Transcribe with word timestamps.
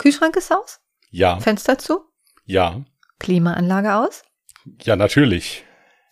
Kühlschrank 0.00 0.34
ist 0.36 0.50
aus? 0.50 0.80
Ja. 1.10 1.38
Fenster 1.40 1.76
zu? 1.76 2.00
Ja. 2.46 2.82
Klimaanlage 3.18 3.96
aus? 3.96 4.22
Ja, 4.80 4.96
natürlich. 4.96 5.62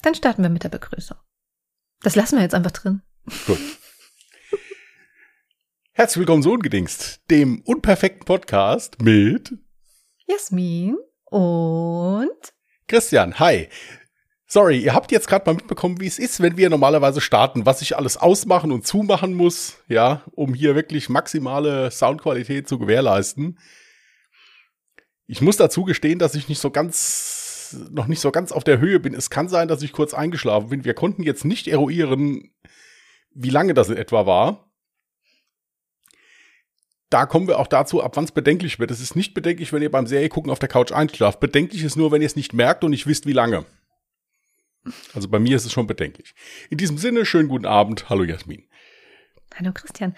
Dann 0.03 0.15
starten 0.15 0.43
wir 0.43 0.51
mit 0.51 0.63
der 0.63 0.69
Begrüßung. 0.69 1.17
Das 2.03 2.15
lassen 2.15 2.37
wir 2.37 2.43
jetzt 2.43 2.55
einfach 2.55 2.71
drin. 2.71 3.01
Gut. 3.47 3.59
Herzlich 5.95 6.19
willkommen 6.19 6.43
zu 6.43 6.53
Ungedingst, 6.53 7.23
dem 7.31 7.63
unperfekten 7.63 8.27
Podcast 8.27 9.01
mit 9.01 9.55
Jasmin 10.27 10.99
und 11.25 12.53
Christian. 12.89 13.39
Hi. 13.39 13.71
Sorry, 14.51 14.79
ihr 14.79 14.95
habt 14.95 15.13
jetzt 15.13 15.29
gerade 15.29 15.45
mal 15.45 15.57
mitbekommen, 15.57 16.01
wie 16.01 16.07
es 16.07 16.19
ist, 16.19 16.41
wenn 16.41 16.57
wir 16.57 16.71
normalerweise 16.71 17.21
starten, 17.21 17.67
was 17.67 17.83
ich 17.83 17.99
alles 17.99 18.17
ausmachen 18.17 18.73
und 18.73 18.87
zumachen 18.87 19.35
muss, 19.35 19.77
ja, 19.89 20.23
um 20.33 20.55
hier 20.55 20.75
wirklich 20.75 21.11
maximale 21.11 21.91
Soundqualität 21.91 22.67
zu 22.67 22.79
gewährleisten. 22.79 23.59
Ich 25.27 25.43
muss 25.43 25.59
dazu 25.59 25.85
gestehen, 25.85 26.19
dass 26.19 26.35
ich 26.35 26.49
nicht 26.49 26.61
so 26.61 26.71
ganz, 26.71 27.77
noch 27.91 28.07
nicht 28.07 28.21
so 28.21 28.31
ganz 28.31 28.51
auf 28.51 28.65
der 28.65 28.79
Höhe 28.79 28.99
bin. 29.01 29.13
Es 29.13 29.29
kann 29.29 29.51
sein, 29.51 29.69
dass 29.69 29.83
ich 29.83 29.93
kurz 29.93 30.15
eingeschlafen 30.15 30.71
bin. 30.71 30.85
Wir 30.87 30.95
konnten 30.95 31.23
jetzt 31.23 31.45
nicht 31.45 31.69
eruieren, 31.69 32.51
wie 33.35 33.51
lange 33.51 33.75
das 33.75 33.91
in 33.91 33.99
etwa 33.99 34.25
war. 34.25 34.73
Da 37.11 37.27
kommen 37.27 37.49
wir 37.49 37.59
auch 37.59 37.67
dazu, 37.67 38.03
ab 38.03 38.17
wann 38.17 38.25
es 38.25 38.33
bedenklich 38.33 38.79
wird. 38.79 38.91
Es 38.91 39.01
ist 39.01 39.15
nicht 39.15 39.35
bedenklich, 39.35 39.75
wenn 39.75 39.83
ihr 39.83 39.91
beim 39.91 40.07
Serie 40.07 40.31
gucken 40.31 40.51
auf 40.51 40.59
der 40.59 40.71
Couch 40.71 40.93
einschlaft. 40.93 41.39
Bedenklich 41.39 41.83
ist 41.83 41.97
nur, 41.97 42.13
wenn 42.13 42.23
ihr 42.23 42.27
es 42.27 42.37
nicht 42.37 42.55
merkt 42.55 42.83
und 42.83 42.93
nicht 42.93 43.07
wisst, 43.07 43.27
wie 43.27 43.33
lange. 43.33 43.67
Also 45.15 45.29
bei 45.29 45.39
mir 45.39 45.57
ist 45.57 45.65
es 45.65 45.73
schon 45.73 45.87
bedenklich. 45.87 46.35
In 46.71 46.79
diesem 46.79 46.99
Sinne, 46.99 47.27
schönen 47.27 47.49
guten 47.49 47.67
Abend. 47.67 48.09
Hallo 48.09 48.25
Jasmin. 48.25 48.69
Hallo 49.55 49.73
Christian. 49.73 50.15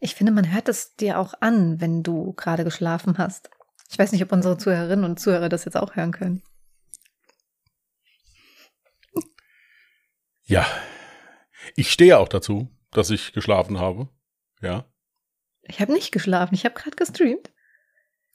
Ich 0.00 0.14
finde, 0.14 0.32
man 0.32 0.52
hört 0.52 0.68
es 0.68 0.94
dir 0.96 1.18
auch 1.18 1.34
an, 1.40 1.80
wenn 1.80 2.02
du 2.02 2.32
gerade 2.34 2.64
geschlafen 2.64 3.18
hast. 3.18 3.50
Ich 3.90 3.98
weiß 3.98 4.12
nicht, 4.12 4.22
ob 4.22 4.32
unsere 4.32 4.58
Zuhörerinnen 4.58 5.04
und 5.04 5.20
Zuhörer 5.20 5.48
das 5.48 5.64
jetzt 5.64 5.76
auch 5.76 5.94
hören 5.96 6.12
können. 6.12 6.42
Ja. 10.44 10.66
Ich 11.74 11.90
stehe 11.90 12.18
auch 12.18 12.28
dazu, 12.28 12.68
dass 12.92 13.10
ich 13.10 13.32
geschlafen 13.32 13.78
habe. 13.78 14.08
Ja. 14.60 14.86
Ich 15.62 15.80
habe 15.80 15.92
nicht 15.92 16.12
geschlafen, 16.12 16.54
ich 16.54 16.64
habe 16.64 16.74
gerade 16.74 16.96
gestreamt. 16.96 17.50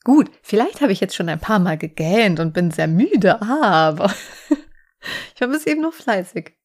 Gut, 0.04 0.30
vielleicht 0.42 0.80
habe 0.80 0.92
ich 0.92 1.00
jetzt 1.00 1.14
schon 1.14 1.28
ein 1.28 1.40
paar 1.40 1.58
Mal 1.58 1.78
gegähnt 1.78 2.40
und 2.40 2.52
bin 2.52 2.70
sehr 2.70 2.88
müde, 2.88 3.40
aber 3.40 4.12
ich 5.34 5.40
war 5.40 5.48
bis 5.48 5.66
eben 5.66 5.80
noch 5.80 5.94
fleißig. 5.94 6.56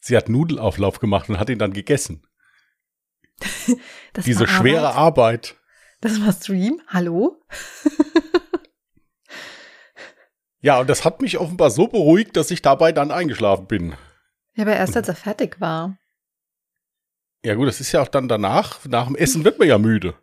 Sie 0.00 0.16
hat 0.16 0.28
Nudelauflauf 0.28 0.98
gemacht 0.98 1.28
und 1.28 1.38
hat 1.38 1.48
ihn 1.48 1.58
dann 1.58 1.72
gegessen. 1.72 2.26
Diese 4.24 4.46
schwere 4.46 4.94
Arbeit. 4.94 4.96
Arbeit. 4.96 5.56
Das 6.00 6.20
war 6.20 6.32
Stream. 6.32 6.82
Hallo? 6.88 7.40
Ja, 10.62 10.78
und 10.78 10.88
das 10.88 11.04
hat 11.04 11.20
mich 11.20 11.38
offenbar 11.38 11.70
so 11.70 11.88
beruhigt, 11.88 12.36
dass 12.36 12.52
ich 12.52 12.62
dabei 12.62 12.92
dann 12.92 13.10
eingeschlafen 13.10 13.66
bin. 13.66 13.96
Ja, 14.54 14.62
aber 14.62 14.76
erst 14.76 14.96
als 14.96 15.08
er 15.08 15.16
fertig 15.16 15.60
war. 15.60 15.98
Ja 17.44 17.56
gut, 17.56 17.66
das 17.66 17.80
ist 17.80 17.90
ja 17.90 18.00
auch 18.00 18.08
dann 18.08 18.28
danach, 18.28 18.84
nach 18.86 19.06
dem 19.06 19.16
Essen 19.16 19.44
wird 19.44 19.58
man 19.58 19.66
ja 19.66 19.78
müde. 19.78 20.14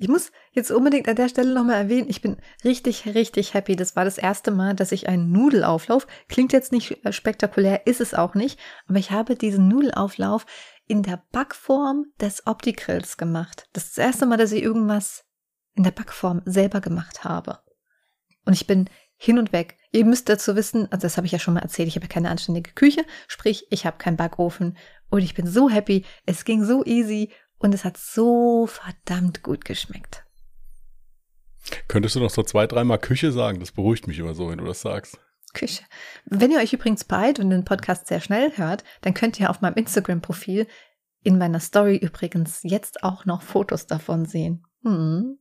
Ich 0.00 0.06
muss 0.06 0.30
jetzt 0.52 0.70
unbedingt 0.70 1.08
an 1.08 1.16
der 1.16 1.28
Stelle 1.28 1.52
nochmal 1.52 1.74
erwähnen, 1.76 2.08
ich 2.08 2.22
bin 2.22 2.36
richtig, 2.64 3.04
richtig 3.14 3.52
happy. 3.52 3.74
Das 3.74 3.96
war 3.96 4.04
das 4.04 4.16
erste 4.16 4.52
Mal, 4.52 4.74
dass 4.74 4.92
ich 4.92 5.08
einen 5.08 5.32
Nudelauflauf, 5.32 6.06
klingt 6.28 6.52
jetzt 6.52 6.70
nicht 6.70 7.04
äh, 7.04 7.12
spektakulär, 7.12 7.86
ist 7.86 8.00
es 8.00 8.14
auch 8.14 8.34
nicht, 8.34 8.60
aber 8.86 8.98
ich 8.98 9.10
habe 9.10 9.34
diesen 9.34 9.66
Nudelauflauf 9.66 10.46
in 10.86 11.02
der 11.02 11.22
Backform 11.32 12.06
des 12.20 12.46
Opti-Grills 12.46 13.16
gemacht. 13.16 13.68
Das 13.72 13.86
ist 13.86 13.98
das 13.98 14.04
erste 14.06 14.26
Mal, 14.26 14.36
dass 14.36 14.52
ich 14.52 14.62
irgendwas 14.62 15.24
in 15.74 15.82
der 15.82 15.90
Backform 15.90 16.42
selber 16.44 16.80
gemacht 16.80 17.24
habe. 17.24 17.58
Und 18.44 18.52
ich 18.52 18.68
bin 18.68 18.88
hin 19.16 19.38
und 19.38 19.52
weg. 19.52 19.76
Ihr 19.90 20.04
müsst 20.04 20.28
dazu 20.28 20.54
wissen, 20.54 20.90
also 20.92 21.02
das 21.02 21.16
habe 21.16 21.26
ich 21.26 21.32
ja 21.32 21.40
schon 21.40 21.54
mal 21.54 21.60
erzählt, 21.60 21.88
ich 21.88 21.96
habe 21.96 22.06
ja 22.06 22.12
keine 22.12 22.30
anständige 22.30 22.72
Küche, 22.72 23.04
sprich, 23.26 23.66
ich 23.70 23.84
habe 23.84 23.98
keinen 23.98 24.16
Backofen 24.16 24.76
und 25.10 25.22
ich 25.22 25.34
bin 25.34 25.46
so 25.46 25.68
happy, 25.68 26.04
es 26.24 26.44
ging 26.44 26.64
so 26.64 26.84
easy 26.84 27.32
und 27.58 27.74
es 27.74 27.84
hat 27.84 27.96
so 27.96 28.66
verdammt 28.66 29.42
gut 29.42 29.64
geschmeckt. 29.64 30.24
Könntest 31.86 32.16
du 32.16 32.20
noch 32.20 32.30
so 32.30 32.42
zwei, 32.42 32.66
dreimal 32.66 32.98
Küche 32.98 33.32
sagen? 33.32 33.60
Das 33.60 33.72
beruhigt 33.72 34.06
mich 34.06 34.18
immer 34.18 34.34
so, 34.34 34.48
wenn 34.48 34.58
du 34.58 34.64
das 34.64 34.80
sagst. 34.80 35.18
Küche. 35.54 35.82
Wenn 36.24 36.50
ihr 36.50 36.58
euch 36.58 36.72
übrigens 36.72 37.04
beeilt 37.04 37.38
und 37.38 37.50
den 37.50 37.64
Podcast 37.64 38.06
sehr 38.06 38.20
schnell 38.20 38.56
hört, 38.56 38.84
dann 39.00 39.14
könnt 39.14 39.38
ihr 39.40 39.50
auf 39.50 39.60
meinem 39.60 39.74
Instagram-Profil 39.74 40.66
in 41.22 41.38
meiner 41.38 41.60
Story 41.60 41.96
übrigens 41.96 42.60
jetzt 42.62 43.02
auch 43.02 43.24
noch 43.24 43.42
Fotos 43.42 43.86
davon 43.86 44.24
sehen. 44.24 44.64
Hm. 44.82 45.38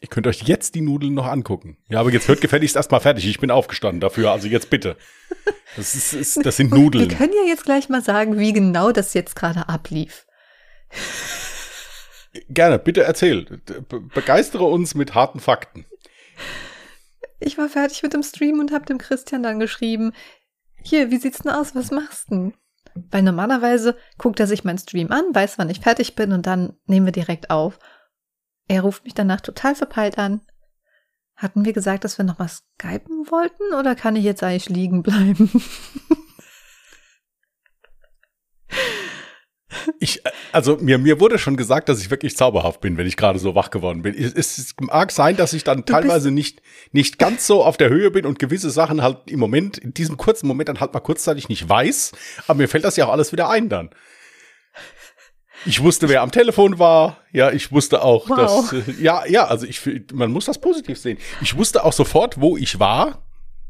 Ihr 0.00 0.08
könnt 0.08 0.26
euch 0.26 0.42
jetzt 0.42 0.74
die 0.74 0.82
Nudeln 0.82 1.14
noch 1.14 1.26
angucken. 1.26 1.78
Ja, 1.88 2.00
aber 2.00 2.12
jetzt 2.12 2.28
hört 2.28 2.40
gefälligst 2.40 2.76
erstmal 2.76 3.00
fertig. 3.00 3.26
Ich 3.26 3.40
bin 3.40 3.50
aufgestanden 3.50 4.00
dafür, 4.00 4.32
also 4.32 4.48
jetzt 4.48 4.68
bitte. 4.68 4.96
Das, 5.76 5.94
ist, 5.94 6.12
ist, 6.12 6.44
das 6.44 6.56
sind 6.56 6.72
Wir 6.72 6.78
Nudeln. 6.78 7.08
können 7.08 7.32
ja 7.32 7.48
jetzt 7.48 7.64
gleich 7.64 7.88
mal 7.88 8.02
sagen, 8.02 8.38
wie 8.38 8.52
genau 8.52 8.92
das 8.92 9.14
jetzt 9.14 9.34
gerade 9.34 9.68
ablief. 9.68 10.26
Gerne, 12.48 12.78
bitte 12.78 13.04
erzähl. 13.04 13.44
Be 13.44 14.00
begeistere 14.00 14.64
uns 14.64 14.94
mit 14.94 15.14
harten 15.14 15.40
Fakten. 15.40 15.86
Ich 17.40 17.58
war 17.58 17.68
fertig 17.68 18.02
mit 18.02 18.12
dem 18.12 18.22
Stream 18.22 18.58
und 18.58 18.72
habe 18.72 18.86
dem 18.86 18.98
Christian 18.98 19.42
dann 19.42 19.60
geschrieben, 19.60 20.12
hier, 20.82 21.10
wie 21.10 21.18
sieht's 21.18 21.38
denn 21.38 21.52
aus? 21.52 21.74
Was 21.74 21.90
machst 21.90 22.30
du? 22.30 22.34
denn? 22.34 22.54
Weil 23.10 23.22
normalerweise 23.22 23.96
guckt 24.18 24.38
er 24.40 24.46
sich 24.46 24.64
meinen 24.64 24.78
Stream 24.78 25.10
an, 25.10 25.24
weiß, 25.32 25.58
wann 25.58 25.70
ich 25.70 25.80
fertig 25.80 26.14
bin 26.14 26.32
und 26.32 26.46
dann 26.46 26.76
nehmen 26.86 27.06
wir 27.06 27.12
direkt 27.12 27.50
auf. 27.50 27.78
Er 28.68 28.82
ruft 28.82 29.04
mich 29.04 29.14
danach 29.14 29.40
total 29.40 29.74
verpeilt 29.74 30.18
an. 30.18 30.40
Hatten 31.36 31.64
wir 31.64 31.72
gesagt, 31.72 32.04
dass 32.04 32.18
wir 32.18 32.24
noch 32.24 32.38
mal 32.38 32.48
skypen 32.48 33.30
wollten 33.30 33.74
oder 33.78 33.96
kann 33.96 34.16
ich 34.16 34.24
jetzt 34.24 34.42
eigentlich 34.42 34.68
liegen 34.68 35.02
bleiben? 35.02 35.50
Ich, 39.98 40.24
äh, 40.24 40.30
also 40.54 40.76
mir, 40.80 40.98
mir 40.98 41.20
wurde 41.20 41.38
schon 41.38 41.56
gesagt, 41.56 41.88
dass 41.88 42.00
ich 42.00 42.10
wirklich 42.10 42.36
zauberhaft 42.36 42.80
bin, 42.80 42.96
wenn 42.96 43.06
ich 43.06 43.16
gerade 43.16 43.38
so 43.38 43.54
wach 43.54 43.70
geworden 43.70 44.02
bin. 44.02 44.14
Es, 44.14 44.34
es 44.58 44.74
mag 44.80 45.12
sein, 45.12 45.36
dass 45.36 45.52
ich 45.52 45.64
dann 45.64 45.78
Du 45.84 45.92
teilweise 45.92 46.30
nicht, 46.30 46.62
nicht 46.92 47.18
ganz 47.18 47.46
so 47.46 47.62
auf 47.64 47.76
der 47.76 47.90
Höhe 47.90 48.10
bin 48.10 48.24
und 48.24 48.38
gewisse 48.38 48.70
Sachen 48.70 49.02
halt 49.02 49.30
im 49.30 49.38
Moment, 49.40 49.76
in 49.78 49.92
diesem 49.92 50.16
kurzen 50.16 50.46
Moment 50.46 50.68
dann 50.68 50.80
halt 50.80 50.94
mal 50.94 51.00
kurzzeitig 51.00 51.48
nicht 51.48 51.68
weiß, 51.68 52.12
aber 52.46 52.56
mir 52.58 52.68
fällt 52.68 52.84
das 52.84 52.96
ja 52.96 53.06
auch 53.06 53.12
alles 53.12 53.32
wieder 53.32 53.50
ein 53.50 53.68
dann. 53.68 53.90
Ich 55.66 55.82
wusste, 55.82 56.08
wer 56.08 56.20
am 56.22 56.30
Telefon 56.30 56.78
war. 56.78 57.18
Ja, 57.32 57.50
ich 57.50 57.72
wusste 57.72 58.02
auch, 58.02 58.28
Wow. 58.28 58.36
dass, 58.36 58.72
äh, 58.72 58.92
ja, 59.00 59.24
ja, 59.26 59.46
also 59.46 59.66
ich, 59.66 59.80
man 60.12 60.30
muss 60.30 60.44
das 60.44 60.60
positiv 60.60 60.98
sehen. 60.98 61.18
Ich 61.40 61.56
wusste 61.56 61.84
auch 61.84 61.92
sofort, 61.92 62.40
wo 62.40 62.56
ich 62.56 62.78
war. 62.80 63.26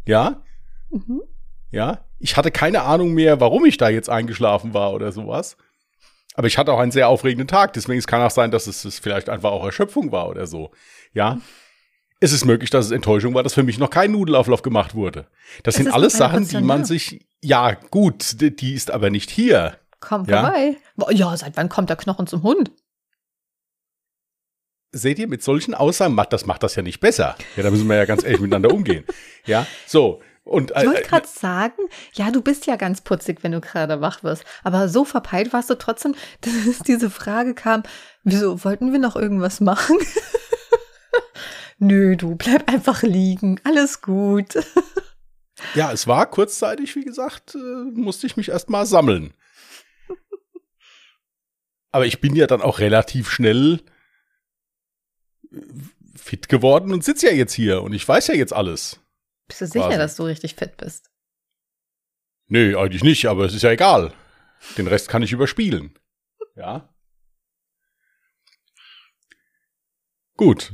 Ja, 0.06 0.43
Mhm. 0.91 1.22
ja, 1.71 2.05
ich 2.19 2.37
hatte 2.37 2.51
keine 2.51 2.83
Ahnung 2.83 3.12
mehr, 3.15 3.41
warum 3.41 3.65
ich 3.65 3.77
da 3.77 3.89
jetzt 3.89 4.09
eingeschlafen 4.11 4.75
war 4.75 4.93
oder 4.93 5.12
sowas. 5.12 5.56
Aber 6.34 6.49
ich 6.49 6.59
hatte 6.59 6.72
auch 6.72 6.81
einen 6.81 6.91
sehr 6.93 7.09
aufregenden 7.09 7.49
Tag, 7.49 7.72
deswegen 7.72 7.99
es 7.99 8.06
kann 8.06 8.21
auch 8.21 8.31
sein, 8.31 8.50
dass 8.50 8.67
es, 8.67 8.84
es 8.84 8.99
vielleicht 8.99 9.28
einfach 9.28 9.53
auch 9.53 9.65
Erschöpfung 9.65 10.12
war 10.12 10.28
oder 10.28 10.47
so. 10.47 10.72
Ja. 11.12 11.39
Es 12.21 12.33
ist 12.33 12.45
möglich, 12.45 12.71
dass 12.71 12.87
es 12.87 12.91
Enttäuschung 12.91 13.34
war, 13.34 13.43
dass 13.43 13.55
für 13.55 13.62
mich 13.62 13.78
noch 13.78 13.91
kein 13.91 14.12
Nudelauflauf 14.12 14.62
gemacht 14.62 14.95
wurde. 14.95 15.27
Das 15.62 15.75
Es 15.75 15.83
sind 15.83 15.93
alles 15.93 16.15
Sachen, 16.15 16.47
die 16.49 16.61
man 16.61 16.84
sich, 16.84 17.27
ja, 17.43 17.75
gut, 17.91 18.41
die, 18.41 18.55
die 18.55 18.75
ist 18.75 18.91
aber 18.91 19.11
nicht 19.11 19.31
hier. 19.31 19.78
Komm 20.00 20.25
Ja? 20.27 20.43
vorbei. 20.43 20.77
Ja, 21.15 21.37
seit 21.37 21.56
wann 21.56 21.69
kommt 21.69 21.89
der 21.89 21.97
Knochen 21.97 22.27
zum 22.27 22.43
Hund? 22.43 22.71
Seht 24.93 25.19
ihr, 25.19 25.27
mit 25.27 25.43
solchen 25.43 25.75
Aussagen 25.75 26.15
macht 26.15 26.33
das, 26.33 26.47
macht 26.47 26.62
das 26.62 26.77
ja 26.77 26.83
nicht 26.83 27.01
besser. 27.01 27.37
Ja, 27.56 27.65
da 27.65 27.71
müssen 27.71 27.89
wir 27.89 27.97
ja 27.97 28.05
ganz 28.05 28.22
ehrlich 28.22 28.41
miteinander 28.41 28.72
umgehen. 28.72 29.05
Ja, 29.45 29.66
so. 29.87 30.21
Und, 30.44 30.72
Ich 30.72 30.84
wollte 30.84 31.03
äh, 31.03 31.06
gerade 31.06 31.27
sagen, 31.27 31.82
ja, 32.12 32.31
du 32.31 32.43
bist 32.43 32.66
ja 32.66 32.77
ganz 32.77 33.00
putzig, 33.00 33.43
wenn 33.43 33.53
du 33.53 33.60
gerade 33.60 34.03
wach 34.03 34.22
wirst. 34.22 34.44
Aber 34.62 34.88
so 34.91 35.06
verpeilt 35.06 35.55
warst 35.55 35.71
du 35.71 35.75
trotzdem, 35.75 36.15
dass 36.43 36.81
diese 36.81 37.10
Frage 37.10 37.55
kam, 37.55 37.82
wieso 38.22 38.62
wollten 38.62 38.93
wir 38.93 38.99
noch 38.99 39.16
irgendwas 39.16 39.60
machen? 39.60 39.97
Nö, 41.78 42.16
du 42.16 42.36
bleib 42.36 42.71
einfach 42.71 43.03
liegen. 43.03 43.60
Alles 43.65 44.01
gut. 44.01 44.54
Ja, 45.74 45.92
es 45.92 46.07
war 46.07 46.30
kurzzeitig, 46.30 46.95
wie 46.95 47.04
gesagt, 47.04 47.54
äh, 47.54 47.59
musste 47.59 48.27
ich 48.27 48.36
mich 48.36 48.51
erstmal 48.51 48.84
sammeln. 48.84 49.33
Aber 51.91 52.07
ich 52.07 52.21
bin 52.21 52.36
ja 52.36 52.47
dann 52.47 52.60
auch 52.60 52.80
relativ 52.80 53.30
schnell 53.30 53.80
äh, 55.53 55.60
fit 56.16 56.48
geworden 56.48 56.92
und 56.92 57.03
sitze 57.03 57.28
ja 57.28 57.33
jetzt 57.33 57.54
hier 57.54 57.83
und 57.83 57.95
ich 57.95 58.07
weiß 58.07 58.27
ja 58.27 58.34
jetzt 58.34 58.53
alles. 58.53 59.01
Bist 59.46 59.60
du 59.60 59.66
sicher, 59.66 59.86
Quasi. 59.86 59.98
dass 59.98 60.16
du 60.16 60.24
richtig 60.24 60.54
fit 60.54 60.76
bist? 60.76 61.10
Nee, 62.46 62.74
eigentlich 62.74 63.02
nicht, 63.02 63.26
aber 63.26 63.44
es 63.44 63.54
ist 63.54 63.62
ja 63.62 63.70
egal. 63.70 64.12
Den 64.76 64.86
Rest 64.86 65.08
kann 65.08 65.22
ich 65.22 65.32
überspielen. 65.32 65.98
Ja. 66.56 66.88
Gut. 70.36 70.72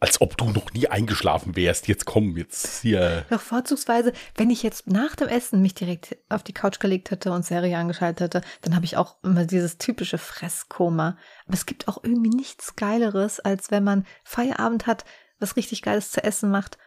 Als 0.00 0.20
ob 0.20 0.36
du 0.36 0.50
noch 0.50 0.72
nie 0.72 0.86
eingeschlafen 0.86 1.56
wärst. 1.56 1.88
Jetzt 1.88 2.04
komm, 2.04 2.36
jetzt 2.36 2.82
hier. 2.82 3.26
Doch 3.30 3.40
vorzugsweise, 3.40 4.12
wenn 4.36 4.50
ich 4.50 4.62
jetzt 4.62 4.86
nach 4.86 5.16
dem 5.16 5.26
Essen 5.26 5.60
mich 5.60 5.74
direkt 5.74 6.16
auf 6.28 6.44
die 6.44 6.52
Couch 6.52 6.78
gelegt 6.78 7.10
hätte 7.10 7.32
und 7.32 7.44
Serie 7.44 7.76
angeschaltet 7.76 8.20
hätte, 8.20 8.46
dann 8.62 8.76
habe 8.76 8.84
ich 8.84 8.96
auch 8.96 9.16
immer 9.24 9.44
dieses 9.44 9.76
typische 9.78 10.18
Fresskoma. 10.18 11.18
Aber 11.46 11.54
es 11.54 11.66
gibt 11.66 11.88
auch 11.88 12.04
irgendwie 12.04 12.30
nichts 12.30 12.76
Geileres, 12.76 13.40
als 13.40 13.72
wenn 13.72 13.82
man 13.82 14.06
Feierabend 14.22 14.86
hat, 14.86 15.04
was 15.40 15.56
richtig 15.56 15.82
Geiles 15.82 16.12
zu 16.12 16.22
essen 16.22 16.50
macht 16.50 16.78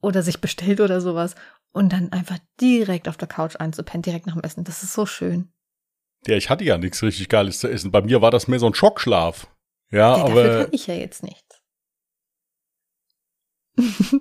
oder 0.00 0.22
sich 0.22 0.40
bestellt 0.40 0.80
oder 0.80 1.00
sowas 1.00 1.34
und 1.72 1.92
dann 1.92 2.12
einfach 2.12 2.38
direkt 2.60 3.08
auf 3.08 3.16
der 3.16 3.28
Couch 3.28 3.56
einzupennen, 3.56 4.02
direkt 4.02 4.26
nach 4.26 4.34
dem 4.34 4.42
Essen. 4.42 4.64
Das 4.64 4.82
ist 4.82 4.92
so 4.92 5.06
schön. 5.06 5.52
Ja, 6.26 6.36
ich 6.36 6.50
hatte 6.50 6.64
ja 6.64 6.76
nichts 6.78 7.02
richtig 7.02 7.28
Geiles 7.28 7.60
zu 7.60 7.68
essen. 7.68 7.90
Bei 7.90 8.02
mir 8.02 8.20
war 8.20 8.30
das 8.30 8.48
mehr 8.48 8.58
so 8.58 8.66
ein 8.66 8.74
Schockschlaf. 8.74 9.46
Ja, 9.90 10.16
Ja, 10.16 10.24
aber. 10.24 10.42
dafür 10.42 10.64
kann 10.64 10.72
ich 10.72 10.86
ja 10.86 10.94
jetzt 10.94 11.22
nichts. 11.22 11.62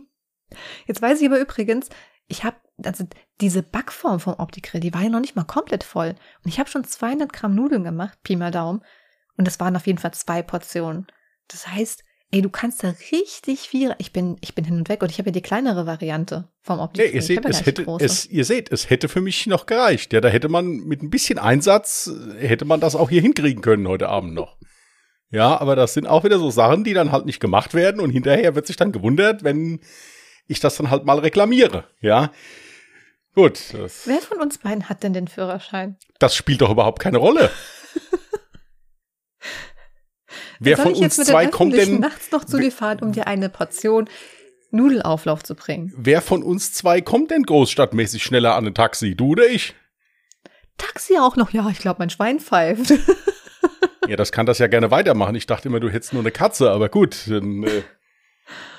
jetzt 0.87 1.01
weiß 1.01 1.21
ich 1.21 1.27
aber 1.27 1.39
übrigens, 1.39 1.89
ich 2.27 2.43
habe, 2.43 2.57
also 2.83 3.05
diese 3.41 3.63
Backform 3.63 4.19
vom 4.19 4.35
Opti-Grill, 4.35 4.79
die 4.81 4.93
war 4.93 5.01
ja 5.01 5.09
noch 5.09 5.19
nicht 5.19 5.35
mal 5.35 5.43
komplett 5.43 5.83
voll. 5.83 6.15
Und 6.43 6.49
ich 6.49 6.59
habe 6.59 6.69
schon 6.69 6.83
200 6.83 7.33
Gramm 7.33 7.55
Nudeln 7.55 7.83
gemacht, 7.83 8.19
Pi 8.23 8.35
mal 8.35 8.51
Daumen. 8.51 8.83
Und 9.37 9.45
das 9.47 9.59
waren 9.59 9.75
auf 9.75 9.87
jeden 9.87 9.99
Fall 9.99 10.13
zwei 10.13 10.41
Portionen. 10.41 11.07
Das 11.47 11.67
heißt, 11.67 12.03
ey, 12.31 12.41
du 12.41 12.49
kannst 12.49 12.83
da 12.83 12.93
richtig 13.11 13.61
viel. 13.61 13.95
Ich 13.97 14.13
bin, 14.13 14.37
ich 14.41 14.53
bin 14.55 14.63
hin 14.65 14.75
und 14.77 14.89
weg 14.89 15.01
und 15.01 15.09
ich 15.11 15.17
habe 15.17 15.29
ja 15.29 15.33
die 15.33 15.41
kleinere 15.41 15.85
Variante 15.85 16.47
vom 16.61 16.77
Nee, 16.77 16.83
Opti-Grill. 16.83 17.15
ihr 17.15 17.21
seht, 17.21 17.43
ja 17.43 17.49
es 17.49 17.65
hätte, 17.65 17.97
es, 17.99 18.25
ihr 18.27 18.45
seht, 18.45 18.71
es 18.71 18.89
hätte 18.89 19.09
für 19.09 19.21
mich 19.21 19.47
noch 19.47 19.65
gereicht. 19.65 20.13
Ja, 20.13 20.21
da 20.21 20.27
hätte 20.29 20.49
man 20.49 20.67
mit 20.85 21.01
ein 21.01 21.09
bisschen 21.09 21.39
Einsatz, 21.39 22.11
äh, 22.39 22.47
hätte 22.47 22.65
man 22.65 22.79
das 22.79 22.95
auch 22.95 23.09
hier 23.09 23.21
hinkriegen 23.21 23.61
können 23.61 23.87
heute 23.87 24.09
Abend 24.09 24.33
noch. 24.33 24.57
Ja, 25.31 25.59
aber 25.59 25.75
das 25.75 25.93
sind 25.93 26.07
auch 26.07 26.23
wieder 26.23 26.39
so 26.39 26.49
Sachen, 26.51 26.83
die 26.83 26.93
dann 26.93 27.11
halt 27.11 27.25
nicht 27.25 27.39
gemacht 27.39 27.73
werden 27.73 28.01
und 28.01 28.09
hinterher 28.11 28.55
wird 28.55 28.65
sich 28.67 28.77
dann 28.77 28.91
gewundert, 28.91 29.43
wenn 29.43 29.79
ich 30.47 30.59
das 30.59 30.75
dann 30.77 30.89
halt 30.89 31.05
mal 31.05 31.19
reklamiere. 31.19 31.83
Ja, 32.01 32.31
gut, 33.35 33.59
Wer 34.05 34.19
von 34.21 34.39
uns 34.41 34.57
beiden 34.57 34.89
hat 34.89 35.03
denn 35.03 35.13
den 35.13 35.27
Führerschein? 35.27 35.97
das 36.19 36.35
spielt 36.35 36.61
doch 36.61 36.71
überhaupt 36.71 36.99
keine 36.99 37.17
Rolle. 37.19 37.51
Wer 40.59 40.75
Soll 40.75 40.85
von 40.85 40.93
ich 40.93 40.99
jetzt 40.99 41.17
uns 41.17 41.27
mit 41.27 41.35
zwei 41.35 41.47
kommt 41.47 41.73
denn, 41.73 41.99
nachts 41.99 42.31
noch 42.31 42.43
zu 42.43 42.57
dir 42.57 42.71
fahren, 42.71 42.99
um 42.99 43.11
dir 43.11 43.27
eine 43.27 43.49
Portion 43.49 44.09
Nudelauflauf 44.71 45.43
zu 45.43 45.55
bringen? 45.55 45.93
wer 45.97 46.21
von 46.21 46.43
uns 46.43 46.73
zwei 46.73 47.01
kommt 47.01 47.31
denn 47.31 47.43
großstadtmäßig 47.43 48.23
schneller 48.23 48.55
an 48.55 48.67
ein 48.67 48.75
Taxi? 48.75 49.15
Du 49.15 49.29
oder 49.29 49.47
ich? 49.47 49.73
Taxi 50.77 51.17
auch 51.17 51.35
noch, 51.35 51.51
ja, 51.51 51.67
ich 51.69 51.79
glaube, 51.79 51.97
mein 51.99 52.09
Schwein 52.09 52.39
pfeift. 52.39 52.93
Ja, 54.07 54.15
das 54.15 54.31
kann 54.31 54.47
das 54.47 54.57
ja 54.57 54.65
gerne 54.65 54.89
weitermachen. 54.89 55.35
Ich 55.35 55.45
dachte 55.45 55.67
immer, 55.67 55.79
du 55.79 55.87
hättest 55.87 56.13
nur 56.13 56.23
eine 56.23 56.31
Katze, 56.31 56.71
aber 56.71 56.89
gut, 56.89 57.27
dann, 57.27 57.61
äh, 57.63 57.83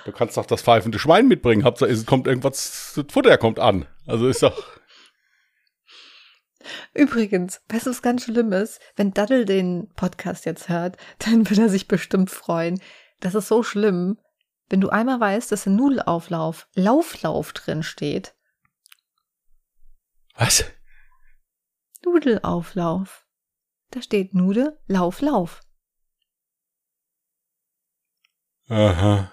du 0.04 0.10
kannst 0.10 0.36
doch 0.36 0.44
das 0.44 0.60
pfeifende 0.60 0.98
Schwein 0.98 1.28
mitbringen. 1.28 1.62
Hauptsache, 1.62 1.88
es 1.88 2.04
kommt 2.04 2.26
irgendwas, 2.26 2.94
das 2.96 3.04
Futter 3.12 3.38
kommt 3.38 3.60
an. 3.60 3.86
Also 4.08 4.26
ist 4.26 4.42
doch, 4.42 4.79
Übrigens, 6.94 7.62
weißt 7.68 7.86
du, 7.86 7.90
was 7.90 8.02
ganz 8.02 8.24
schlimm 8.24 8.52
ist? 8.52 8.80
Wenn 8.96 9.12
Daddel 9.12 9.44
den 9.44 9.88
Podcast 9.94 10.44
jetzt 10.44 10.68
hört, 10.68 10.96
dann 11.18 11.48
wird 11.48 11.58
er 11.58 11.68
sich 11.68 11.88
bestimmt 11.88 12.30
freuen. 12.30 12.80
Das 13.20 13.34
ist 13.34 13.48
so 13.48 13.62
schlimm, 13.62 14.18
wenn 14.68 14.80
du 14.80 14.88
einmal 14.88 15.20
weißt, 15.20 15.52
dass 15.52 15.66
im 15.66 15.76
Nudelauflauf 15.76 16.68
Lauflauf 16.74 17.52
drin 17.52 17.82
steht. 17.82 18.34
was? 20.34 20.64
Nudelauflauf. 22.04 23.26
Da 23.90 24.00
steht 24.00 24.34
Nude, 24.34 24.80
Lauf, 24.86 25.20
Lauf. 25.20 25.60
Aha. 28.68 29.32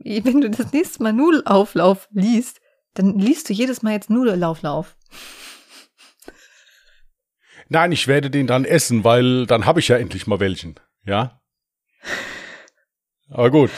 Wenn 0.00 0.40
du 0.40 0.50
das 0.50 0.72
nächste 0.72 1.02
Mal 1.02 1.12
Nudelauflauf 1.12 2.08
liest, 2.10 2.60
dann 2.94 3.18
liest 3.18 3.48
du 3.48 3.52
jedes 3.52 3.82
Mal 3.82 3.92
jetzt 3.92 4.10
Nudelauflauf. 4.10 4.96
Nein, 7.68 7.92
ich 7.92 8.06
werde 8.06 8.30
den 8.30 8.46
dann 8.46 8.64
essen, 8.64 9.04
weil 9.04 9.46
dann 9.46 9.66
habe 9.66 9.80
ich 9.80 9.88
ja 9.88 9.96
endlich 9.96 10.26
mal 10.26 10.40
welchen. 10.40 10.76
Ja? 11.04 11.40
Aber 13.28 13.50
gut. 13.50 13.70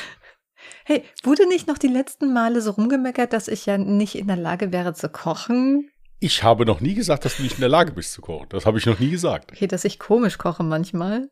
Hey, 0.85 1.05
wurde 1.23 1.49
nicht 1.49 1.69
noch 1.69 1.79
die 1.79 1.88
letzten 1.88 2.32
Male 2.32 2.61
so 2.61 2.73
rumgemeckert, 2.73 3.32
dass 3.32 3.49
ich 3.49 3.67
ja 3.67 3.79
nicht 3.79 4.14
in 4.14 4.26
der 4.26 4.37
Lage 4.37 4.73
wäre 4.73 4.94
zu 4.94 5.08
kochen? 5.08 5.90
Ich 6.20 6.43
habe 6.43 6.67
noch 6.67 6.81
nie 6.81 6.94
gesagt, 6.94 7.25
dass 7.25 7.37
du 7.37 7.43
nicht 7.43 7.55
in 7.55 7.61
der 7.61 7.69
Lage 7.69 7.93
bist 7.93 8.12
zu 8.12 8.20
kochen. 8.23 8.49
Das 8.50 8.67
habe 8.67 8.79
ich 8.79 8.87
noch 8.87 8.99
nie 8.99 9.11
gesagt. 9.11 9.52
Okay, 9.52 9.67
dass 9.67 9.85
ich 9.85 9.99
komisch 9.99 10.38
koche 10.38 10.64
manchmal. 10.64 11.31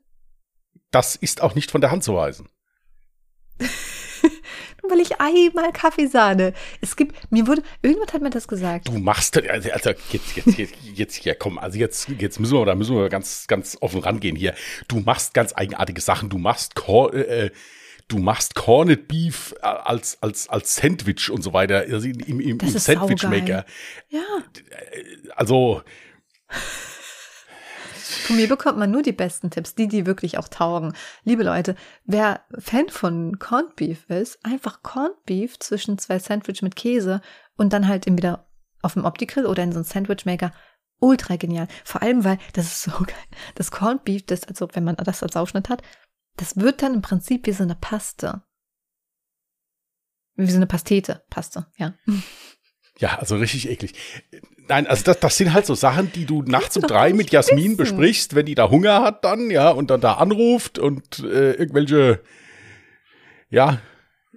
Das 0.91 1.17
ist 1.17 1.43
auch 1.43 1.55
nicht 1.55 1.71
von 1.71 1.81
der 1.81 1.91
Hand 1.91 2.05
zu 2.05 2.15
weisen. 2.15 2.49
Nur 4.87 4.97
weil 4.97 5.01
ich 5.01 5.21
einmal 5.21 5.73
Kaffeesahne. 5.73 6.53
Es 6.81 6.97
gibt, 6.97 7.17
mir 7.31 7.47
wurde, 7.47 7.63
irgendjemand 7.83 8.13
hat 8.13 8.23
mir 8.23 8.31
das 8.31 8.49
gesagt. 8.49 8.89
Du 8.89 8.99
machst, 8.99 9.37
also, 9.37 9.71
also 9.71 9.91
jetzt, 10.11 10.37
jetzt, 10.37 10.59
jetzt, 10.59 10.75
jetzt 10.95 11.15
hier, 11.17 11.35
komm, 11.35 11.59
also 11.59 11.79
jetzt, 11.79 12.09
jetzt 12.19 12.41
müssen 12.41 12.57
wir, 12.57 12.65
da 12.65 12.75
müssen 12.75 12.97
wir 12.97 13.09
ganz, 13.09 13.47
ganz 13.47 13.77
offen 13.81 14.01
rangehen 14.01 14.37
hier. 14.37 14.55
Du 14.89 15.01
machst 15.01 15.35
ganz 15.35 15.53
eigenartige 15.55 16.01
Sachen. 16.01 16.29
Du 16.29 16.39
machst, 16.39 16.75
Cor 16.75 17.13
äh, 17.15 17.51
du 18.09 18.19
machst 18.19 18.55
Corned 18.55 19.09
Beef 19.09 19.55
als, 19.61 20.23
als, 20.23 20.49
als 20.49 20.77
Sandwich 20.77 21.31
und 21.31 21.43
so 21.43 21.53
weiter, 21.53 21.79
also 21.91 22.07
im, 22.07 22.21
im, 22.21 22.41
im 22.41 22.59
Das 22.59 22.75
ist 22.75 22.85
Sandwich 22.85 23.23
saugeil. 23.23 23.41
Maker. 23.41 23.65
Ja, 24.09 24.23
Also, 25.35 25.83
von 28.07 28.37
mir 28.37 28.49
bekommt 28.49 28.79
man 28.79 28.91
nur 28.91 29.03
die 29.03 29.13
besten 29.13 29.51
Tipps, 29.51 29.75
die, 29.75 29.89
die 29.89 30.07
wirklich 30.07 30.39
auch 30.39 30.49
taugen. 30.49 30.93
Liebe 31.25 31.43
Leute, 31.43 31.75
wer 32.05 32.41
Fan 32.59 32.89
von 32.89 33.39
Corned 33.39 33.77
Beef 33.77 34.09
ist, 34.09 34.45
einfach 34.45 34.83
Corned 34.83 35.25
Beef 35.25 35.59
zwischen 35.59 35.99
zwei 35.99 36.19
Sandwich 36.19 36.63
mit 36.63 36.77
Käse 36.77 37.21
und 37.57 37.73
dann 37.73 37.89
halt 37.89 38.07
entweder 38.07 38.47
auf 38.83 38.95
dem 38.95 39.05
Opti-Grill 39.05 39.47
oder 39.47 39.63
in 39.63 39.73
so 39.73 39.79
einem 39.79 39.85
Sandwich-Maker. 39.85 40.53
Ultra 40.99 41.37
genial. 41.37 41.69
Vor 41.85 42.03
allem, 42.03 42.25
weil 42.25 42.39
das 42.55 42.67
ist 42.67 42.83
so 42.83 42.91
geil. 43.07 43.17
Das 43.55 43.71
Corned 43.71 44.05
Beef, 44.05 44.25
das, 44.25 44.45
also 44.45 44.69
wenn 44.73 44.85
man 44.85 44.97
das 44.97 45.23
als 45.23 45.37
Aufschnitt 45.37 45.69
hat, 45.69 45.83
das 46.37 46.57
wird 46.57 46.83
dann 46.83 46.95
im 46.95 47.03
Prinzip 47.03 47.47
wie 47.47 47.53
so 47.53 47.63
eine 47.63 47.75
Paste. 47.75 48.43
Wie 50.35 50.51
so 50.51 50.57
eine 50.57 50.67
Pastete. 50.67 51.25
Paste, 51.31 51.67
ja. 51.77 51.95
Ja, 52.99 53.19
also 53.19 53.37
richtig 53.37 53.69
eklig. 53.69 53.93
Nein, 54.69 54.87
also 54.87 55.05
das, 55.05 55.21
das 55.21 55.37
sind 55.37 55.53
halt 55.53 55.67
so 55.67 55.75
Sachen, 55.75 56.11
die 56.13 56.25
du 56.25 56.43
nachts 56.43 56.77
um 56.77 56.83
drei 56.83 57.13
mit 57.13 57.31
Jasmin 57.31 57.65
wissen. 57.73 57.77
besprichst, 57.77 58.35
wenn 58.35 58.47
die 58.47 58.55
da 58.55 58.69
Hunger 58.71 59.03
hat 59.03 59.25
dann, 59.25 59.51
ja, 59.51 59.71
und 59.71 59.91
dann 59.91 60.01
da 60.01 60.15
anruft 60.15 60.79
und 60.79 61.21
äh, 61.21 61.53
irgendwelche, 61.53 62.21
ja, 63.51 63.79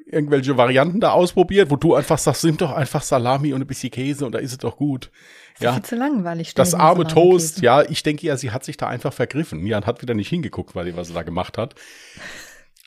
irgendwelche 0.06 0.58
Varianten 0.58 1.00
da 1.00 1.12
ausprobiert, 1.12 1.70
wo 1.70 1.76
du 1.76 1.96
einfach 1.96 2.18
sagst, 2.18 2.44
nimm 2.44 2.58
doch 2.58 2.72
einfach 2.72 3.02
Salami 3.04 3.54
und 3.54 3.62
ein 3.62 3.68
bisschen 3.68 3.92
Käse 3.92 4.26
und 4.26 4.34
da 4.34 4.40
ist 4.40 4.52
es 4.52 4.58
doch 4.58 4.76
gut. 4.78 5.12
Ist 5.54 5.64
Ja. 5.64 5.74
viel 5.74 5.84
zu 5.84 5.96
langweilig. 5.96 6.54
Das 6.54 6.74
arme 6.74 7.06
Toast, 7.08 7.56
Käse. 7.56 7.66
ja, 7.66 7.82
ich 7.84 8.04
denke 8.04 8.26
ja, 8.28 8.36
sie 8.38 8.52
hat 8.52 8.64
sich 8.64 8.78
da 8.78 8.88
einfach 8.88 9.14
vergriffen. 9.14 9.66
Ja, 9.68 9.78
und 9.78 9.86
hat 9.86 10.02
wieder 10.02 10.14
nicht 10.16 10.30
hingeguckt, 10.30 10.76
weil 10.76 10.86
die, 10.86 10.96
was 10.96 11.08
sie 11.08 11.14
da 11.14 11.22
gemacht 11.24 11.58
hat. 11.58 11.76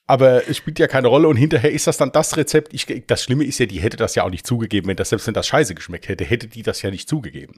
Aber 0.07 0.49
es 0.49 0.57
spielt 0.57 0.79
ja 0.79 0.89
keine 0.89 1.09
Rolle 1.09 1.29
und 1.29 1.37
hinterher 1.37 1.71
ist 1.71 1.87
das 1.87 1.97
dann 1.97 2.11
das 2.13 2.37
Rezept. 2.37 2.75
Ich, 2.75 2.87
das 3.07 3.23
Schlimme 3.23 3.45
ist 3.45 3.59
ja, 3.59 3.67
die 3.67 3.81
hätte 3.81 3.97
das 3.97 4.15
ja 4.15 4.25
auch 4.25 4.31
nicht 4.31 4.47
zugegeben, 4.47 4.89
wenn 4.89 4.97
das 4.97 5.11
selbst 5.11 5.27
wenn 5.27 5.35
das 5.35 5.47
scheiße 5.47 5.75
geschmeckt 5.75 6.09
hätte, 6.09 6.25
hätte 6.25 6.49
die 6.49 6.63
das 6.63 6.83
ja 6.83 6.91
nicht 6.91 7.09
zugegeben. 7.09 7.55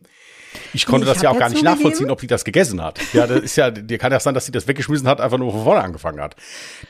Ich 0.73 0.87
konnte 0.87 1.07
Ich 1.07 1.13
das 1.13 1.23
ja 1.23 1.31
auch 1.31 1.39
gar 1.39 1.49
nicht 1.49 1.59
zugegeben. 1.59 1.79
nachvollziehen, 1.83 2.11
ob 2.11 2.21
die 2.21 2.27
das 2.27 2.45
gegessen 2.45 2.83
hat. 2.83 3.01
Ja, 3.13 3.27
das 3.27 3.41
ist 3.41 3.57
ja, 3.57 3.71
dir 3.71 3.99
kann 3.99 4.13
ja 4.13 4.21
sein, 4.21 4.35
dass 4.35 4.47
sie 4.47 4.53
das 4.53 4.69
weggeschmissen 4.69 5.09
hat, 5.09 5.21
einfach 5.21 5.39
nur 5.39 5.51
von 5.53 5.65
vorne 5.65 5.83
angefangen 5.83 6.21
hat. 6.21 6.37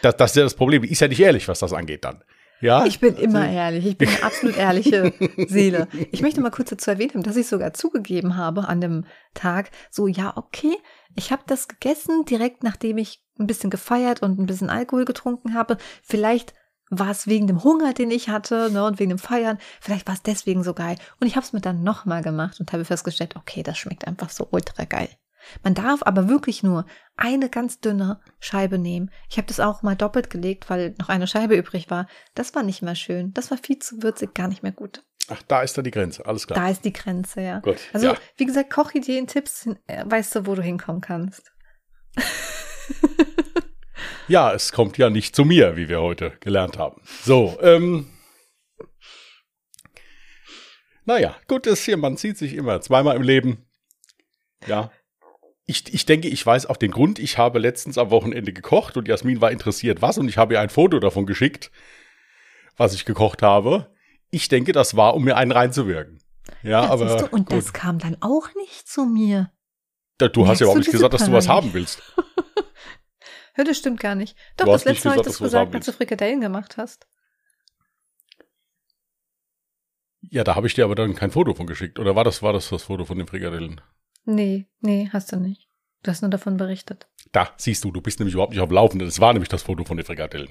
Das, 0.02 0.16
das 0.16 0.32
ist 0.32 0.36
ja 0.36 0.42
das 0.42 0.54
Problem. 0.54 0.82
Die 0.82 0.90
ist 0.90 1.00
ja 1.00 1.08
nicht 1.08 1.20
ehrlich, 1.20 1.46
was 1.48 1.60
das 1.60 1.72
angeht 1.72 2.04
dann. 2.04 2.22
Ja, 2.60 2.86
Ich 2.86 2.98
bin 3.00 3.16
immer 3.16 3.50
ehrlich. 3.50 3.84
Ich 3.84 3.98
bin 3.98 4.08
eine 4.08 4.22
absolut 4.22 4.56
ehrliche 4.56 5.12
Seele. 5.48 5.86
Ich 6.12 6.22
möchte 6.22 6.40
mal 6.40 6.50
kurz 6.50 6.70
dazu 6.70 6.90
erwähnen, 6.90 7.22
dass 7.22 7.36
ich 7.36 7.46
sogar 7.46 7.74
zugegeben 7.74 8.36
habe 8.36 8.68
an 8.68 8.80
dem 8.80 9.04
Tag, 9.34 9.70
so 9.90 10.06
ja, 10.06 10.32
okay, 10.36 10.74
ich 11.16 11.32
habe 11.32 11.42
das 11.46 11.68
gegessen 11.68 12.24
direkt 12.24 12.62
nachdem 12.62 12.98
ich 12.98 13.22
ein 13.38 13.46
bisschen 13.46 13.70
gefeiert 13.70 14.22
und 14.22 14.38
ein 14.38 14.46
bisschen 14.46 14.70
Alkohol 14.70 15.04
getrunken 15.04 15.54
habe. 15.54 15.76
Vielleicht 16.02 16.54
war 16.90 17.10
es 17.10 17.26
wegen 17.26 17.46
dem 17.46 17.64
Hunger, 17.64 17.94
den 17.94 18.10
ich 18.10 18.28
hatte, 18.28 18.70
ne, 18.70 18.84
und 18.84 18.98
wegen 18.98 19.10
dem 19.10 19.18
Feiern. 19.18 19.58
Vielleicht 19.80 20.06
war 20.06 20.14
es 20.14 20.22
deswegen 20.22 20.62
so 20.62 20.74
geil. 20.74 20.96
Und 21.18 21.26
ich 21.26 21.36
habe 21.36 21.44
es 21.44 21.52
mir 21.52 21.60
dann 21.60 21.82
nochmal 21.82 22.22
gemacht 22.22 22.60
und 22.60 22.72
habe 22.72 22.84
festgestellt, 22.84 23.36
okay, 23.36 23.62
das 23.62 23.78
schmeckt 23.78 24.06
einfach 24.06 24.30
so 24.30 24.46
ultra 24.50 24.84
geil. 24.84 25.08
Man 25.62 25.74
darf 25.74 26.02
aber 26.02 26.28
wirklich 26.28 26.62
nur 26.62 26.86
eine 27.16 27.48
ganz 27.50 27.80
dünne 27.80 28.20
Scheibe 28.40 28.78
nehmen. 28.78 29.10
Ich 29.28 29.36
habe 29.36 29.46
das 29.46 29.60
auch 29.60 29.82
mal 29.82 29.96
doppelt 29.96 30.30
gelegt, 30.30 30.70
weil 30.70 30.94
noch 30.98 31.08
eine 31.08 31.26
Scheibe 31.26 31.56
übrig 31.56 31.90
war. 31.90 32.06
Das 32.34 32.54
war 32.54 32.62
nicht 32.62 32.82
mehr 32.82 32.94
schön. 32.94 33.32
Das 33.34 33.50
war 33.50 33.58
viel 33.58 33.78
zu 33.78 34.02
würzig, 34.02 34.34
gar 34.34 34.48
nicht 34.48 34.62
mehr 34.62 34.72
gut. 34.72 35.02
Ach, 35.28 35.42
da 35.42 35.62
ist 35.62 35.76
da 35.76 35.82
die 35.82 35.90
Grenze. 35.90 36.24
Alles 36.26 36.46
klar. 36.46 36.58
Da 36.60 36.68
ist 36.70 36.84
die 36.84 36.92
Grenze, 36.92 37.40
ja. 37.40 37.58
Gut, 37.60 37.78
Also, 37.92 38.08
ja. 38.08 38.16
wie 38.36 38.46
gesagt, 38.46 38.70
Kochideen, 38.70 39.26
Tipps, 39.26 39.66
äh, 39.86 40.04
weißt 40.06 40.34
du, 40.36 40.46
wo 40.46 40.54
du 40.54 40.62
hinkommen 40.62 41.00
kannst. 41.00 41.52
Ja, 44.26 44.54
es 44.54 44.72
kommt 44.72 44.96
ja 44.96 45.10
nicht 45.10 45.36
zu 45.36 45.44
mir, 45.44 45.76
wie 45.76 45.88
wir 45.90 46.00
heute 46.00 46.32
gelernt 46.40 46.78
haben. 46.78 47.02
So, 47.24 47.58
ähm. 47.60 48.06
Naja, 51.04 51.36
gut 51.46 51.66
ist 51.66 51.84
hier, 51.84 51.98
man 51.98 52.16
sieht 52.16 52.38
sich 52.38 52.54
immer 52.54 52.80
zweimal 52.80 53.16
im 53.16 53.22
Leben. 53.22 53.66
Ja. 54.66 54.90
Ich, 55.66 55.92
ich 55.92 56.06
denke, 56.06 56.28
ich 56.28 56.44
weiß 56.44 56.66
auch 56.66 56.78
den 56.78 56.90
Grund. 56.90 57.18
Ich 57.18 57.36
habe 57.36 57.58
letztens 57.58 57.98
am 57.98 58.10
Wochenende 58.10 58.52
gekocht 58.54 58.96
und 58.96 59.08
Jasmin 59.08 59.42
war 59.42 59.50
interessiert, 59.50 60.00
was, 60.00 60.16
und 60.16 60.28
ich 60.28 60.38
habe 60.38 60.54
ihr 60.54 60.60
ein 60.60 60.70
Foto 60.70 61.00
davon 61.00 61.26
geschickt. 61.26 61.70
was 62.76 62.94
ich 62.94 63.04
gekocht 63.04 63.42
habe. 63.42 63.93
Ich 64.34 64.48
denke, 64.48 64.72
das 64.72 64.96
war, 64.96 65.14
um 65.14 65.24
mir 65.24 65.36
einen 65.36 65.52
reinzuwirken. 65.52 66.18
Ja, 66.62 66.70
Ja, 66.84 66.90
aber 66.90 67.16
du, 67.16 67.26
und 67.28 67.46
gut. 67.48 67.56
das 67.58 67.72
kam 67.72 67.98
dann 67.98 68.16
auch 68.20 68.48
nicht 68.56 68.88
zu 68.88 69.04
mir. 69.04 69.50
Da- 70.18 70.28
du 70.28 70.46
hast 70.48 70.58
ja 70.60 70.64
überhaupt 70.64 70.80
nicht 70.80 70.90
gesagt, 70.90 71.14
dass 71.14 71.24
du 71.26 71.32
was 71.32 71.48
haben 71.48 71.72
willst. 71.74 72.02
Ja, 73.56 73.62
das 73.62 73.78
stimmt 73.78 74.00
gar 74.00 74.16
nicht. 74.16 74.36
Doch, 74.56 74.66
das 74.66 74.84
letzte 74.84 75.06
Mal 75.06 75.12
habe 75.16 75.20
ich 75.20 75.26
gesagt, 75.26 75.26
das 75.26 75.32
dass 75.34 75.38
du 75.38 75.44
was 75.44 75.50
gesagt, 75.52 75.74
als 75.76 75.86
du. 75.86 75.92
Frikadellen 75.92 76.40
gemacht 76.40 76.76
hast. 76.76 77.06
Ja, 80.22 80.42
da 80.42 80.56
habe 80.56 80.66
ich 80.66 80.74
dir 80.74 80.84
aber 80.84 80.96
dann 80.96 81.14
kein 81.14 81.30
Foto 81.30 81.54
von 81.54 81.68
geschickt. 81.68 82.00
Oder 82.00 82.16
war 82.16 82.24
das, 82.24 82.42
war 82.42 82.52
das 82.52 82.68
das 82.70 82.82
Foto 82.82 83.04
von 83.04 83.16
den 83.18 83.28
Frikadellen? 83.28 83.80
Nee, 84.24 84.66
nee, 84.80 85.08
hast 85.12 85.30
du 85.30 85.36
nicht. 85.36 85.68
Du 86.02 86.10
hast 86.10 86.22
nur 86.22 86.32
davon 86.32 86.56
berichtet. 86.56 87.06
Da, 87.30 87.50
siehst 87.56 87.84
du, 87.84 87.92
du 87.92 88.00
bist 88.00 88.18
nämlich 88.18 88.34
überhaupt 88.34 88.52
nicht 88.52 88.60
auf 88.60 88.68
dem 88.68 88.74
Laufenden. 88.74 89.06
Das 89.06 89.20
war 89.20 89.32
nämlich 89.32 89.48
das 89.50 89.62
Foto 89.62 89.84
von 89.84 89.96
den 89.98 90.06
Frikadellen. 90.06 90.48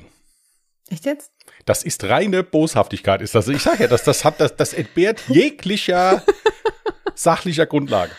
Echt 0.90 1.06
jetzt? 1.06 1.32
Das 1.66 1.84
ist 1.84 2.04
reine 2.04 2.44
Boshaftigkeit, 2.44 3.22
ist 3.22 3.36
das. 3.36 3.48
Ich 3.48 3.64
sage 3.64 3.84
ja, 3.84 3.88
das, 3.88 4.04
das 4.04 4.26
hat, 4.26 4.40
das, 4.40 4.56
das 4.56 4.74
entbehrt 4.74 5.24
jeglicher 5.28 6.24
sachlicher 7.16 7.66
Grundlage. 7.66 8.12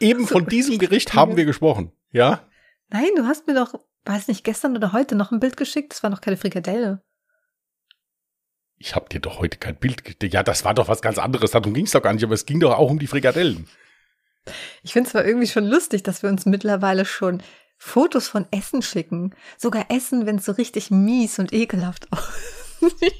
Eben 0.00 0.26
von 0.26 0.46
diesem 0.46 0.78
Gericht 0.78 1.14
haben 1.14 1.36
wir 1.36 1.44
gesprochen, 1.44 1.92
ja? 2.10 2.48
Nein, 2.88 3.10
du 3.16 3.26
hast 3.26 3.46
mir 3.46 3.54
doch, 3.54 3.74
weiß 4.04 4.28
nicht, 4.28 4.44
gestern 4.44 4.76
oder 4.76 4.92
heute 4.92 5.14
noch 5.14 5.30
ein 5.30 5.40
Bild 5.40 5.56
geschickt. 5.56 5.92
Das 5.92 6.02
war 6.02 6.10
noch 6.10 6.20
keine 6.20 6.36
Frikadelle. 6.36 7.02
Ich 8.78 8.96
habe 8.96 9.08
dir 9.08 9.20
doch 9.20 9.38
heute 9.38 9.58
kein 9.58 9.76
Bild 9.76 10.02
ge- 10.04 10.28
Ja, 10.30 10.42
das 10.42 10.64
war 10.64 10.74
doch 10.74 10.88
was 10.88 11.02
ganz 11.02 11.18
anderes. 11.18 11.52
Darum 11.52 11.72
ging 11.72 11.84
es 11.84 11.92
doch 11.92 12.02
gar 12.02 12.12
nicht, 12.12 12.24
aber 12.24 12.34
es 12.34 12.46
ging 12.46 12.58
doch 12.60 12.76
auch 12.76 12.90
um 12.90 12.98
die 12.98 13.06
Frikadellen. 13.06 13.68
Ich 14.82 14.92
finde 14.92 15.06
es 15.06 15.12
zwar 15.12 15.24
irgendwie 15.24 15.46
schon 15.46 15.66
lustig, 15.66 16.02
dass 16.02 16.22
wir 16.24 16.30
uns 16.30 16.46
mittlerweile 16.46 17.04
schon 17.04 17.42
Fotos 17.84 18.28
von 18.28 18.46
Essen 18.52 18.80
schicken. 18.80 19.34
Sogar 19.58 19.86
Essen, 19.90 20.24
wenn 20.24 20.36
es 20.36 20.44
so 20.44 20.52
richtig 20.52 20.92
mies 20.92 21.40
und 21.40 21.52
ekelhaft 21.52 22.06
aussieht. 22.12 23.12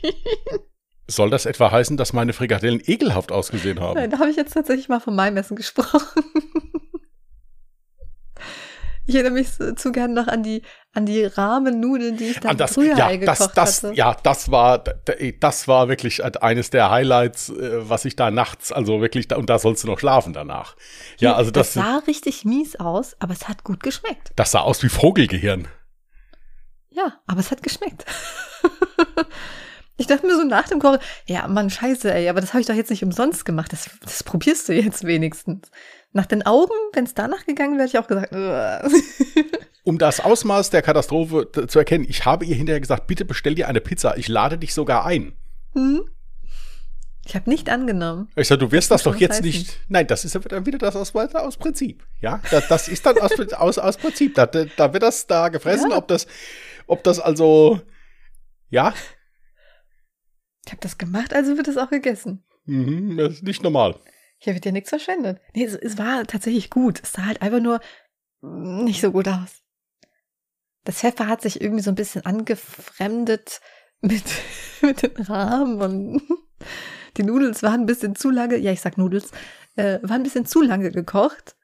Soll 1.09 1.31
das 1.31 1.47
etwa 1.47 1.73
heißen, 1.73 1.97
dass 1.97 2.13
meine 2.13 2.33
Frikadellen 2.33 2.81
ekelhaft 2.87 3.33
ausgesehen 3.33 3.81
haben? 3.81 3.95
Nein, 3.95 4.11
da 4.11 4.21
habe 4.21 4.31
ich 4.31 4.37
jetzt 4.37 4.53
tatsächlich 4.53 4.89
mal 4.89 5.01
von 5.01 5.17
meinem 5.17 5.37
Essen 5.37 5.57
gesprochen. 5.57 6.23
Ich 9.05 9.15
erinnere 9.17 9.33
mich 9.33 9.51
so, 9.51 9.73
zu 9.73 9.91
gern 9.91 10.15
noch 10.15 10.29
an 10.29 10.43
die, 10.45 10.63
an 10.93 11.07
die 11.07 11.25
Rahmennudeln, 11.25 12.17
die 12.17 12.27
ich 12.27 12.41
dann 12.41 12.57
das, 12.57 12.75
früher 12.75 12.97
ja, 12.97 13.11
gekocht 13.11 13.29
das, 13.41 13.53
das, 13.53 13.83
hatte. 13.83 13.95
ja, 13.95 14.17
das 14.23 14.51
war, 14.51 14.79
d- 14.79 15.37
das 15.41 15.67
war 15.67 15.89
wirklich 15.89 16.23
eines 16.43 16.71
der 16.71 16.91
Highlights, 16.91 17.49
äh, 17.49 17.89
was 17.89 18.05
ich 18.05 18.15
da 18.15 18.31
nachts, 18.31 18.71
also 18.71 19.01
wirklich, 19.01 19.35
und 19.35 19.51
da 19.51 19.59
sollst 19.59 19.83
du 19.83 19.89
noch 19.89 19.99
schlafen 19.99 20.33
danach. 20.33 20.77
Ja, 21.19 21.35
also 21.35 21.51
das, 21.51 21.73
das 21.73 21.83
sah 21.85 21.97
richtig 22.07 22.45
mies 22.45 22.77
aus, 22.77 23.17
aber 23.19 23.33
es 23.33 23.49
hat 23.49 23.65
gut 23.65 23.83
geschmeckt. 23.83 24.31
das 24.37 24.53
sah 24.53 24.61
aus 24.61 24.83
wie 24.85 24.89
Vogelgehirn. 24.89 25.67
Ja, 26.91 27.21
aber 27.27 27.41
es 27.41 27.51
hat 27.51 27.63
geschmeckt. 27.63 28.05
Ich 30.03 30.09
dachte 30.09 30.27
mir 30.27 30.35
so 30.37 30.43
nach 30.43 30.69
dem 30.69 30.81
Kochen, 30.81 30.99
ja, 31.27 31.47
Mann, 31.47 31.71
scheiße, 31.71 32.13
ey, 32.13 32.29
aber 32.29 32.41
das 32.41 32.53
habe 32.53 32.61
ich 32.61 32.67
doch 32.67 32.75
jetzt 32.75 32.91
nicht 32.91 33.05
umsonst 33.05 33.45
gemacht. 33.45 33.73
Das, 33.73 33.89
das 34.03 34.25
probierst 34.25 34.69
du 34.69 34.73
jetzt 34.73 35.05
wenigstens. 35.07 35.71
Nach 36.13 36.27
den 36.27 36.45
Augen, 36.45 36.75
wenn 36.93 37.05
es 37.05 37.15
danach 37.15 37.47
gegangen 37.47 37.79
wäre, 37.79 37.87
hätte 37.89 37.97
ich 37.99 38.03
auch 38.03 38.09
gesagt. 38.09 38.35
Um 39.85 39.99
das 39.99 40.19
Ausmaß 40.21 40.71
der 40.71 40.83
Katastrophe 40.83 41.49
zu 41.69 41.79
erkennen, 41.79 42.05
ich 42.09 42.25
habe 42.25 42.45
ihr 42.45 42.55
hinterher 42.57 42.81
gesagt, 42.81 43.07
bitte 43.07 43.25
bestell 43.25 43.55
dir 43.55 43.69
eine 43.69 43.81
Pizza, 43.81 44.17
ich 44.17 44.27
lade 44.29 44.59
dich 44.59 44.75
sogar 44.75 45.05
ein. 45.07 45.35
hm? 45.75 46.03
Ich 47.25 47.37
habe 47.37 47.49
nicht 47.49 47.71
angenommen. 47.71 48.29
Ich 48.35 48.49
sage, 48.49 48.59
du 48.59 48.73
wirst 48.73 48.91
das 48.91 49.05
muss 49.05 49.15
doch 49.15 49.21
jetzt 49.21 49.39
was 49.39 49.43
nicht. 49.43 49.79
Nein, 49.89 50.09
das 50.09 50.25
ist 50.25 50.35
ja 50.35 50.41
dann 50.41 50.67
wieder 50.67 50.79
das 50.79 50.97
aus, 50.97 51.15
aus 51.15 51.57
Prinzip. 51.57 52.05
Ja, 52.21 52.41
das, 52.51 52.67
das 52.67 52.89
ist 52.89 53.07
dann 53.07 53.17
aus, 53.19 53.31
aus, 53.53 53.79
aus 53.79 53.97
Prinzip. 53.97 54.35
Da, 54.35 54.47
da 54.47 54.93
wird 54.93 55.05
das 55.05 55.29
da 55.29 55.49
gefressen, 55.49 55.93
Ja. 55.93 55.99
ob 55.99 56.09
das, 56.09 56.27
ob 56.89 57.05
das 57.05 57.21
also, 57.21 57.81
ja, 58.71 58.93
Ich 60.65 60.73
habe 60.73 60.81
das 60.81 60.99
gemacht, 60.99 61.35
also 61.35 61.57
wird 61.57 61.69
es 61.69 61.77
auch 61.77 61.91
gegessen. 61.91 62.45
mhm, 62.65 63.17
das 63.17 63.35
ist 63.35 63.43
nicht 63.43 63.63
normal. 63.63 63.99
Hier 64.39 64.55
wird 64.55 64.65
ja 64.65 64.73
nichts 64.73 64.89
verschwendet. 64.91 65.41
Nee, 65.55 65.65
es, 65.65 65.75
es 65.75 65.99
war 65.99 66.27
tatsächlich 66.27 66.69
gut. 66.69 67.01
Es 67.03 67.13
sah 67.13 67.27
halt 67.27 67.43
einfach 67.43 67.61
nur 67.61 67.81
nicht 68.41 69.01
so 69.01 69.13
gut 69.13 69.29
aus. 69.29 69.63
Das 70.85 70.99
Pfeffer 70.99 71.29
hat 71.29 71.43
sich 71.43 71.61
irgendwie 71.61 71.83
so 71.83 71.91
ein 71.91 71.97
bisschen 71.97 72.27
angefremdet 72.27 73.61
mit, 74.01 74.25
mit 74.81 75.03
den 75.03 75.17
Rahmen 75.25 75.81
und 75.81 76.23
die 77.17 77.23
Nudels 77.23 77.63
waren 77.63 77.83
ein 77.83 77.87
bisschen 77.87 78.17
zu 78.17 78.31
lange, 78.31 78.57
ja, 78.57 78.73
ich 78.73 78.81
sag 78.81 78.99
Nudels, 78.99 79.31
äh, 79.77 80.01
waren 80.03 80.21
ein 80.21 80.23
bisschen 80.25 80.47
zu 80.47 80.61
lange 80.61 80.91
gekocht. 80.91 81.55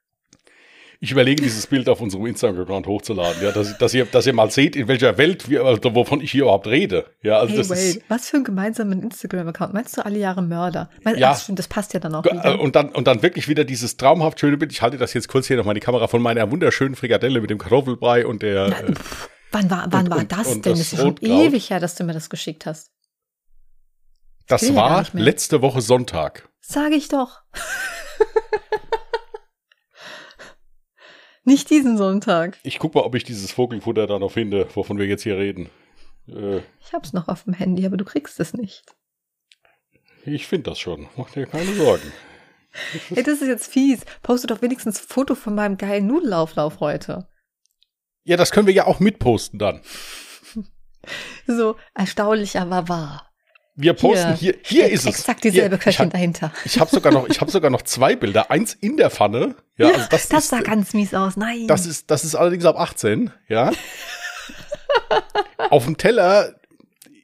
Ich 1.00 1.12
überlege, 1.12 1.40
dieses 1.40 1.64
Bild 1.68 1.88
auf 1.88 2.00
unserem 2.00 2.26
Instagram-Account 2.26 2.88
hochzuladen, 2.88 3.40
ja, 3.40 3.52
dass, 3.52 3.78
dass, 3.78 3.94
ihr, 3.94 4.04
dass 4.06 4.26
ihr 4.26 4.32
mal 4.32 4.50
seht, 4.50 4.74
in 4.74 4.88
welcher 4.88 5.16
Welt 5.16 5.48
wir, 5.48 5.62
also 5.64 5.94
wovon 5.94 6.20
ich 6.20 6.32
hier 6.32 6.42
überhaupt 6.42 6.66
rede. 6.66 7.06
Ja, 7.22 7.38
also 7.38 7.50
hey, 7.52 7.58
das 7.58 7.70
wait, 7.70 7.78
ist, 7.78 8.00
was 8.08 8.28
für 8.28 8.36
einen 8.38 8.44
gemeinsamen 8.44 9.02
Instagram-Account? 9.04 9.74
Meinst 9.74 9.96
du 9.96 10.04
alle 10.04 10.18
Jahre 10.18 10.42
Mörder? 10.42 10.90
Mein, 11.04 11.16
Ja. 11.16 11.30
ach, 11.30 11.40
stimmt, 11.40 11.60
das 11.60 11.68
passt 11.68 11.94
ja 11.94 12.00
dann 12.00 12.16
auch 12.16 12.24
wieder. 12.24 12.58
Und 12.58 12.74
dann, 12.74 12.88
und 12.88 13.06
dann 13.06 13.22
wirklich 13.22 13.46
wieder 13.46 13.64
dieses 13.64 13.96
traumhaft 13.96 14.40
schöne 14.40 14.56
Bild. 14.56 14.72
Ich 14.72 14.82
halte 14.82 14.98
das 14.98 15.14
jetzt 15.14 15.28
kurz 15.28 15.46
hier 15.46 15.56
nochmal 15.56 15.74
die 15.74 15.80
Kamera 15.80 16.08
von 16.08 16.20
meiner 16.20 16.50
wunderschönen 16.50 16.96
Frikadelle 16.96 17.40
mit 17.40 17.50
dem 17.50 17.58
Kartoffelbrei 17.58 18.26
und 18.26 18.42
der. 18.42 18.66
Na, 18.68 18.80
äh, 18.80 18.92
pff, 18.92 19.28
wann 19.52 19.70
war, 19.70 19.86
wann 19.90 20.06
und- 20.08 20.10
war 20.16 20.24
das 20.24 20.48
und 20.48 20.66
denn? 20.66 20.72
das 20.72 20.80
Das 20.80 20.80
ist 20.80 20.92
ja 20.94 20.98
schon 20.98 21.16
ewig 21.20 21.70
her, 21.70 21.78
dass 21.78 21.94
du 21.94 22.02
mir 22.02 22.12
das 22.12 22.28
geschickt 22.28 22.66
hast. 22.66 22.90
das 24.48 24.62
ja 24.62 24.72
gar 24.74 24.90
war 24.90 25.06
mehr. 25.12 25.22
letzte 25.22 25.62
Woche 25.62 25.80
Sonntag. 25.80 26.48
Sage 26.60 26.96
ich 26.96 27.06
doch. 27.08 27.42
Nicht 31.48 31.70
diesen 31.70 31.96
Sonntag. 31.96 32.58
Ich 32.62 32.78
guck 32.78 32.94
mal, 32.94 33.00
ob 33.04 33.14
ich 33.14 33.24
dieses 33.24 33.52
Vogelfutter 33.52 34.06
da 34.06 34.18
noch 34.18 34.32
finde, 34.32 34.68
wovon 34.74 34.98
wir 34.98 35.06
jetzt 35.06 35.22
hier 35.22 35.38
reden. 35.38 35.70
Äh, 36.28 36.58
Ich 36.84 36.92
hab's 36.92 37.14
noch 37.14 37.26
auf 37.28 37.44
dem 37.44 37.54
Handy, 37.54 37.86
aber 37.86 37.96
du 37.96 38.04
kriegst 38.04 38.38
es 38.38 38.52
nicht. 38.52 38.84
ich 40.26 40.46
finde 40.46 40.68
das 40.70 40.78
schon. 40.78 41.08
Mach 41.16 41.30
dir 41.30 41.46
keine 41.46 41.72
Sorgen. 41.72 42.12
Ey, 43.14 43.22
das 43.22 43.40
ist 43.40 43.48
jetzt 43.48 43.72
fies. 43.72 44.04
Poste 44.22 44.46
doch 44.46 44.60
wenigstens 44.60 45.00
ein 45.00 45.06
Foto 45.08 45.34
von 45.34 45.54
meinem 45.54 45.78
geilen 45.78 46.06
Nudelauflauf 46.06 46.80
heute. 46.80 47.26
Ja, 48.24 48.36
das 48.36 48.50
können 48.50 48.66
wir 48.66 48.74
ja 48.74 48.86
auch 48.86 49.00
mitposten 49.00 49.58
dann. 49.58 49.80
So 51.46 51.76
erstaunlich, 51.94 52.58
aber 52.58 52.88
wahr. 52.88 53.27
Wir 53.80 53.92
posten 53.92 54.34
hier. 54.34 54.56
Hier, 54.64 54.90
ist 54.90 55.02
es. 55.02 55.20
Exakt 55.20 55.44
dieselbe 55.44 55.76
Hier, 55.76 55.78
Köchin 55.78 56.06
Ich, 56.06 56.12
dahinter. 56.12 56.52
ich 56.64 56.80
habe 56.80 56.90
sogar 56.90 57.12
noch, 57.12 57.28
ich 57.28 57.40
habe 57.40 57.48
sogar 57.48 57.70
noch 57.70 57.82
zwei 57.82 58.16
Bilder. 58.16 58.50
Eins 58.50 58.74
in 58.74 58.96
der 58.96 59.08
Pfanne. 59.08 59.54
Ja, 59.76 59.86
also 59.86 60.00
das, 60.10 60.28
das 60.28 60.44
ist, 60.44 60.50
sah 60.50 60.60
ganz 60.62 60.94
mies 60.94 61.14
aus. 61.14 61.36
Nein. 61.36 61.68
Das 61.68 61.86
ist, 61.86 62.10
das 62.10 62.24
ist 62.24 62.34
allerdings 62.34 62.64
ab 62.64 62.76
18, 62.76 63.30
ja. 63.46 63.70
Auf 65.70 65.84
dem 65.84 65.96
Teller, 65.96 66.56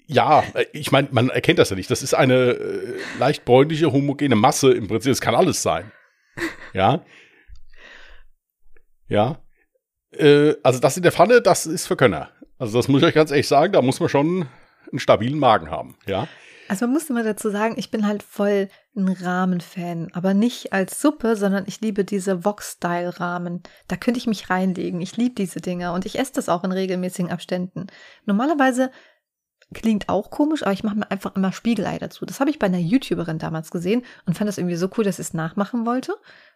ja, 0.07 0.45
ich 0.73 0.93
meine, 0.93 1.09
man 1.11 1.29
erkennt 1.29 1.59
das 1.59 1.71
ja 1.71 1.77
nicht. 1.77 1.91
Das 1.91 2.05
ist 2.05 2.15
eine 2.15 2.35
äh, 2.35 2.99
leicht 3.19 3.45
bräunliche, 3.45 3.91
homogene 3.91 4.37
Masse 4.37 4.71
im 4.73 4.87
Prinzip. 4.87 5.11
Das 5.11 5.21
kann 5.21 5.35
alles 5.35 5.61
sein. 5.61 5.91
Ja. 6.73 7.05
Ja. 9.09 9.41
Äh, 10.13 10.55
also 10.63 10.79
das 10.79 10.97
in 10.97 11.03
der 11.03 11.11
Pfanne, 11.11 11.43
das 11.43 11.67
ist 11.67 11.89
für 11.89 11.97
Könner. 11.97 12.31
Also 12.59 12.79
das 12.79 12.87
muss 12.87 13.03
ich 13.03 13.09
euch 13.09 13.15
ganz 13.15 13.33
ehrlich 13.33 13.49
sagen, 13.49 13.73
da 13.73 13.83
muss 13.83 13.99
man 13.99 14.09
schon 14.09 14.47
einen 14.91 14.99
stabilen 14.99 15.39
Magen 15.39 15.71
haben, 15.71 15.97
ja. 16.07 16.29
Also 16.69 16.87
man 16.87 16.95
muss 16.95 17.11
immer 17.11 17.23
dazu 17.23 17.51
sagen, 17.51 17.75
ich 17.77 17.91
bin 17.91 18.07
halt 18.07 18.23
voll 18.23 18.69
ein 18.97 19.09
Ramen-Fan, 19.09 20.11
aber 20.15 20.35
nicht 20.35 20.73
als 20.73 21.01
Suppe, 21.01 21.37
sondern 21.37 21.65
ich 21.67 21.81
liebe 21.81 22.05
diese 22.05 22.45
Wok-Style-Ramen. 22.45 23.63
Da 23.87 23.97
könnte 23.97 24.19
ich 24.19 24.27
mich 24.27 24.49
reinlegen. 24.49 25.01
Ich 25.01 25.17
liebe 25.17 25.35
diese 25.35 25.61
Dinger 25.61 25.93
und 25.93 26.07
ich 26.07 26.19
esse 26.19 26.33
das 26.33 26.49
auch 26.49 26.65
in 26.65 26.73
regelmäßigen 26.73 27.31
Abständen. 27.31 27.89
Normalerweise 28.25 28.91
klingt 29.75 30.09
auch 30.09 30.31
komisch, 30.31 30.63
aber 30.63 30.73
ich 30.73 30.85
mache 30.85 30.97
mir 30.97 31.11
einfach 31.11 31.37
immer 31.37 31.53
Spiegelei 31.53 31.99
dazu. 31.99 32.25
Das 32.25 32.41
habe 32.41 32.51
ich 32.51 32.59
bei 32.59 32.67
einer 32.67 32.79
YouTuberin 32.79 33.39
damals 33.39 33.71
gesehen 33.71 34.03
und 34.25 34.37
fand 34.39 34.49
das 34.49 34.59
irgendwie 34.59 34.77
so 34.77 34.89
cool, 34.97 35.05
dass 35.05 35.19
ich 35.19 35.27
es 35.27 35.35
nachmachen 35.35 35.85
wollte. 35.85 36.15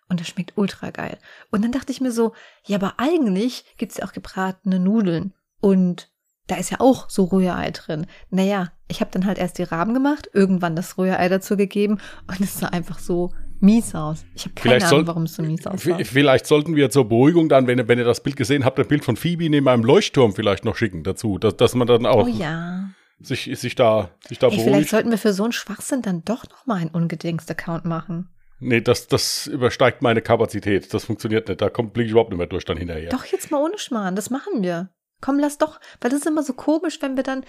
Und 0.09 0.21
das 0.21 0.29
schmeckt 0.29 0.57
ultra 0.57 0.91
geil. 0.91 1.19
Und 1.51 1.63
dann 1.63 1.73
dachte 1.73 1.93
ich 1.93 2.01
mir 2.01 2.13
so, 2.13 2.33
ja, 2.65 2.77
aber 2.77 2.95
eigentlich 2.97 3.65
gibt 3.77 3.93
es 3.93 3.99
ja 3.99 4.07
auch 4.07 4.13
gebratene 4.13 4.79
Nudeln. 4.79 5.35
Und 5.61 6.11
da 6.49 6.57
ist 6.57 6.71
ja 6.71 6.81
auch 6.81 7.09
so 7.09 7.25
Rührei 7.25 7.71
drin. 7.71 8.07
Naja, 8.31 8.73
ich 8.89 9.01
habe 9.01 9.11
dann 9.13 9.25
halt 9.27 9.39
erst 9.39 9.59
die 9.59 9.63
Rahmen 9.63 9.95
gemacht, 9.95 10.29
irgendwann 10.33 10.75
das 10.75 10.99
Rührei 10.99 11.29
dazu 11.29 11.57
gegeben 11.57 11.99
und 12.27 12.41
es 12.41 12.59
sah 12.59 12.69
einfach 12.69 12.99
so 12.99 13.33
mies 13.61 13.95
aus. 13.95 14.25
Ich 14.35 14.45
habe 14.45 14.55
keine 14.55 14.77
Vielleicht 14.77 14.93
Ahnung, 14.93 15.07
warum 15.07 15.23
es 15.25 15.35
so 15.35 15.43
mies 15.43 15.67
aussah. 15.67 15.99
Vielleicht 16.05 16.47
sollten 16.47 16.75
wir 16.75 16.91
zur 16.91 17.09
Beruhigung 17.09 17.49
dann, 17.49 17.67
wenn 17.67 17.79
ihr, 17.79 17.87
wenn 17.89 17.99
ihr 17.99 18.05
das 18.05 18.23
Bild 18.23 18.37
gesehen 18.37 18.65
habt, 18.65 18.79
ein 18.81 18.87
Bild 18.89 19.05
von 19.05 19.17
Phoebe 19.17 19.49
neben 19.49 19.69
einem 19.69 19.85
Leuchtturm 19.85 20.33
vielleicht 20.35 20.65
noch 20.65 20.77
schicken 20.77 21.03
dazu, 21.05 21.39
dass, 21.39 21.57
dass 21.57 21.75
man 21.75 21.87
dann 21.87 22.07
auch 22.07 22.27
Oh 22.27 22.29
ja. 22.29 22.91
sich, 23.21 23.51
sich 23.59 23.75
da, 23.75 24.11
sich 24.29 24.39
da 24.39 24.47
Ey, 24.49 24.53
vielleicht 24.55 24.67
beruhigt. 24.71 24.91
sollten 24.91 25.11
wir 25.11 25.19
für 25.19 25.33
so 25.33 25.45
einen 25.45 25.53
Schwachsinn 25.53 26.03
dann 26.03 26.25
doch 26.25 26.45
noch 26.51 26.67
mal 26.67 26.77
einen 26.77 26.91
Ungedingst-Account 26.91 27.85
machen. 27.85 28.29
Nee, 28.61 28.81
das, 28.81 29.07
das 29.07 29.47
übersteigt 29.47 30.03
meine 30.03 30.21
Kapazität. 30.23 30.93
Das 30.93 31.05
funktioniert 31.05 31.49
nicht. 31.49 31.61
Da 31.61 31.69
kommt, 31.71 31.93
blick 31.93 32.07
ich 32.07 32.11
überhaupt 32.13 32.31
nicht 32.31 32.39
mehr 32.39 32.49
durch 32.49 32.65
dann 32.65 32.77
hinterher. 32.77 33.11
Doch 33.11 33.25
jetzt 33.27 33.51
mal 33.53 33.63
ohne 33.63 33.79
Schmarrn, 33.79 34.17
das 34.17 34.31
machen 34.31 34.63
wir. 34.63 34.89
Komm, 35.21 35.39
lass 35.39 35.59
doch, 35.59 35.81
weil 36.01 36.11
das 36.11 36.21
ist 36.21 36.27
immer 36.27 36.43
so 36.43 36.53
komisch, 36.53 36.99
wenn 37.01 37.17
wir 37.17 37.25
dann 37.25 37.45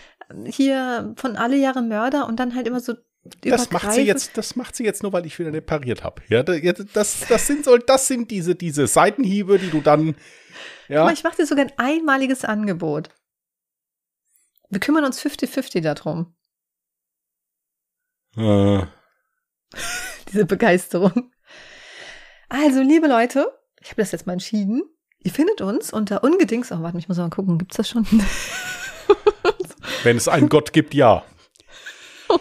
hier 0.45 1.13
von 1.17 1.35
alle 1.35 1.55
Jahre 1.55 1.81
Mörder 1.81 2.27
und 2.27 2.39
dann 2.39 2.55
halt 2.55 2.67
immer 2.67 2.79
so 2.79 2.95
das 3.41 3.69
macht 3.69 3.91
sie 3.93 4.01
jetzt, 4.01 4.37
das 4.37 4.55
macht 4.55 4.75
sie 4.75 4.85
jetzt 4.85 5.03
nur, 5.03 5.13
weil 5.13 5.25
ich 5.25 5.37
wieder 5.39 5.51
nicht 5.51 5.65
pariert 5.65 6.03
habe. 6.03 6.21
Ja, 6.29 6.41
das, 6.41 7.27
das 7.27 7.47
sind 7.47 7.65
so, 7.65 7.77
das 7.77 8.07
sind 8.07 8.31
diese, 8.31 8.55
diese 8.55 8.87
Seitenhiebe, 8.87 9.59
die 9.59 9.69
du 9.69 9.81
dann, 9.81 10.15
Guck 10.87 10.89
ja, 10.89 11.03
mal, 11.03 11.13
ich 11.13 11.23
mache 11.23 11.35
dir 11.35 11.45
sogar 11.45 11.65
ein 11.65 11.73
einmaliges 11.77 12.45
Angebot. 12.45 13.09
Wir 14.69 14.79
kümmern 14.79 15.03
uns 15.03 15.21
50-50 15.21 15.81
darum. 15.81 16.35
Äh, 18.37 18.85
Diese 20.31 20.45
Begeisterung. 20.45 21.31
Also, 22.47 22.81
liebe 22.81 23.07
Leute, 23.07 23.51
ich 23.81 23.89
habe 23.91 24.01
das 24.01 24.11
jetzt 24.11 24.27
mal 24.27 24.33
entschieden. 24.33 24.81
Ihr 25.21 25.31
findet 25.31 25.61
uns 25.61 25.91
unter 25.91 26.23
ungedings. 26.23 26.71
Oh, 26.71 26.81
warte, 26.81 26.97
ich 26.97 27.07
muss 27.09 27.17
mal 27.17 27.29
gucken, 27.29 27.57
gibt's 27.57 27.77
das 27.77 27.89
schon? 27.89 28.05
wenn 30.03 30.17
es 30.17 30.27
einen 30.27 30.49
Gott 30.49 30.71
gibt, 30.73 30.93
ja. 30.93 31.23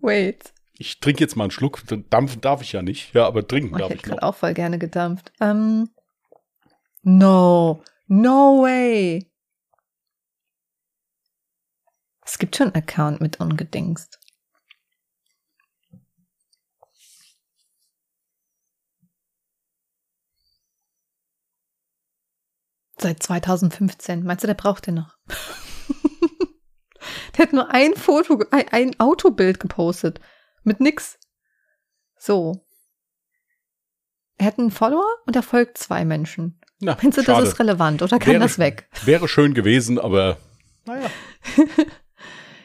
Wait. 0.00 0.52
Ich 0.74 1.00
trinke 1.00 1.20
jetzt 1.20 1.36
mal 1.36 1.44
einen 1.44 1.50
Schluck. 1.50 1.82
Dampfen 2.10 2.40
darf 2.40 2.62
ich 2.62 2.72
ja 2.72 2.82
nicht. 2.82 3.14
Ja, 3.14 3.26
aber 3.26 3.46
trinken 3.46 3.74
Oh, 3.74 3.76
ich 3.76 3.80
darf 3.80 3.90
hätte 3.90 4.00
ich 4.00 4.06
noch. 4.06 4.16
gerade 4.16 4.22
auch 4.26 4.34
voll 4.34 4.54
gerne 4.54 4.78
gedampft. 4.78 5.32
Ähm, 5.40 5.90
no. 7.02 7.82
No 8.06 8.62
way. 8.62 9.26
Es 12.24 12.38
gibt 12.38 12.56
schon 12.56 12.68
einen 12.68 12.76
Account 12.82 13.20
mit 13.20 13.40
ungedingst. 13.40 14.19
Seit 23.00 23.22
2015. 23.22 24.24
Meinst 24.24 24.42
du, 24.42 24.46
der 24.46 24.54
braucht 24.54 24.86
den 24.86 24.94
noch? 24.96 25.16
der 27.36 27.46
hat 27.46 27.52
nur 27.52 27.70
ein 27.70 27.94
Foto, 27.94 28.42
ein, 28.50 28.68
ein 28.70 29.00
Autobild 29.00 29.60
gepostet. 29.60 30.20
Mit 30.64 30.80
nix. 30.80 31.18
So. 32.18 32.66
Er 34.36 34.46
hat 34.46 34.58
einen 34.58 34.70
Follower 34.70 35.06
und 35.26 35.36
er 35.36 35.42
folgt 35.42 35.78
zwei 35.78 36.04
Menschen. 36.04 36.60
Na, 36.80 36.96
Meinst 37.02 37.18
du, 37.18 37.22
schade. 37.22 37.40
das 37.42 37.52
ist 37.54 37.58
relevant 37.60 38.02
oder 38.02 38.18
kann 38.18 38.32
Wäre- 38.34 38.42
das 38.42 38.58
weg? 38.58 38.88
Wäre 39.04 39.28
schön 39.28 39.54
gewesen, 39.54 39.98
aber 39.98 40.38
naja. 40.86 41.10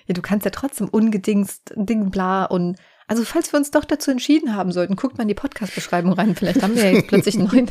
Ja, 0.08 0.14
du 0.14 0.22
kannst 0.22 0.46
ja 0.46 0.52
trotzdem 0.52 0.88
ungedingst, 0.88 1.74
Ding, 1.76 2.12
bla 2.12 2.46
und 2.46 2.78
also 3.08 3.26
falls 3.26 3.52
wir 3.52 3.58
uns 3.58 3.72
doch 3.72 3.86
dazu 3.86 4.12
entschieden 4.12 4.56
haben 4.56 4.72
sollten, 4.72 4.96
guckt 4.96 5.18
mal 5.18 5.24
in 5.24 5.30
die 5.30 5.34
Podcast-Beschreibung 5.34 6.14
rein. 6.14 6.36
Vielleicht 6.36 6.62
haben 6.62 6.76
wir 6.76 6.84
ja 6.86 6.92
jetzt 6.92 7.08
plötzlich 7.08 7.34
einen 7.40 7.48
neuen 7.48 7.70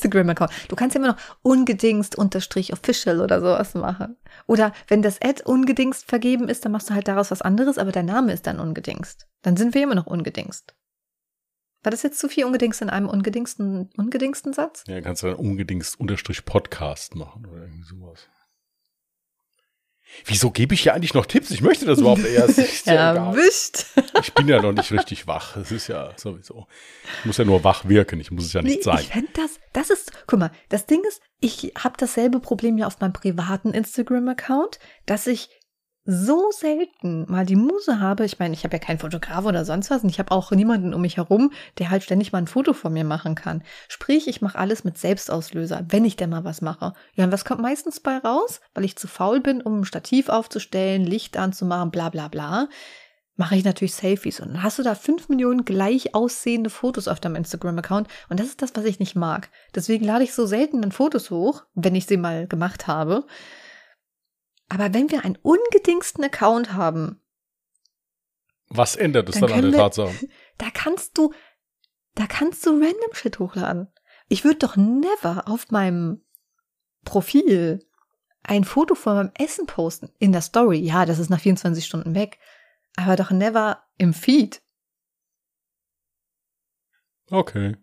Instagram-Account. 0.00 0.50
Du 0.68 0.76
kannst 0.76 0.96
immer 0.96 1.08
noch 1.08 1.16
ungedingst 1.42 2.16
unterstrich 2.16 2.72
official 2.72 3.20
oder 3.20 3.40
sowas 3.40 3.74
machen. 3.74 4.16
Oder 4.46 4.72
wenn 4.88 5.02
das 5.02 5.20
Ad 5.22 5.42
ungedingst 5.44 6.08
vergeben 6.08 6.48
ist, 6.48 6.64
dann 6.64 6.72
machst 6.72 6.90
du 6.90 6.94
halt 6.94 7.08
daraus 7.08 7.30
was 7.30 7.42
anderes, 7.42 7.78
aber 7.78 7.92
dein 7.92 8.06
Name 8.06 8.32
ist 8.32 8.46
dann 8.46 8.58
ungedingst. 8.58 9.28
Dann 9.42 9.56
sind 9.56 9.74
wir 9.74 9.82
immer 9.82 9.94
noch 9.94 10.06
ungedingst. 10.06 10.74
War 11.82 11.90
das 11.90 12.02
jetzt 12.02 12.18
zu 12.18 12.28
viel 12.28 12.44
ungedingst 12.44 12.82
in 12.82 12.90
einem 12.90 13.08
ungedingsten, 13.08 13.90
ungedingsten 13.96 14.52
Satz? 14.52 14.84
Ja, 14.86 15.00
kannst 15.00 15.22
du 15.22 15.28
dann 15.28 15.36
unbedingt 15.36 15.94
unterstrich 15.98 16.44
Podcast 16.44 17.14
machen 17.14 17.46
oder 17.46 17.62
irgendwie 17.62 17.84
sowas. 17.84 18.28
Wieso 20.24 20.50
gebe 20.50 20.74
ich 20.74 20.84
ja 20.84 20.92
eigentlich 20.94 21.14
noch 21.14 21.26
Tipps? 21.26 21.50
Ich 21.50 21.62
möchte 21.62 21.86
das 21.86 21.98
überhaupt 21.98 22.24
erst. 22.26 22.86
Ja. 22.86 23.14
Erwischt. 23.14 23.86
Ich 24.20 24.32
bin 24.34 24.48
ja 24.48 24.60
noch 24.60 24.72
nicht 24.72 24.92
richtig 24.92 25.26
wach. 25.26 25.56
Es 25.56 25.70
ist 25.70 25.88
ja 25.88 26.12
sowieso. 26.16 26.66
Ich 27.20 27.26
muss 27.26 27.36
ja 27.38 27.44
nur 27.44 27.64
wach 27.64 27.88
wirken. 27.88 28.20
Ich 28.20 28.30
muss 28.30 28.44
es 28.46 28.52
ja 28.52 28.62
nicht 28.62 28.78
Nee, 28.78 28.82
sein. 28.82 28.98
Ich 29.00 29.08
fände 29.08 29.28
das, 29.34 29.58
das 29.72 29.90
ist, 29.90 30.12
guck 30.26 30.38
mal, 30.38 30.50
das 30.68 30.86
Ding 30.86 31.02
ist, 31.08 31.22
ich 31.40 31.72
habe 31.78 31.94
dasselbe 31.98 32.40
Problem 32.40 32.76
ja 32.78 32.86
auf 32.86 33.00
meinem 33.00 33.12
privaten 33.12 33.72
Instagram-Account, 33.72 34.78
dass 35.06 35.26
ich 35.26 35.48
so 36.10 36.50
selten 36.50 37.24
mal 37.30 37.46
die 37.46 37.56
Muse 37.56 38.00
habe. 38.00 38.24
Ich 38.24 38.38
meine, 38.38 38.54
ich 38.54 38.64
habe 38.64 38.76
ja 38.76 38.82
keinen 38.82 38.98
Fotograf 38.98 39.44
oder 39.44 39.64
sonst 39.64 39.90
was 39.90 40.02
und 40.02 40.10
ich 40.10 40.18
habe 40.18 40.32
auch 40.32 40.50
niemanden 40.50 40.92
um 40.92 41.02
mich 41.02 41.16
herum, 41.16 41.52
der 41.78 41.90
halt 41.90 42.02
ständig 42.02 42.32
mal 42.32 42.38
ein 42.38 42.46
Foto 42.46 42.72
von 42.72 42.92
mir 42.92 43.04
machen 43.04 43.36
kann. 43.36 43.62
Sprich, 43.88 44.26
ich 44.26 44.42
mache 44.42 44.58
alles 44.58 44.82
mit 44.82 44.98
Selbstauslöser, 44.98 45.86
wenn 45.88 46.04
ich 46.04 46.16
denn 46.16 46.30
mal 46.30 46.44
was 46.44 46.62
mache. 46.62 46.94
Ja, 47.14 47.24
und 47.24 47.32
was 47.32 47.44
kommt 47.44 47.62
meistens 47.62 48.00
bei 48.00 48.18
raus? 48.18 48.60
Weil 48.74 48.84
ich 48.84 48.96
zu 48.96 49.06
faul 49.06 49.40
bin, 49.40 49.62
um 49.62 49.80
ein 49.80 49.84
Stativ 49.84 50.28
aufzustellen, 50.28 51.04
Licht 51.04 51.36
anzumachen, 51.36 51.90
bla 51.90 52.08
bla 52.08 52.28
bla 52.28 52.68
mache 53.40 53.56
ich 53.56 53.64
natürlich 53.64 53.94
Selfies. 53.94 54.38
Und 54.38 54.48
dann 54.48 54.62
hast 54.62 54.78
du 54.78 54.82
da 54.82 54.94
fünf 54.94 55.30
Millionen 55.30 55.64
gleich 55.64 56.14
aussehende 56.14 56.68
Fotos 56.68 57.08
auf 57.08 57.20
deinem 57.20 57.36
Instagram-Account. 57.36 58.06
Und 58.28 58.38
das 58.38 58.48
ist 58.48 58.60
das, 58.60 58.72
was 58.74 58.84
ich 58.84 58.98
nicht 59.00 59.16
mag. 59.16 59.48
Deswegen 59.74 60.04
lade 60.04 60.24
ich 60.24 60.34
so 60.34 60.44
selten 60.44 60.82
dann 60.82 60.92
Fotos 60.92 61.30
hoch, 61.30 61.64
wenn 61.74 61.94
ich 61.94 62.04
sie 62.04 62.18
mal 62.18 62.46
gemacht 62.46 62.86
habe. 62.86 63.24
Aber 64.70 64.94
wenn 64.94 65.10
wir 65.10 65.24
einen 65.24 65.36
ungedingsten 65.42 66.24
Account 66.24 66.72
haben, 66.72 67.20
Was 68.68 68.94
ändert 68.96 69.28
es 69.28 69.34
Dann 69.34 69.42
dann, 69.42 69.50
an 69.52 69.60
können 69.60 69.72
der 69.72 69.80
wir- 69.80 69.84
Tatsache? 69.84 70.28
da 70.58 70.66
kannst 70.72 71.18
du, 71.18 71.34
da 72.14 72.26
kannst 72.26 72.64
du 72.64 72.70
random 72.70 73.12
Shit 73.12 73.38
hochladen. 73.40 73.88
Ich 74.28 74.44
würde 74.44 74.58
doch 74.60 74.76
never 74.76 75.48
auf 75.48 75.70
meinem 75.72 76.24
Profil 77.04 77.84
ein 78.44 78.62
Foto 78.64 78.94
von 78.94 79.16
meinem 79.16 79.32
Essen 79.38 79.66
posten. 79.66 80.10
In 80.18 80.30
der 80.32 80.40
Story. 80.42 80.78
Ja, 80.78 81.04
das 81.04 81.18
ist 81.18 81.30
nach 81.30 81.40
24 81.40 81.84
Stunden 81.84 82.14
weg. 82.14 82.38
Aber 82.96 83.16
doch 83.16 83.30
never 83.32 83.82
im 83.98 84.14
Feed. 84.14 84.62
Okay. 87.30 87.76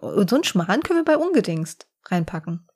Und 0.00 0.30
so 0.30 0.36
einen 0.36 0.44
Schmarrn 0.44 0.82
können 0.82 1.00
wir 1.00 1.04
bei 1.04 1.16
Ungedingst 1.16 1.88
reinpacken. 2.06 2.68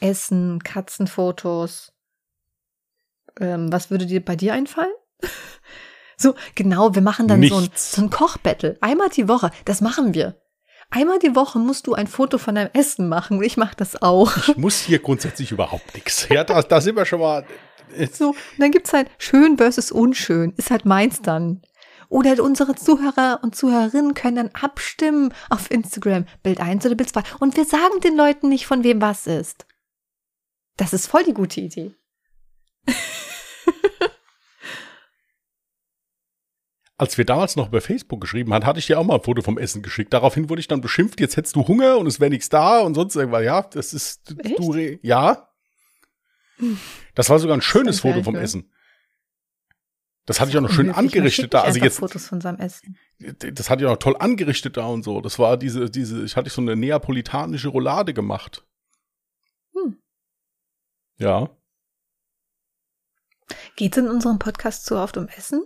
Essen, 0.00 0.62
Katzenfotos. 0.62 1.91
Ähm, 3.40 3.72
was 3.72 3.90
würde 3.90 4.06
dir 4.06 4.24
bei 4.24 4.36
dir 4.36 4.54
einfallen? 4.54 4.92
so, 6.16 6.34
genau, 6.54 6.94
wir 6.94 7.02
machen 7.02 7.28
dann 7.28 7.42
so 7.42 7.56
ein, 7.56 7.70
so 7.74 8.02
ein 8.02 8.10
Kochbattle. 8.10 8.78
Einmal 8.80 9.08
die 9.08 9.28
Woche. 9.28 9.50
Das 9.64 9.80
machen 9.80 10.14
wir. 10.14 10.36
Einmal 10.90 11.18
die 11.18 11.34
Woche 11.34 11.58
musst 11.58 11.86
du 11.86 11.94
ein 11.94 12.06
Foto 12.06 12.36
von 12.36 12.54
deinem 12.54 12.70
Essen 12.74 13.08
machen. 13.08 13.38
Und 13.38 13.44
ich 13.44 13.56
mache 13.56 13.76
das 13.76 14.00
auch. 14.02 14.36
Ich 14.48 14.56
muss 14.56 14.80
hier 14.80 14.98
grundsätzlich 14.98 15.50
überhaupt 15.50 15.94
nichts. 15.94 16.28
Ja, 16.28 16.44
da, 16.44 16.62
da 16.62 16.80
sind 16.80 16.96
wir 16.96 17.06
schon 17.06 17.20
mal. 17.20 17.46
So, 18.12 18.28
und 18.30 18.36
dann 18.58 18.70
gibt's 18.70 18.92
halt 18.92 19.10
schön 19.18 19.56
versus 19.56 19.90
unschön. 19.90 20.52
Ist 20.56 20.70
halt 20.70 20.84
meins 20.84 21.22
dann. 21.22 21.62
Oder 22.08 22.42
unsere 22.42 22.74
Zuhörer 22.74 23.40
und 23.42 23.56
Zuhörerinnen 23.56 24.12
können 24.12 24.36
dann 24.36 24.50
abstimmen 24.52 25.32
auf 25.48 25.70
Instagram. 25.70 26.26
Bild 26.42 26.60
1 26.60 26.84
oder 26.84 26.94
Bild 26.94 27.08
2. 27.08 27.22
Und 27.40 27.56
wir 27.56 27.64
sagen 27.64 28.00
den 28.04 28.16
Leuten 28.16 28.50
nicht, 28.50 28.66
von 28.66 28.84
wem 28.84 29.00
was 29.00 29.26
ist. 29.26 29.66
Das 30.76 30.92
ist 30.92 31.06
voll 31.06 31.24
die 31.24 31.32
gute 31.32 31.62
Idee. 31.62 31.94
Als 36.98 37.18
wir 37.18 37.24
damals 37.24 37.56
noch 37.56 37.68
über 37.68 37.80
Facebook 37.80 38.20
geschrieben 38.20 38.52
haben, 38.52 38.64
hatte 38.66 38.78
ich 38.78 38.86
dir 38.86 38.98
auch 38.98 39.04
mal 39.04 39.16
ein 39.16 39.22
Foto 39.22 39.42
vom 39.42 39.58
Essen 39.58 39.82
geschickt. 39.82 40.12
Daraufhin 40.12 40.48
wurde 40.48 40.60
ich 40.60 40.68
dann 40.68 40.80
beschimpft, 40.80 41.20
jetzt 41.20 41.36
hättest 41.36 41.56
du 41.56 41.66
Hunger 41.66 41.98
und 41.98 42.06
es 42.06 42.20
wäre 42.20 42.30
nichts 42.30 42.48
da 42.48 42.80
und 42.80 42.94
sonst 42.94 43.16
irgendwas. 43.16 43.42
Ja, 43.44 43.62
das 43.62 43.92
ist 43.92 44.30
du, 44.30 44.36
Echt? 44.38 44.58
du 44.58 44.72
re- 44.72 44.98
ja. 45.02 45.48
Das 47.14 47.28
war 47.30 47.38
sogar 47.38 47.56
ein 47.56 47.62
schönes 47.62 48.00
Foto 48.00 48.22
vom 48.22 48.34
nicht 48.34 48.42
Essen. 48.44 48.70
Das 50.26 50.38
hatte 50.38 50.50
ich 50.52 50.56
auch 50.56 50.60
noch 50.60 50.70
schön 50.70 50.90
angerichtet 50.90 51.52
da. 51.52 51.62
Also 51.62 51.80
jetzt, 51.80 51.98
Fotos 51.98 52.28
von 52.28 52.40
seinem 52.40 52.60
Essen. 52.60 52.96
das 53.18 53.68
hatte 53.68 53.82
ich 53.82 53.86
auch 53.88 53.92
noch 53.94 53.98
toll 53.98 54.16
angerichtet 54.16 54.76
da 54.76 54.86
und 54.86 55.02
so. 55.02 55.20
Das 55.20 55.40
war 55.40 55.56
diese, 55.56 55.90
diese, 55.90 56.22
ich 56.24 56.36
hatte 56.36 56.50
so 56.50 56.60
eine 56.60 56.76
neapolitanische 56.76 57.68
Roulade 57.68 58.14
gemacht. 58.14 58.64
Hm. 59.74 59.98
Ja. 61.18 61.50
Geht's 63.74 63.96
in 63.96 64.08
unserem 64.08 64.38
Podcast 64.38 64.84
zu 64.86 64.96
oft 64.96 65.16
um 65.16 65.26
Essen? 65.26 65.64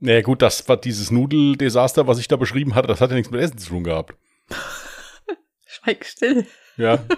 Naja, 0.00 0.22
gut, 0.22 0.40
das 0.42 0.66
war 0.68 0.76
dieses 0.78 1.10
Nudeldesaster, 1.10 2.06
was 2.06 2.18
ich 2.18 2.26
da 2.28 2.36
beschrieben 2.36 2.74
hatte, 2.74 2.88
das 2.88 3.00
hat 3.00 3.10
ja 3.10 3.16
nichts 3.16 3.30
mit 3.30 3.40
Essen 3.40 3.58
zu 3.58 3.68
tun 3.68 3.84
gehabt. 3.84 4.14
Schweig 5.66 6.04
still. 6.06 6.46
Ja. 6.76 7.04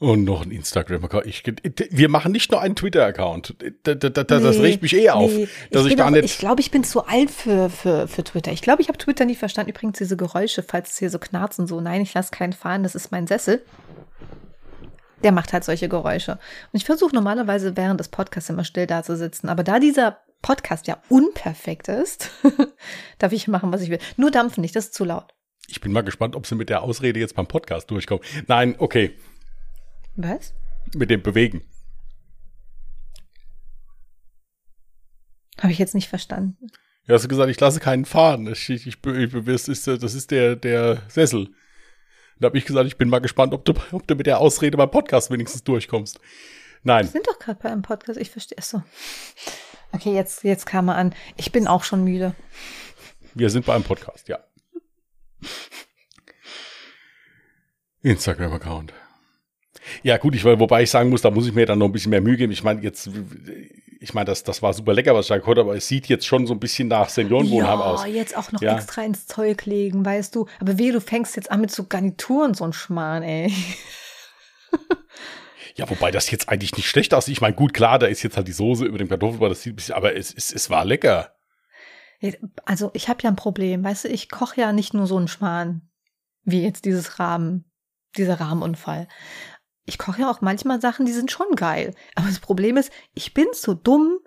Und 0.00 0.24
noch 0.24 0.42
ein 0.44 0.50
Instagram-Account. 0.50 1.24
Ich, 1.24 1.44
wir 1.46 2.08
machen 2.08 2.32
nicht 2.32 2.50
nur 2.50 2.60
einen 2.60 2.74
Twitter-Account. 2.74 3.54
Da, 3.84 3.94
da, 3.94 4.08
da, 4.10 4.24
das 4.24 4.56
Nee, 4.56 4.62
regt 4.62 4.82
mich 4.82 4.94
eh 4.94 5.08
auf. 5.10 5.30
nee. 5.30 5.48
dass 5.70 5.84
ich 5.84 5.90
bin 5.90 5.98
da 5.98 6.10
nicht- 6.10 6.24
Ich 6.24 6.38
glaube, 6.38 6.60
ich 6.60 6.70
bin 6.72 6.82
zu 6.82 7.06
alt 7.06 7.30
für, 7.30 7.70
für, 7.70 8.08
für 8.08 8.24
Twitter. 8.24 8.50
Ich 8.52 8.60
glaube, 8.60 8.82
ich 8.82 8.88
habe 8.88 8.98
Twitter 8.98 9.24
nie 9.24 9.36
verstanden. 9.36 9.70
Übrigens, 9.70 9.98
diese 9.98 10.16
Geräusche, 10.16 10.62
falls 10.64 10.90
es 10.90 10.98
hier 10.98 11.10
so 11.10 11.18
knarzen, 11.20 11.66
so, 11.68 11.80
nein, 11.80 12.02
ich 12.02 12.12
lasse 12.12 12.32
keinen 12.32 12.52
fahren, 12.52 12.82
das 12.82 12.94
ist 12.96 13.12
mein 13.12 13.26
Sessel. 13.28 13.64
Der 15.22 15.32
macht 15.32 15.52
halt 15.52 15.64
solche 15.64 15.88
Geräusche. 15.88 16.32
Und 16.32 16.78
ich 16.78 16.84
versuche 16.84 17.14
normalerweise 17.14 17.76
während 17.76 18.00
des 18.00 18.08
Podcasts 18.08 18.50
immer 18.50 18.64
still 18.64 18.86
da 18.86 19.02
zu 19.02 19.16
sitzen. 19.16 19.48
Aber 19.48 19.62
da 19.62 19.78
dieser 19.78 20.18
Podcast 20.42 20.86
ja 20.86 20.98
unperfekt 21.08 21.88
ist, 21.88 22.30
darf 23.18 23.32
ich 23.32 23.48
machen, 23.48 23.72
was 23.72 23.80
ich 23.80 23.90
will. 23.90 24.00
Nur 24.16 24.30
dampfen 24.30 24.60
nicht, 24.60 24.76
das 24.76 24.86
ist 24.86 24.94
zu 24.94 25.04
laut. 25.04 25.34
Ich 25.68 25.80
bin 25.80 25.92
mal 25.92 26.02
gespannt, 26.02 26.36
ob 26.36 26.46
sie 26.46 26.54
mit 26.54 26.68
der 26.68 26.82
Ausrede 26.82 27.18
jetzt 27.18 27.34
beim 27.34 27.46
Podcast 27.46 27.90
durchkommen. 27.90 28.22
Nein, 28.46 28.74
okay, 28.78 29.16
Was? 30.16 30.52
mit 30.94 31.08
dem 31.08 31.22
Bewegen. 31.22 31.62
Habe 35.60 35.72
ich 35.72 35.78
jetzt 35.78 35.94
nicht 35.94 36.08
verstanden. 36.08 36.58
Ja, 37.06 37.14
hast 37.14 37.24
du 37.24 37.28
gesagt, 37.28 37.50
ich 37.50 37.60
lasse 37.60 37.80
keinen 37.80 38.04
fahren. 38.04 38.46
Ich, 38.46 38.68
ich, 38.68 38.86
ich, 38.86 38.98
das 39.44 39.68
ist, 39.68 39.86
das 39.86 40.14
ist 40.14 40.30
der, 40.30 40.56
der 40.56 41.02
Sessel. 41.08 41.48
Da 42.40 42.46
habe 42.46 42.58
ich 42.58 42.64
gesagt, 42.64 42.86
ich 42.86 42.96
bin 42.96 43.08
mal 43.08 43.20
gespannt, 43.20 43.54
ob 43.54 43.64
du, 43.64 43.74
ob 43.92 44.06
du 44.06 44.14
mit 44.14 44.26
der 44.26 44.40
Ausrede 44.40 44.76
beim 44.76 44.90
Podcast 44.90 45.30
wenigstens 45.30 45.64
durchkommst. 45.64 46.20
Nein. 46.82 47.04
Wir 47.04 47.10
sind 47.10 47.26
doch 47.26 47.38
gerade 47.38 47.58
bei 47.62 47.70
einem 47.70 47.82
Podcast, 47.82 48.18
ich 48.18 48.30
verstehe 48.30 48.58
es 48.58 48.70
so. 48.70 48.82
Okay, 49.92 50.12
jetzt, 50.14 50.42
jetzt 50.44 50.66
kam 50.66 50.88
er 50.88 50.96
an. 50.96 51.14
Ich 51.36 51.52
bin 51.52 51.66
auch 51.66 51.84
schon 51.84 52.04
müde. 52.04 52.34
Wir 53.34 53.50
sind 53.50 53.64
bei 53.64 53.74
einem 53.74 53.84
Podcast, 53.84 54.28
ja. 54.28 54.40
Instagram-Account. 58.02 58.92
Ja, 60.02 60.18
gut, 60.18 60.34
ich, 60.34 60.44
wobei 60.44 60.82
ich 60.82 60.90
sagen 60.90 61.10
muss, 61.10 61.22
da 61.22 61.30
muss 61.30 61.46
ich 61.46 61.54
mir 61.54 61.66
dann 61.66 61.78
noch 61.78 61.86
ein 61.86 61.92
bisschen 61.92 62.10
mehr 62.10 62.20
Mühe 62.20 62.36
geben. 62.36 62.52
Ich 62.52 62.62
meine, 62.62 62.82
jetzt, 62.82 63.10
ich 64.04 64.14
meine, 64.14 64.26
das, 64.26 64.42
das 64.44 64.62
war 64.62 64.72
super 64.74 64.92
lecker, 64.92 65.14
was 65.14 65.24
ich 65.24 65.28
da 65.30 65.38
gehört 65.38 65.58
habe, 65.58 65.70
aber 65.70 65.76
es 65.76 65.88
sieht 65.88 66.06
jetzt 66.08 66.26
schon 66.26 66.46
so 66.46 66.52
ein 66.54 66.60
bisschen 66.60 66.88
nach 66.88 67.08
Seniorenwohnheim 67.08 67.78
ja, 67.78 67.84
aus. 67.84 68.06
jetzt 68.06 68.36
auch 68.36 68.52
noch 68.52 68.60
Ja. 68.60 68.76
extra 68.76 69.02
ins 69.02 69.26
Zeug 69.26 69.64
legen, 69.64 70.04
weißt 70.04 70.34
du. 70.34 70.46
Aber 70.60 70.78
wehe, 70.78 70.92
du 70.92 71.00
fängst 71.00 71.36
jetzt 71.36 71.50
an 71.50 71.62
mit 71.62 71.70
so 71.70 71.84
Garnituren, 71.86 72.54
so 72.54 72.64
ein 72.64 72.72
Schmarrn, 72.72 73.22
ey. 73.22 73.52
Ja, 75.76 75.90
wobei 75.90 76.12
das 76.12 76.30
jetzt 76.30 76.48
eigentlich 76.48 76.76
nicht 76.76 76.88
schlecht 76.88 77.12
aussieht. 77.14 77.32
Ich 77.32 77.40
meine, 77.40 77.56
gut, 77.56 77.74
klar, 77.74 77.98
da 77.98 78.06
ist 78.06 78.22
jetzt 78.22 78.36
halt 78.36 78.46
die 78.46 78.52
Soße 78.52 78.84
über 78.84 78.96
dem 78.98 79.08
Kartoffelbrei, 79.08 79.48
das 79.48 79.62
sieht 79.62 79.72
ein 79.72 79.76
bisschen, 79.76 79.96
aber 79.96 80.14
es, 80.14 80.32
es, 80.32 80.52
es 80.52 80.70
war 80.70 80.84
lecker. 80.84 81.34
Also 82.64 82.90
ich 82.94 83.08
habe 83.08 83.22
ja 83.22 83.28
ein 83.30 83.34
Problem, 83.36 83.82
weißt 83.82 84.04
du, 84.04 84.08
ich 84.08 84.30
koche 84.30 84.60
ja 84.60 84.72
nicht 84.72 84.94
nur 84.94 85.08
so 85.08 85.16
einen 85.16 85.26
Schmarrn, 85.26 85.90
wie 86.44 86.62
jetzt 86.62 86.84
dieses 86.84 87.18
Rahmen, 87.18 87.64
dieser 88.16 88.38
Rahmenunfall. 88.38 89.08
Ich 89.86 89.98
koche 89.98 90.22
ja 90.22 90.30
auch 90.30 90.40
manchmal 90.40 90.80
Sachen, 90.80 91.06
die 91.06 91.12
sind 91.12 91.30
schon 91.30 91.54
geil. 91.56 91.94
Aber 92.14 92.26
das 92.26 92.38
Problem 92.38 92.76
ist, 92.76 92.90
ich 93.14 93.34
bin 93.34 93.46
zu 93.52 93.74
dumm, 93.74 94.18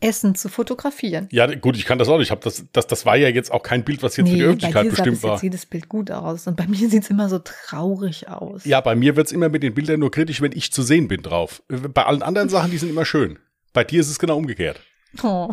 Essen 0.00 0.34
zu 0.34 0.50
fotografieren. 0.50 1.26
Ja, 1.32 1.46
gut, 1.54 1.76
ich 1.76 1.86
kann 1.86 1.98
das 1.98 2.08
auch 2.08 2.18
nicht. 2.18 2.30
Ich 2.30 2.38
das, 2.38 2.66
das, 2.70 2.86
das 2.86 3.06
war 3.06 3.16
ja 3.16 3.28
jetzt 3.28 3.50
auch 3.50 3.62
kein 3.62 3.82
Bild, 3.82 4.02
was 4.02 4.16
jetzt 4.16 4.28
für 4.28 4.34
die 4.34 4.42
bei 4.42 4.48
Öffentlichkeit 4.48 4.84
dir 4.84 4.90
sah 4.90 4.96
bestimmt 4.96 5.22
war. 5.22 5.32
jetzt 5.32 5.42
jedes 5.42 5.64
Bild 5.64 5.88
gut 5.88 6.10
aus. 6.10 6.46
Und 6.46 6.56
bei 6.56 6.66
mir 6.66 6.88
sieht's 6.90 7.08
immer 7.08 7.30
so 7.30 7.38
traurig 7.38 8.28
aus. 8.28 8.66
Ja, 8.66 8.82
bei 8.82 8.94
mir 8.94 9.16
wird's 9.16 9.32
immer 9.32 9.48
mit 9.48 9.62
den 9.62 9.72
Bildern 9.72 10.00
nur 10.00 10.10
kritisch, 10.10 10.42
wenn 10.42 10.52
ich 10.52 10.70
zu 10.70 10.82
sehen 10.82 11.08
bin 11.08 11.22
drauf. 11.22 11.62
Bei 11.68 12.04
allen 12.04 12.22
anderen 12.22 12.50
Sachen, 12.50 12.70
die 12.70 12.78
sind 12.78 12.90
immer 12.90 13.06
schön. 13.06 13.38
Bei 13.72 13.84
dir 13.84 14.00
ist 14.00 14.10
es 14.10 14.18
genau 14.18 14.36
umgekehrt. 14.36 14.80
Oh. 15.22 15.50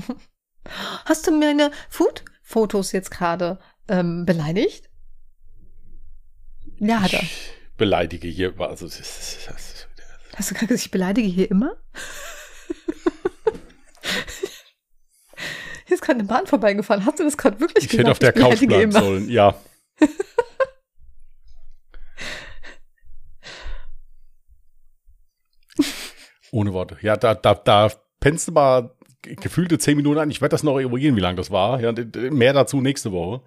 Hast 1.06 1.28
du 1.28 1.32
meine 1.32 1.71
Food-Fotos 1.89 2.91
jetzt 2.91 3.12
gerade 3.12 3.60
ähm, 3.88 4.26
beleidigt? 4.26 4.89
Ja, 6.80 7.02
hat 7.02 7.13
er. 7.13 7.21
Ich 7.21 7.54
beleidige 7.77 8.27
hier. 8.27 8.53
Also, 8.59 8.88
das 8.88 8.97
das 8.97 9.36
ist- 9.38 9.88
Hast 10.36 10.49
du 10.51 10.55
gerade 10.55 10.67
gesagt, 10.67 10.86
ich 10.86 10.91
beleidige 10.91 11.27
hier 11.27 11.49
immer? 11.51 11.75
Hier 15.86 15.95
ist 15.95 16.01
gerade 16.01 16.19
eine 16.19 16.27
Bahn 16.27 16.47
vorbeigefahren. 16.47 17.05
Hast 17.05 17.19
du 17.19 17.23
das 17.23 17.38
gerade 17.38 17.59
wirklich 17.59 17.83
ich 17.86 17.89
gesagt? 17.91 17.99
hätte 18.07 18.12
auf 18.12 18.19
der 18.19 18.36
Ich 18.36 18.41
Couch 18.41 18.67
bleiben 18.67 18.91
immer. 18.91 18.99
sollen. 19.01 19.29
Ja. 19.29 19.53
Ohne 26.51 26.73
Worte. 26.73 26.97
Ja, 27.01 27.17
da, 27.17 27.33
da, 27.36 27.55
da 27.55 27.91
pennst 28.19 28.47
du 28.47 28.51
mal 28.51 28.95
gefühlte 29.21 29.77
zehn 29.79 29.95
Minuten 29.97 30.19
an. 30.19 30.29
Ich 30.31 30.41
werde 30.41 30.51
das 30.53 30.63
noch 30.63 30.79
eruieren, 30.79 31.15
wie 31.15 31.21
lange 31.21 31.38
das 31.38 31.49
war. 31.51 31.79
Ja, 31.81 31.93
mehr 32.31 32.53
dazu 32.53 32.81
nächste 32.81 33.12
Woche. 33.12 33.41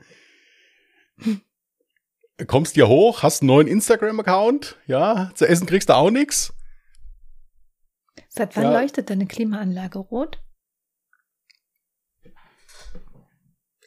Kommst 2.47 2.75
hier 2.75 2.89
hoch, 2.89 3.23
hast 3.23 3.41
einen 3.43 3.47
neuen 3.49 3.67
Instagram-Account. 3.67 4.77
Ja, 4.87 5.31
zu 5.35 5.47
essen 5.49 5.67
kriegst 5.67 5.89
du 5.89 5.95
auch 5.95 6.11
nichts. 6.11 6.53
Seit 8.29 8.55
wann 8.57 8.65
Ja. 8.65 8.81
leuchtet 8.81 9.09
deine 9.09 9.27
Klimaanlage 9.27 9.99
rot? 9.99 10.43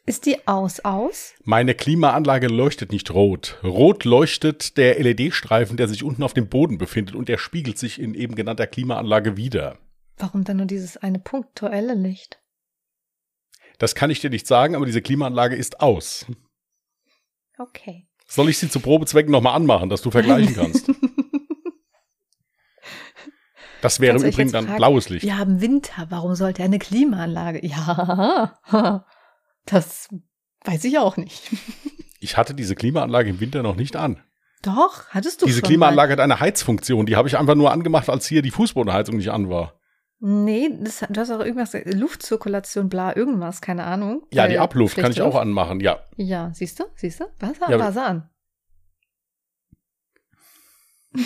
Ist 0.06 0.26
die 0.26 0.48
aus, 0.48 0.80
aus? 0.80 1.34
Meine 1.44 1.74
Klimaanlage 1.76 2.48
leuchtet 2.48 2.90
nicht 2.90 3.12
rot. 3.12 3.60
Rot 3.62 4.04
leuchtet 4.04 4.76
der 4.76 4.98
LED-Streifen, 4.98 5.76
der 5.76 5.86
sich 5.86 6.02
unten 6.02 6.24
auf 6.24 6.34
dem 6.34 6.48
Boden 6.48 6.78
befindet 6.78 7.14
und 7.14 7.28
der 7.28 7.38
spiegelt 7.38 7.78
sich 7.78 8.00
in 8.00 8.14
eben 8.14 8.34
genannter 8.34 8.66
Klimaanlage 8.66 9.36
wieder. 9.36 9.78
Warum 10.16 10.42
dann 10.42 10.56
nur 10.56 10.66
dieses 10.66 10.96
eine 10.96 11.20
punktuelle 11.20 11.94
Licht? 11.94 12.42
Das 13.78 13.94
kann 13.94 14.10
ich 14.10 14.20
dir 14.20 14.30
nicht 14.30 14.48
sagen, 14.48 14.74
aber 14.74 14.84
diese 14.86 15.00
Klimaanlage 15.02 15.54
ist 15.54 15.80
aus. 15.80 16.26
Okay. 17.56 18.08
Soll 18.30 18.48
ich 18.48 18.58
sie 18.58 18.70
zu 18.70 18.78
Probezwecken 18.78 19.32
nochmal 19.32 19.56
anmachen, 19.56 19.90
dass 19.90 20.02
du 20.02 20.10
vergleichen 20.10 20.54
kannst? 20.54 20.90
Das 23.82 23.98
wäre 23.98 24.18
im 24.18 24.22
Übrigen 24.22 24.52
dann 24.52 24.66
fragt, 24.66 24.76
blaues 24.76 25.08
Licht. 25.08 25.24
Wir 25.24 25.38
haben 25.38 25.62
Winter. 25.62 26.06
Warum 26.10 26.34
sollte 26.34 26.62
eine 26.62 26.78
Klimaanlage? 26.78 27.66
Ja, 27.66 28.60
das 29.64 30.08
weiß 30.64 30.84
ich 30.84 30.98
auch 30.98 31.16
nicht. 31.16 31.50
Ich 32.22 32.36
hatte 32.36 32.52
diese 32.52 32.74
Klimaanlage 32.74 33.30
im 33.30 33.40
Winter 33.40 33.62
noch 33.62 33.76
nicht 33.76 33.96
an. 33.96 34.22
Doch, 34.60 35.08
hattest 35.08 35.40
du 35.40 35.46
diese 35.46 35.60
schon 35.60 35.68
Klimaanlage 35.68 36.12
hat 36.12 36.20
eine 36.20 36.38
Heizfunktion, 36.38 37.06
die 37.06 37.16
habe 37.16 37.28
ich 37.28 37.38
einfach 37.38 37.54
nur 37.54 37.72
angemacht, 37.72 38.10
als 38.10 38.26
hier 38.26 38.42
die 38.42 38.50
Fußbodenheizung 38.50 39.16
nicht 39.16 39.30
an 39.30 39.48
war. 39.48 39.79
Nee, 40.22 40.68
das, 40.80 41.00
du 41.08 41.18
hast 41.20 41.30
auch 41.30 41.40
irgendwas, 41.40 41.72
Luftzirkulation, 41.84 42.90
bla, 42.90 43.16
irgendwas, 43.16 43.62
keine 43.62 43.84
Ahnung. 43.84 44.26
Ja, 44.32 44.46
die 44.48 44.58
Abluft 44.58 44.98
kann 44.98 45.12
ich 45.12 45.22
auch 45.22 45.34
anmachen, 45.34 45.80
ja. 45.80 46.04
Ja, 46.16 46.50
siehst 46.52 46.78
du, 46.78 46.84
siehst 46.94 47.20
du? 47.20 47.24
Was 47.38 47.58
Ja, 47.58 47.78
war 47.78 47.92
sie 47.92 48.02
an? 48.02 48.28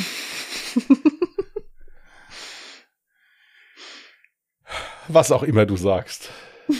Was 5.08 5.32
auch 5.32 5.42
immer 5.42 5.66
du 5.66 5.76
sagst. 5.76 6.30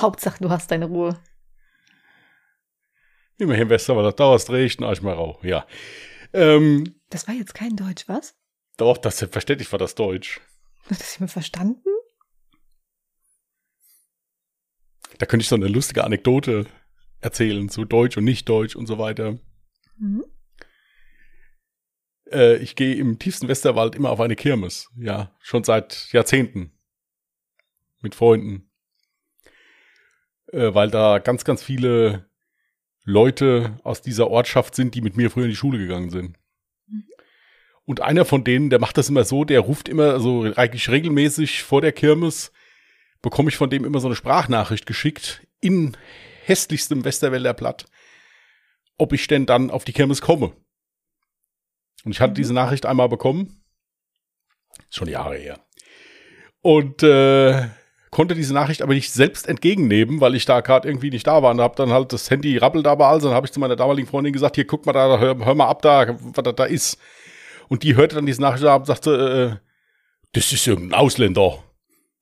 Hauptsache, 0.00 0.42
du 0.42 0.50
hast 0.50 0.70
deine 0.70 0.86
Ruhe. 0.86 1.18
Immerhin 3.36 3.64
im 3.64 3.70
Westerwald, 3.70 4.18
dauerst 4.18 4.50
recht, 4.50 4.82
Arsch 4.82 5.02
mal 5.02 5.14
rau. 5.14 5.38
Ja. 5.42 5.66
Ähm, 6.32 6.94
Das 7.10 7.28
war 7.28 7.34
jetzt 7.34 7.54
kein 7.54 7.76
Deutsch, 7.76 8.04
was? 8.08 8.34
doch, 8.76 8.96
das 8.96 9.18
selbstverständlich 9.18 9.70
war 9.72 9.78
das 9.78 9.94
Deutsch. 9.96 10.40
Hat 10.84 11.00
das 11.00 11.16
jemand 11.16 11.32
verstanden? 11.32 11.88
Da 15.18 15.26
könnte 15.26 15.42
ich 15.42 15.48
so 15.48 15.56
eine 15.56 15.68
lustige 15.68 16.04
Anekdote 16.04 16.66
erzählen 17.20 17.68
zu 17.68 17.84
Deutsch 17.84 18.16
und 18.16 18.24
Nicht-Deutsch 18.24 18.76
und 18.76 18.86
so 18.86 18.98
weiter. 18.98 19.38
Mhm. 19.98 20.24
Äh, 22.30 22.56
ich 22.56 22.76
gehe 22.76 22.94
im 22.94 23.18
tiefsten 23.18 23.48
Westerwald 23.48 23.94
immer 23.94 24.10
auf 24.10 24.20
eine 24.20 24.36
Kirmes. 24.36 24.90
Ja, 24.96 25.36
schon 25.40 25.64
seit 25.64 26.12
Jahrzehnten. 26.12 26.72
Mit 28.00 28.14
Freunden. 28.14 28.70
Äh, 30.52 30.74
weil 30.74 30.90
da 30.90 31.18
ganz, 31.18 31.44
ganz 31.44 31.62
viele 31.62 32.30
Leute 33.04 33.80
aus 33.82 34.02
dieser 34.02 34.28
Ortschaft 34.28 34.74
sind, 34.74 34.94
die 34.94 35.00
mit 35.00 35.16
mir 35.16 35.30
früher 35.30 35.44
in 35.44 35.50
die 35.50 35.56
Schule 35.56 35.78
gegangen 35.78 36.10
sind. 36.10 36.38
Und 37.88 38.02
einer 38.02 38.26
von 38.26 38.44
denen, 38.44 38.68
der 38.68 38.80
macht 38.80 38.98
das 38.98 39.08
immer 39.08 39.24
so, 39.24 39.44
der 39.44 39.60
ruft 39.60 39.88
immer 39.88 40.20
so 40.20 40.42
eigentlich 40.56 40.90
regelmäßig 40.90 41.62
vor 41.62 41.80
der 41.80 41.92
Kirmes, 41.92 42.52
bekomme 43.22 43.48
ich 43.48 43.56
von 43.56 43.70
dem 43.70 43.86
immer 43.86 43.98
so 43.98 44.08
eine 44.08 44.14
Sprachnachricht 44.14 44.84
geschickt 44.84 45.46
in 45.62 45.96
hässlichstem 46.44 47.02
Westerwälder 47.06 47.54
Blatt, 47.54 47.86
ob 48.98 49.14
ich 49.14 49.26
denn 49.26 49.46
dann 49.46 49.70
auf 49.70 49.86
die 49.86 49.94
Kirmes 49.94 50.20
komme. 50.20 50.52
Und 52.04 52.12
ich 52.12 52.20
hatte 52.20 52.32
Mhm. 52.32 52.34
diese 52.34 52.52
Nachricht 52.52 52.84
einmal 52.84 53.08
bekommen. 53.08 53.64
Schon 54.90 55.08
Jahre 55.08 55.36
her. 55.36 55.58
Und 56.60 57.02
äh, 57.02 57.68
konnte 58.10 58.34
diese 58.34 58.52
Nachricht 58.52 58.82
aber 58.82 58.92
nicht 58.92 59.14
selbst 59.14 59.48
entgegennehmen, 59.48 60.20
weil 60.20 60.34
ich 60.34 60.44
da 60.44 60.60
gerade 60.60 60.86
irgendwie 60.86 61.08
nicht 61.08 61.26
da 61.26 61.42
war. 61.42 61.52
Und 61.52 61.62
habe 61.62 61.76
dann 61.76 61.90
halt 61.90 62.12
das 62.12 62.28
Handy 62.28 62.58
rappelt 62.58 62.84
da 62.84 62.94
bei 62.96 63.06
alles. 63.06 63.24
Und 63.24 63.32
habe 63.32 63.46
ich 63.46 63.52
zu 63.52 63.60
meiner 63.60 63.76
damaligen 63.76 64.06
Freundin 64.08 64.34
gesagt, 64.34 64.56
hier 64.56 64.66
guck 64.66 64.84
mal 64.84 64.92
da, 64.92 65.18
hör, 65.18 65.38
hör 65.42 65.54
mal 65.54 65.68
ab 65.68 65.80
da, 65.80 66.18
was 66.20 66.44
da, 66.44 66.52
da 66.52 66.64
ist. 66.64 66.98
Und 67.68 67.82
die 67.82 67.96
hörte 67.96 68.16
dann 68.16 68.26
diese 68.26 68.40
Nachricht 68.40 68.64
ab 68.64 68.80
und 68.80 68.86
sagte, 68.86 69.60
äh, 69.60 69.68
das 70.32 70.52
ist 70.52 70.66
irgendein 70.66 70.98
Ausländer. 70.98 71.62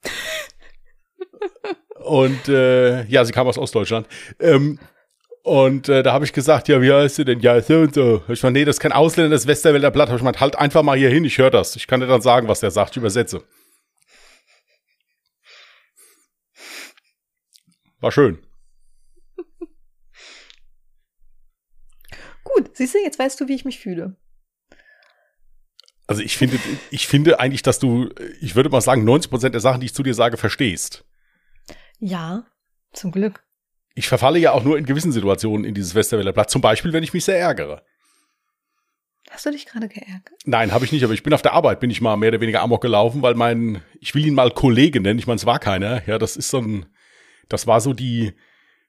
und 1.96 2.48
äh, 2.48 3.04
ja, 3.04 3.24
sie 3.24 3.32
kam 3.32 3.46
aus 3.46 3.58
Ostdeutschland. 3.58 4.06
Ähm, 4.40 4.78
und 5.42 5.88
äh, 5.88 6.02
da 6.02 6.12
habe 6.12 6.24
ich 6.24 6.32
gesagt, 6.32 6.66
ja, 6.66 6.82
wie 6.82 6.92
heißt 6.92 7.18
du 7.18 7.24
denn? 7.24 7.38
Ja, 7.38 7.60
so 7.60 7.78
und 7.78 7.94
so. 7.94 8.22
Ich 8.28 8.42
meine, 8.42 8.58
nee, 8.58 8.64
das 8.64 8.76
ist 8.76 8.80
kein 8.80 8.90
Ausländer, 8.92 9.30
das 9.30 9.42
ist 9.42 9.46
Westerwälder 9.46 9.92
Blatt. 9.92 10.08
Hab 10.08 10.16
ich 10.16 10.20
gemeint, 10.20 10.40
halt 10.40 10.56
einfach 10.56 10.82
mal 10.82 10.98
hier 10.98 11.10
hin, 11.10 11.24
ich 11.24 11.38
höre 11.38 11.50
das. 11.50 11.76
Ich 11.76 11.86
kann 11.86 12.00
dir 12.00 12.08
dann 12.08 12.20
sagen, 12.20 12.48
was 12.48 12.60
der 12.60 12.72
sagt, 12.72 12.90
ich 12.90 12.96
übersetze. 12.96 13.44
War 18.00 18.10
schön. 18.10 18.38
Gut, 22.44 22.76
siehst 22.76 22.94
du, 22.94 22.98
jetzt 22.98 23.18
weißt 23.18 23.40
du, 23.40 23.46
wie 23.46 23.54
ich 23.54 23.64
mich 23.64 23.78
fühle. 23.78 24.16
Also 26.06 26.22
ich 26.22 26.36
finde, 26.36 26.58
ich 26.90 27.08
finde 27.08 27.40
eigentlich, 27.40 27.62
dass 27.62 27.78
du, 27.78 28.08
ich 28.40 28.54
würde 28.54 28.68
mal 28.68 28.80
sagen, 28.80 29.04
90 29.04 29.30
Prozent 29.30 29.54
der 29.54 29.60
Sachen, 29.60 29.80
die 29.80 29.86
ich 29.86 29.94
zu 29.94 30.02
dir 30.02 30.14
sage, 30.14 30.36
verstehst. 30.36 31.04
Ja, 31.98 32.44
zum 32.92 33.10
Glück. 33.10 33.42
Ich 33.94 34.08
verfalle 34.08 34.38
ja 34.38 34.52
auch 34.52 34.62
nur 34.62 34.78
in 34.78 34.86
gewissen 34.86 35.10
Situationen 35.10 35.64
in 35.64 35.74
dieses 35.74 35.94
Westerwälder 35.94 36.32
Blatt. 36.32 36.50
Zum 36.50 36.60
Beispiel, 36.60 36.92
wenn 36.92 37.02
ich 37.02 37.14
mich 37.14 37.24
sehr 37.24 37.38
ärgere. 37.38 37.82
Hast 39.30 39.46
du 39.46 39.50
dich 39.50 39.66
gerade 39.66 39.88
geärgert? 39.88 40.30
Nein, 40.44 40.72
habe 40.72 40.84
ich 40.84 40.92
nicht, 40.92 41.02
aber 41.02 41.12
ich 41.12 41.22
bin 41.22 41.34
auf 41.34 41.42
der 41.42 41.54
Arbeit, 41.54 41.80
bin 41.80 41.90
ich 41.90 42.00
mal 42.00 42.16
mehr 42.16 42.28
oder 42.28 42.40
weniger 42.40 42.62
amok 42.62 42.80
gelaufen, 42.80 43.22
weil 43.22 43.34
mein, 43.34 43.82
ich 44.00 44.14
will 44.14 44.24
ihn 44.24 44.34
mal 44.34 44.50
Kollege 44.50 45.00
nennen, 45.00 45.18
ich 45.18 45.26
meine, 45.26 45.36
es 45.36 45.46
war 45.46 45.58
keiner, 45.58 46.06
ja, 46.06 46.18
das 46.18 46.36
ist 46.36 46.50
so 46.50 46.58
ein, 46.58 46.86
das 47.48 47.66
war 47.66 47.80
so 47.80 47.92
die 47.92 48.34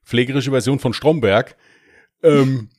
pflegerische 0.04 0.50
Version 0.50 0.78
von 0.78 0.92
Stromberg. 0.92 1.56
Ähm, 2.22 2.70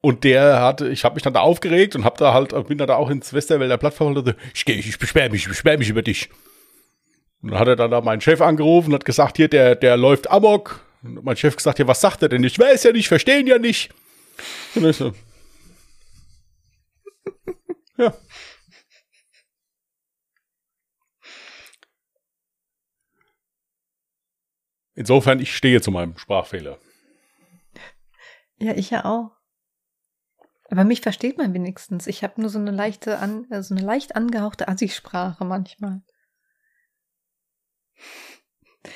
und 0.00 0.24
der 0.24 0.60
hatte, 0.60 0.88
ich 0.88 1.04
habe 1.04 1.14
mich 1.14 1.22
dann 1.22 1.34
da 1.34 1.40
aufgeregt 1.40 1.94
und 1.94 2.04
hab 2.04 2.16
da 2.18 2.32
halt, 2.32 2.50
bin 2.68 2.78
dann 2.78 2.88
da 2.88 2.96
auch 2.96 3.10
ins 3.10 3.32
Westerwälder 3.32 3.78
Plattform 3.78 4.08
und 4.08 4.26
dachte, 4.26 4.36
ich 4.54 4.64
gehe, 4.64 4.76
ich 4.76 4.98
beschwer 4.98 5.30
mich, 5.30 5.42
ich 5.42 5.48
beschwer 5.48 5.78
mich 5.78 5.90
über 5.90 6.02
dich. 6.02 6.30
Und 7.42 7.52
dann 7.52 7.60
hat 7.60 7.68
er 7.68 7.76
dann 7.76 7.90
da 7.90 8.00
meinen 8.00 8.20
Chef 8.20 8.40
angerufen 8.40 8.88
und 8.88 8.94
hat 8.94 9.04
gesagt, 9.04 9.36
hier, 9.36 9.48
der, 9.48 9.74
der 9.74 9.96
läuft 9.96 10.30
amok. 10.30 10.84
Und 11.02 11.24
mein 11.24 11.36
Chef 11.36 11.56
gesagt, 11.56 11.78
ja, 11.78 11.86
was 11.86 12.00
sagt 12.00 12.22
er 12.22 12.28
denn? 12.28 12.44
Ich 12.44 12.58
weiß 12.58 12.82
ja 12.84 12.92
nicht, 12.92 13.08
verstehen 13.08 13.46
ja 13.46 13.58
nicht. 13.58 13.90
Und 14.74 14.86
ich 14.86 14.96
so, 14.98 15.12
Ja. 18.00 18.14
Insofern, 24.94 25.40
ich 25.40 25.54
stehe 25.54 25.80
zu 25.80 25.90
meinem 25.90 26.16
Sprachfehler. 26.16 26.78
Ja, 28.58 28.72
ich 28.74 28.90
ja 28.90 29.04
auch. 29.04 29.39
Aber 30.70 30.84
mich 30.84 31.00
versteht 31.00 31.36
man 31.36 31.52
wenigstens. 31.52 32.06
Ich 32.06 32.22
habe 32.22 32.40
nur 32.40 32.48
so 32.48 32.58
eine 32.58 32.70
leichte, 32.70 33.18
an, 33.18 33.50
äh, 33.50 33.62
so 33.62 33.74
eine 33.74 33.84
leicht 33.84 34.14
angehauchte 34.14 34.68
Assi-Sprache 34.68 35.44
manchmal. 35.44 36.02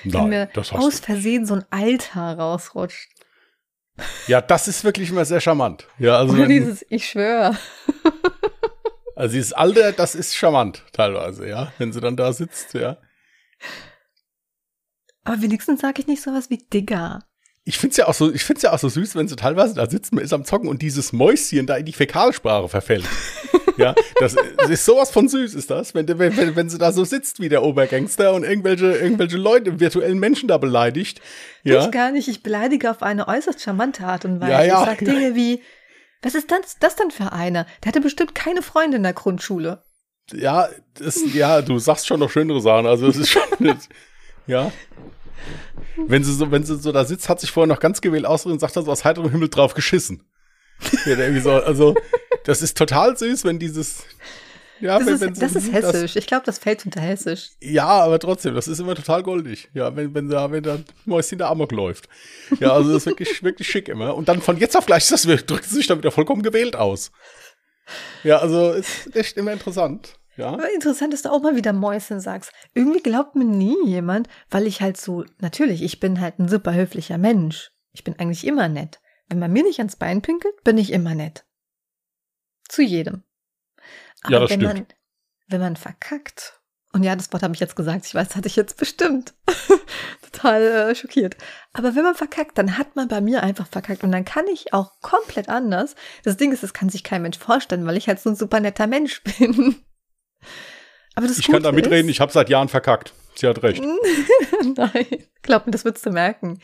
Wenn 0.03 0.13
Nein, 0.13 0.29
mir 0.29 0.47
das 0.55 0.73
hast 0.73 0.83
aus 0.83 1.01
du. 1.01 1.07
Versehen 1.07 1.47
so 1.47 1.55
ein 1.55 1.65
Alter 1.71 2.39
rausrutscht. 2.39 3.11
Ja, 4.27 4.41
das 4.41 4.69
ist 4.69 4.85
wirklich 4.85 5.11
immer 5.11 5.25
sehr 5.25 5.41
charmant. 5.41 5.87
Ja, 5.99 6.19
also, 6.19 6.35
Oder 6.35 6.45
wenn, 6.45 6.49
dieses, 6.49 6.85
ich 6.89 7.09
schwöre. 7.09 7.57
also 9.17 9.35
dieses 9.35 9.53
Alter, 9.53 9.93
das 9.93 10.15
ist 10.15 10.35
charmant 10.35 10.85
teilweise, 10.93 11.49
ja, 11.49 11.73
wenn 11.79 11.93
sie 11.93 12.01
dann 12.01 12.17
da 12.17 12.33
sitzt, 12.33 12.75
ja. 12.75 12.99
Aber 15.25 15.41
wenigstens 15.43 15.81
sage 15.81 16.01
ich 16.01 16.07
nicht 16.07 16.23
sowas 16.23 16.51
wie 16.51 16.59
Digger. 16.59 17.25
Ich 17.67 17.79
find's 17.79 17.97
ja 17.97 18.07
auch 18.09 18.15
so, 18.15 18.33
ich 18.33 18.45
find's 18.45 18.63
ja 18.63 18.73
auch 18.73 18.79
so 18.79 18.91
süß, 18.91 19.17
wenn 19.17 19.27
sie 19.27 19.37
teilweise 19.37 19.75
da 19.75 19.89
sitzt, 19.89 20.13
man 20.13 20.23
ist 20.23 20.35
am 20.35 20.45
Zocken 20.45 20.69
und 20.69 20.83
dieses 20.83 21.13
Mäuschen 21.15 21.67
da 21.67 21.77
in 21.77 21.87
die 21.87 21.95
Fäkalsprache 21.95 22.69
verfällt. 22.69 23.05
ja, 23.79 23.95
das, 24.21 24.37
das 24.59 24.69
ist 24.69 24.85
sowas 24.85 25.11
von 25.11 25.29
süß, 25.29 25.55
ist 25.55 25.71
das, 25.71 25.95
wenn, 25.95 26.07
wenn, 26.07 26.57
wenn, 26.57 26.69
sie 26.69 26.77
da 26.77 26.93
so 26.93 27.05
sitzt 27.05 27.41
wie 27.41 27.49
der 27.49 27.63
Obergangster 27.63 28.35
und 28.35 28.45
irgendwelche, 28.45 28.93
irgendwelche 28.93 29.39
Leute, 29.39 29.81
virtuellen 29.81 30.19
Menschen 30.19 30.47
da 30.47 30.59
beleidigt. 30.59 31.23
Ja, 31.63 31.85
Ich 31.85 31.91
gar 31.91 32.11
nicht. 32.11 32.29
Ich 32.29 32.43
beleidige 32.43 32.91
auf 32.91 33.03
eine 33.03 33.29
äußerst 33.29 33.63
charmante 33.63 34.05
Art 34.05 34.27
und 34.27 34.41
Weise. 34.41 34.53
Ja, 34.53 34.65
ja, 34.65 34.83
ich 34.83 34.89
sag. 34.91 34.99
Dinge 34.99 35.35
wie, 35.35 35.63
was 36.21 36.35
ist 36.35 36.51
das, 36.51 36.79
das 36.79 36.97
denn 36.97 37.11
für 37.11 37.33
einer? 37.33 37.67
Der 37.83 37.89
hatte 37.89 38.01
bestimmt 38.01 38.35
keine 38.35 38.63
Freunde 38.63 38.99
in 38.99 39.03
der 39.03 39.15
Grundschule. 39.15 39.85
ja, 40.33 40.69
das, 40.95 41.23
ja, 41.33 41.63
du 41.63 41.79
sagst 41.79 42.07
schon 42.07 42.21
noch 42.21 42.31
schönere 42.31 42.61
Sachen, 42.61 42.87
also 42.87 43.07
es 43.07 43.17
ist 43.17 43.31
schon, 43.31 43.43
ja. 44.47 44.73
Wenn 45.97 46.25
sie 46.25 46.33
so, 46.33 46.51
wenn 46.51 46.65
sie 46.65 46.77
so 46.77 46.93
da 46.93 47.05
sitzt, 47.05 47.29
hat 47.29 47.41
sich 47.41 47.51
vorher 47.51 47.73
noch 47.73 47.81
ganz 47.81 48.01
gewählt 48.01 48.27
ausgedrückt 48.27 48.55
und 48.55 48.61
sagt 48.61 48.77
dann 48.77 48.85
so 48.85 48.91
aus 48.93 49.05
heiterem 49.05 49.31
Himmel 49.31 49.49
drauf 49.49 49.75
geschissen. 49.75 50.25
Ja, 51.07 51.17
irgendwie 51.17 51.41
so, 51.41 51.53
also, 51.53 51.95
das 52.45 52.63
ist 52.63 52.77
total 52.77 53.17
süß, 53.17 53.45
wenn 53.45 53.59
dieses, 53.59 54.05
ja, 54.81 54.99
Das 54.99 55.07
wenn, 55.07 55.15
ist, 55.15 55.21
wenn 55.21 55.35
das 55.35 55.55
ist 55.55 55.73
hessisch. 55.73 56.17
ich 56.17 56.27
glaube, 56.27 56.45
das 56.45 56.59
fällt 56.59 56.85
unter 56.85 57.01
hessisch. 57.01 57.51
Ja, 57.61 57.87
aber 57.87 58.19
trotzdem, 58.19 58.55
das 58.55 58.69
ist 58.69 58.81
immer 58.81 58.95
total 58.95 59.23
goldig. 59.23 59.69
Ja, 59.73 59.95
wenn, 59.97 60.15
wenn 60.15 60.29
da, 60.29 60.51
wenn 60.51 60.63
da 60.63 60.79
Mäuschen 61.05 61.39
der 61.39 61.49
Amok 61.49 61.73
läuft. 61.73 62.09
Ja, 62.61 62.73
also 62.73 62.93
das 62.93 63.03
ist 63.03 63.07
wirklich, 63.07 63.43
wirklich 63.43 63.69
schick 63.69 63.89
immer. 63.89 64.15
Und 64.15 64.29
dann 64.29 64.43
von 64.43 64.59
jetzt 64.59 64.77
auf 64.77 64.87
gleich, 64.87 65.09
das 65.09 65.23
drückt 65.23 65.65
sie 65.65 65.77
sich 65.77 65.87
dann 65.87 65.99
wieder 65.99 66.11
vollkommen 66.11 66.43
gewählt 66.43 66.77
aus. 66.77 67.13
Ja, 68.25 68.39
also 68.39 68.73
ist 68.73 69.15
echt 69.15 69.37
immer 69.37 69.53
interessant. 69.53 70.19
Ja. 70.37 70.49
Aber 70.49 70.73
interessant, 70.73 71.13
dass 71.13 71.23
du 71.23 71.31
auch 71.31 71.43
mal 71.43 71.57
wieder 71.57 71.73
Mäuschen 71.73 72.21
sagst. 72.21 72.53
Irgendwie 72.75 73.03
glaubt 73.03 73.37
mir 73.37 73.45
nie 73.45 73.77
jemand, 73.87 74.29
weil 74.51 74.67
ich 74.67 74.81
halt 74.81 74.97
so, 74.97 75.25
natürlich, 75.39 75.83
ich 75.83 76.01
bin 76.01 76.21
halt 76.21 76.39
ein 76.39 76.49
super 76.49 76.75
höflicher 76.75 77.19
Mensch. 77.19 77.71
Ich 77.93 78.03
bin 78.05 78.19
eigentlich 78.19 78.47
immer 78.47 78.69
nett. 78.69 79.01
Wenn 79.29 79.39
man 79.39 79.53
mir 79.53 79.63
nicht 79.63 79.79
ans 79.79 79.97
Bein 79.97 80.23
pinkelt, 80.23 80.63
bin 80.65 80.77
ich 80.79 80.93
immer 80.93 81.15
nett. 81.15 81.45
Zu 82.69 82.83
jedem. 82.83 83.23
Aber 84.23 84.33
Ja, 84.33 84.41
das 84.41 84.51
wenn 84.51 84.61
stimmt. 84.61 84.75
man, 84.75 84.87
wenn 85.49 85.61
man 85.61 85.77
verkackt, 85.77 86.61
und 86.93 87.03
ja, 87.03 87.17
das 87.17 87.33
Wort 87.33 87.43
habe 87.43 87.55
ich 87.55 87.61
jetzt 87.61 87.75
gesagt, 87.77 88.07
ich 88.07 88.15
weiß, 88.15 88.29
das 88.29 88.37
hatte 88.37 88.47
ich 88.47 88.55
jetzt 88.57 88.77
bestimmt. 88.77 89.35
Total 90.33 90.63
äh, 90.63 90.95
schockiert. 90.95 91.37
Aber 91.73 91.97
wenn 91.97 92.05
man 92.05 92.15
verkackt, 92.15 92.57
dann 92.57 92.79
hat 92.79 92.95
man 92.95 93.09
bei 93.09 93.21
mir 93.21 93.43
einfach 93.43 93.67
verkackt. 93.67 94.05
Und 94.05 94.13
dann 94.13 94.25
kann 94.25 94.47
ich 94.47 94.73
auch 94.73 94.93
komplett 95.01 95.49
anders. 95.49 95.97
Das 96.23 96.37
Ding 96.37 96.53
ist, 96.53 96.63
das 96.63 96.73
kann 96.73 96.91
sich 96.91 97.03
kein 97.03 97.23
Mensch 97.23 97.39
vorstellen, 97.39 97.85
weil 97.87 97.97
ich 97.97 98.07
halt 98.07 98.21
so 98.21 98.31
ein 98.31 98.37
super 98.37 98.61
netter 98.61 98.87
Mensch 98.87 99.23
bin. 99.39 99.85
Aber 101.15 101.27
das 101.29 101.39
Ich 101.39 101.47
kann 101.49 101.63
da 101.63 101.71
Gute 101.71 101.83
mitreden, 101.83 102.07
ist, 102.09 102.17
ich 102.17 102.21
habe 102.21 102.33
seit 102.33 102.49
Jahren 102.49 102.69
verkackt. 102.69 103.15
Sie 103.37 103.47
hat 103.47 103.63
recht. 103.63 103.83
Nein, 104.77 105.07
glaub 105.43 105.67
mir, 105.67 105.73
das 105.73 105.85
würdest 105.85 106.05
du 106.07 106.11
merken. 106.11 106.59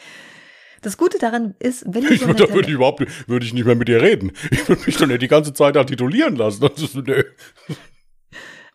Das 0.82 0.96
Gute 0.96 1.18
daran 1.18 1.54
ist, 1.58 1.84
wenn 1.86 2.04
Ich 2.10 2.20
so 2.20 2.26
würde, 2.28 2.46
da 2.46 2.54
würde 2.54 2.68
ich 2.68 2.74
überhaupt 2.74 3.00
nicht- 3.00 3.28
würde 3.28 3.44
ich 3.44 3.52
nicht 3.52 3.64
mehr 3.66 3.74
mit 3.74 3.88
dir 3.88 4.00
reden. 4.00 4.32
Ich 4.50 4.66
würde 4.68 4.82
mich 4.86 4.96
doch 4.96 5.06
nicht 5.06 5.20
die 5.22 5.28
ganze 5.28 5.52
Zeit 5.52 5.76
da 5.76 5.84
titulieren 5.84 6.36
lassen. 6.36 6.60
Das 6.62 6.80
ist, 6.82 6.94
nee. 6.96 7.24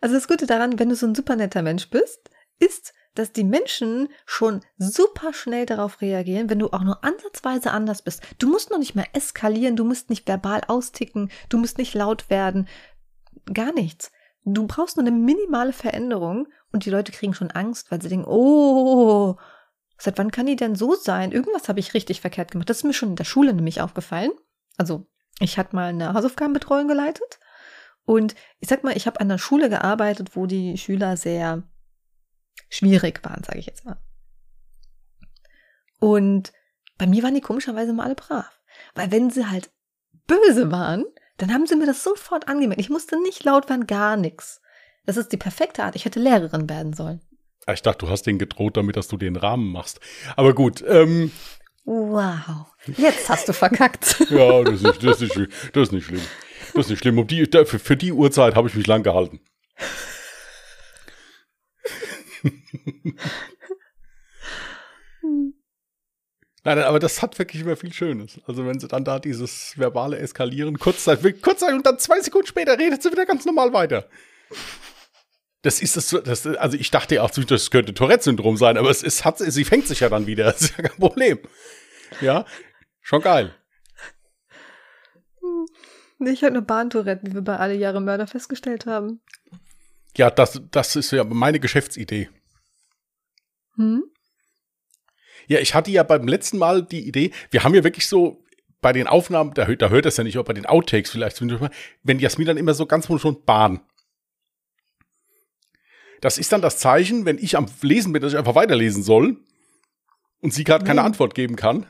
Also 0.00 0.14
das 0.14 0.28
Gute 0.28 0.46
daran, 0.46 0.78
wenn 0.78 0.88
du 0.88 0.94
so 0.94 1.06
ein 1.06 1.14
super 1.14 1.36
netter 1.36 1.62
Mensch 1.62 1.88
bist, 1.90 2.30
ist, 2.58 2.92
dass 3.14 3.32
die 3.32 3.44
Menschen 3.44 4.08
schon 4.26 4.60
super 4.78 5.32
schnell 5.32 5.66
darauf 5.66 6.00
reagieren, 6.00 6.48
wenn 6.50 6.58
du 6.58 6.68
auch 6.70 6.84
nur 6.84 7.02
ansatzweise 7.02 7.70
anders 7.70 8.02
bist. 8.02 8.22
Du 8.38 8.48
musst 8.48 8.70
noch 8.70 8.78
nicht 8.78 8.94
mehr 8.94 9.06
eskalieren, 9.14 9.74
du 9.74 9.84
musst 9.84 10.10
nicht 10.10 10.28
verbal 10.28 10.60
austicken, 10.68 11.30
du 11.48 11.56
musst 11.58 11.78
nicht 11.78 11.94
laut 11.94 12.28
werden, 12.30 12.68
gar 13.52 13.72
nichts. 13.72 14.12
Du 14.48 14.66
brauchst 14.68 14.96
nur 14.96 15.04
eine 15.04 15.16
minimale 15.16 15.72
Veränderung 15.72 16.46
und 16.72 16.84
die 16.84 16.90
Leute 16.90 17.10
kriegen 17.10 17.34
schon 17.34 17.50
Angst, 17.50 17.90
weil 17.90 18.00
sie 18.00 18.08
denken, 18.08 18.28
oh, 18.28 19.36
seit 19.98 20.18
wann 20.18 20.30
kann 20.30 20.46
die 20.46 20.54
denn 20.54 20.76
so 20.76 20.94
sein? 20.94 21.32
Irgendwas 21.32 21.68
habe 21.68 21.80
ich 21.80 21.94
richtig 21.94 22.20
verkehrt 22.20 22.52
gemacht. 22.52 22.70
Das 22.70 22.78
ist 22.78 22.84
mir 22.84 22.92
schon 22.92 23.10
in 23.10 23.16
der 23.16 23.24
Schule 23.24 23.52
nämlich 23.52 23.80
aufgefallen. 23.80 24.30
Also 24.76 25.04
ich 25.40 25.58
hatte 25.58 25.74
mal 25.74 25.88
eine 25.88 26.14
Hausaufgabenbetreuung 26.14 26.86
geleitet 26.86 27.40
und 28.04 28.36
ich 28.60 28.68
sag 28.68 28.84
mal, 28.84 28.96
ich 28.96 29.08
habe 29.08 29.20
an 29.20 29.26
einer 29.28 29.38
Schule 29.38 29.68
gearbeitet, 29.68 30.36
wo 30.36 30.46
die 30.46 30.78
Schüler 30.78 31.16
sehr 31.16 31.64
schwierig 32.68 33.24
waren, 33.24 33.42
sage 33.42 33.58
ich 33.58 33.66
jetzt 33.66 33.84
mal. 33.84 34.00
Und 35.98 36.52
bei 36.98 37.08
mir 37.08 37.24
waren 37.24 37.34
die 37.34 37.40
komischerweise 37.40 37.92
mal 37.92 38.04
alle 38.04 38.14
brav. 38.14 38.60
Weil 38.94 39.10
wenn 39.10 39.30
sie 39.30 39.46
halt 39.46 39.70
böse 40.28 40.70
waren, 40.70 41.04
dann 41.38 41.52
haben 41.52 41.66
sie 41.66 41.76
mir 41.76 41.86
das 41.86 42.02
sofort 42.02 42.48
angemerkt. 42.48 42.80
Ich 42.80 42.90
musste 42.90 43.20
nicht 43.22 43.44
laut 43.44 43.68
werden, 43.68 43.86
gar 43.86 44.16
nichts. 44.16 44.60
Das 45.04 45.16
ist 45.16 45.32
die 45.32 45.36
perfekte 45.36 45.84
Art. 45.84 45.94
Ich 45.96 46.04
hätte 46.04 46.18
Lehrerin 46.20 46.68
werden 46.68 46.92
sollen. 46.92 47.20
Ah, 47.66 47.72
Ich 47.72 47.82
dachte, 47.82 48.06
du 48.06 48.10
hast 48.12 48.22
den 48.26 48.38
gedroht, 48.38 48.76
damit 48.76 48.96
dass 48.96 49.08
du 49.08 49.16
den 49.16 49.36
Rahmen 49.36 49.70
machst. 49.72 50.00
Aber 50.36 50.54
gut, 50.54 50.82
ähm, 50.86 51.30
Wow. 51.84 52.66
Jetzt 52.96 53.28
hast 53.28 53.48
du 53.48 53.52
verkackt. 53.52 54.18
ja, 54.30 54.62
das 54.64 54.82
ist, 54.82 55.04
das, 55.04 55.22
ist, 55.22 55.36
nicht- 55.36 55.52
das 55.72 55.82
ist 55.84 55.92
nicht 55.92 56.04
schlimm. 56.06 56.20
Das 56.74 56.86
ist 56.86 56.90
nicht 56.90 56.98
schlimm. 56.98 57.18
Um 57.18 57.26
die, 57.28 57.46
für, 57.46 57.78
für 57.78 57.96
die 57.96 58.10
Uhrzeit 58.12 58.56
habe 58.56 58.66
ich 58.68 58.74
mich 58.74 58.86
lang 58.88 59.04
gehalten. 59.04 59.38
Nein, 66.66 66.78
nein, 66.78 66.86
aber 66.88 66.98
das 66.98 67.22
hat 67.22 67.38
wirklich 67.38 67.62
immer 67.62 67.76
viel 67.76 67.92
Schönes. 67.92 68.40
Also 68.44 68.66
wenn 68.66 68.80
sie 68.80 68.88
dann 68.88 69.04
da 69.04 69.20
dieses 69.20 69.78
verbale 69.78 70.18
Eskalieren, 70.18 70.80
kurzzeit, 70.80 71.20
kurzzeit 71.40 71.72
und 71.74 71.86
dann 71.86 72.00
zwei 72.00 72.20
Sekunden 72.20 72.48
später 72.48 72.76
redet 72.76 73.04
sie 73.04 73.12
wieder 73.12 73.24
ganz 73.24 73.44
normal 73.44 73.72
weiter. 73.72 74.08
Das 75.62 75.80
ist 75.80 75.96
das, 75.96 76.08
das 76.24 76.44
also 76.44 76.76
ich 76.76 76.90
dachte 76.90 77.14
ja 77.14 77.22
auch, 77.22 77.30
das 77.30 77.70
könnte 77.70 77.94
Tourette-Syndrom 77.94 78.56
sein, 78.56 78.78
aber 78.78 78.90
es 78.90 79.04
ist, 79.04 79.24
hat, 79.24 79.38
sie 79.38 79.64
fängt 79.64 79.86
sich 79.86 80.00
ja 80.00 80.08
dann 80.08 80.26
wieder. 80.26 80.44
Das 80.52 80.62
ist 80.62 80.76
ja 80.76 80.88
kein 80.88 80.98
Problem. 80.98 81.38
Ja, 82.20 82.44
schon 83.00 83.22
geil. 83.22 83.54
Ich 86.18 86.42
hatte 86.42 86.46
eine 86.46 86.62
Bahntourette, 86.62 87.28
wie 87.28 87.34
wir 87.34 87.42
bei 87.42 87.58
alle 87.58 87.74
Jahre 87.74 88.00
Mörder 88.00 88.26
festgestellt 88.26 88.86
haben. 88.86 89.20
Ja, 90.16 90.30
das, 90.30 90.60
das 90.72 90.96
ist 90.96 91.12
ja 91.12 91.22
meine 91.22 91.60
Geschäftsidee. 91.60 92.28
Hm? 93.76 94.02
Ja, 95.48 95.58
ich 95.60 95.74
hatte 95.74 95.90
ja 95.90 96.02
beim 96.02 96.26
letzten 96.26 96.58
Mal 96.58 96.82
die 96.82 97.06
Idee, 97.06 97.30
wir 97.50 97.64
haben 97.64 97.74
ja 97.74 97.84
wirklich 97.84 98.06
so 98.08 98.42
bei 98.80 98.92
den 98.92 99.06
Aufnahmen, 99.06 99.54
da, 99.54 99.66
hört- 99.66 99.82
da 99.82 99.88
hört 99.88 100.04
das 100.04 100.16
ja 100.16 100.24
nicht, 100.24 100.36
aber 100.36 100.44
bei 100.44 100.52
den 100.52 100.66
Outtakes 100.66 101.10
vielleicht, 101.10 101.40
wenn 102.02 102.18
Jasmin 102.18 102.46
dann 102.46 102.56
immer 102.56 102.74
so 102.74 102.86
ganz 102.86 103.06
schon 103.06 103.42
Bahn. 103.44 103.80
Das 106.20 106.38
ist 106.38 106.52
dann 106.52 106.62
das 106.62 106.78
Zeichen, 106.78 107.24
wenn 107.24 107.38
ich 107.38 107.56
am 107.56 107.66
Lesen 107.82 108.12
bin, 108.12 108.22
dass 108.22 108.32
ich 108.32 108.38
einfach 108.38 108.54
weiterlesen 108.54 109.02
soll 109.02 109.36
und 110.40 110.52
sie 110.54 110.64
gerade 110.64 110.84
keine. 110.84 111.02
Antwort 111.02 111.34
geben 111.34 111.56
kann. 111.56 111.86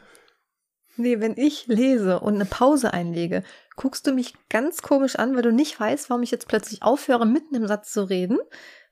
Nee, 0.97 1.21
wenn 1.21 1.37
ich 1.37 1.67
lese 1.67 2.21
und 2.21 2.37
eine 2.37 2.47
Pause 2.47 2.93
einlege, 2.95 3.45
guckst 3.77 4.07
du 4.07 4.13
mich 4.13 4.35
ganz 4.49 4.81
komisch 4.81 5.17
an, 5.17 5.35
weil 5.37 5.43
du 5.43 5.53
nicht 5.53 5.79
weißt, 5.79 6.09
warum 6.09 6.23
ich 6.23 6.31
jetzt 6.31 6.49
plötzlich 6.49 6.83
aufhöre, 6.83 7.27
mitten 7.27 7.55
im 7.55 7.67
Satz 7.67 7.93
zu 7.93 8.09
reden. 8.09 8.39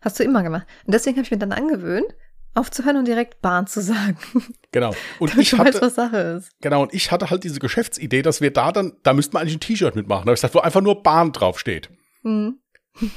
Hast 0.02 0.20
du 0.20 0.24
immer 0.24 0.42
gemacht. 0.42 0.66
Und 0.84 0.92
deswegen 0.92 1.16
habe 1.16 1.24
ich 1.24 1.30
mir 1.30 1.38
dann 1.38 1.52
angewöhnt, 1.52 2.14
aufzuhören 2.54 2.96
und 2.96 3.06
direkt 3.06 3.40
Bahn 3.42 3.66
zu 3.66 3.80
sagen. 3.80 4.16
Genau. 4.74 4.92
Und 5.20 5.38
ich 5.38 5.52
hatte, 5.52 5.80
was 5.80 5.94
Sache 5.94 6.16
ist. 6.16 6.50
genau, 6.60 6.82
und 6.82 6.92
ich 6.92 7.12
hatte 7.12 7.30
halt 7.30 7.44
diese 7.44 7.60
Geschäftsidee, 7.60 8.22
dass 8.22 8.40
wir 8.40 8.52
da 8.52 8.72
dann, 8.72 8.94
da 9.04 9.12
müssten 9.12 9.34
wir 9.34 9.38
eigentlich 9.38 9.54
ein 9.54 9.60
T-Shirt 9.60 9.94
mitmachen. 9.94 10.22
Da 10.22 10.30
habe 10.30 10.32
ich 10.32 10.40
gesagt, 10.40 10.56
wo 10.56 10.58
einfach 10.58 10.80
nur 10.80 11.00
Bahn 11.04 11.30
draufsteht. 11.30 11.90
Hm. 12.22 12.58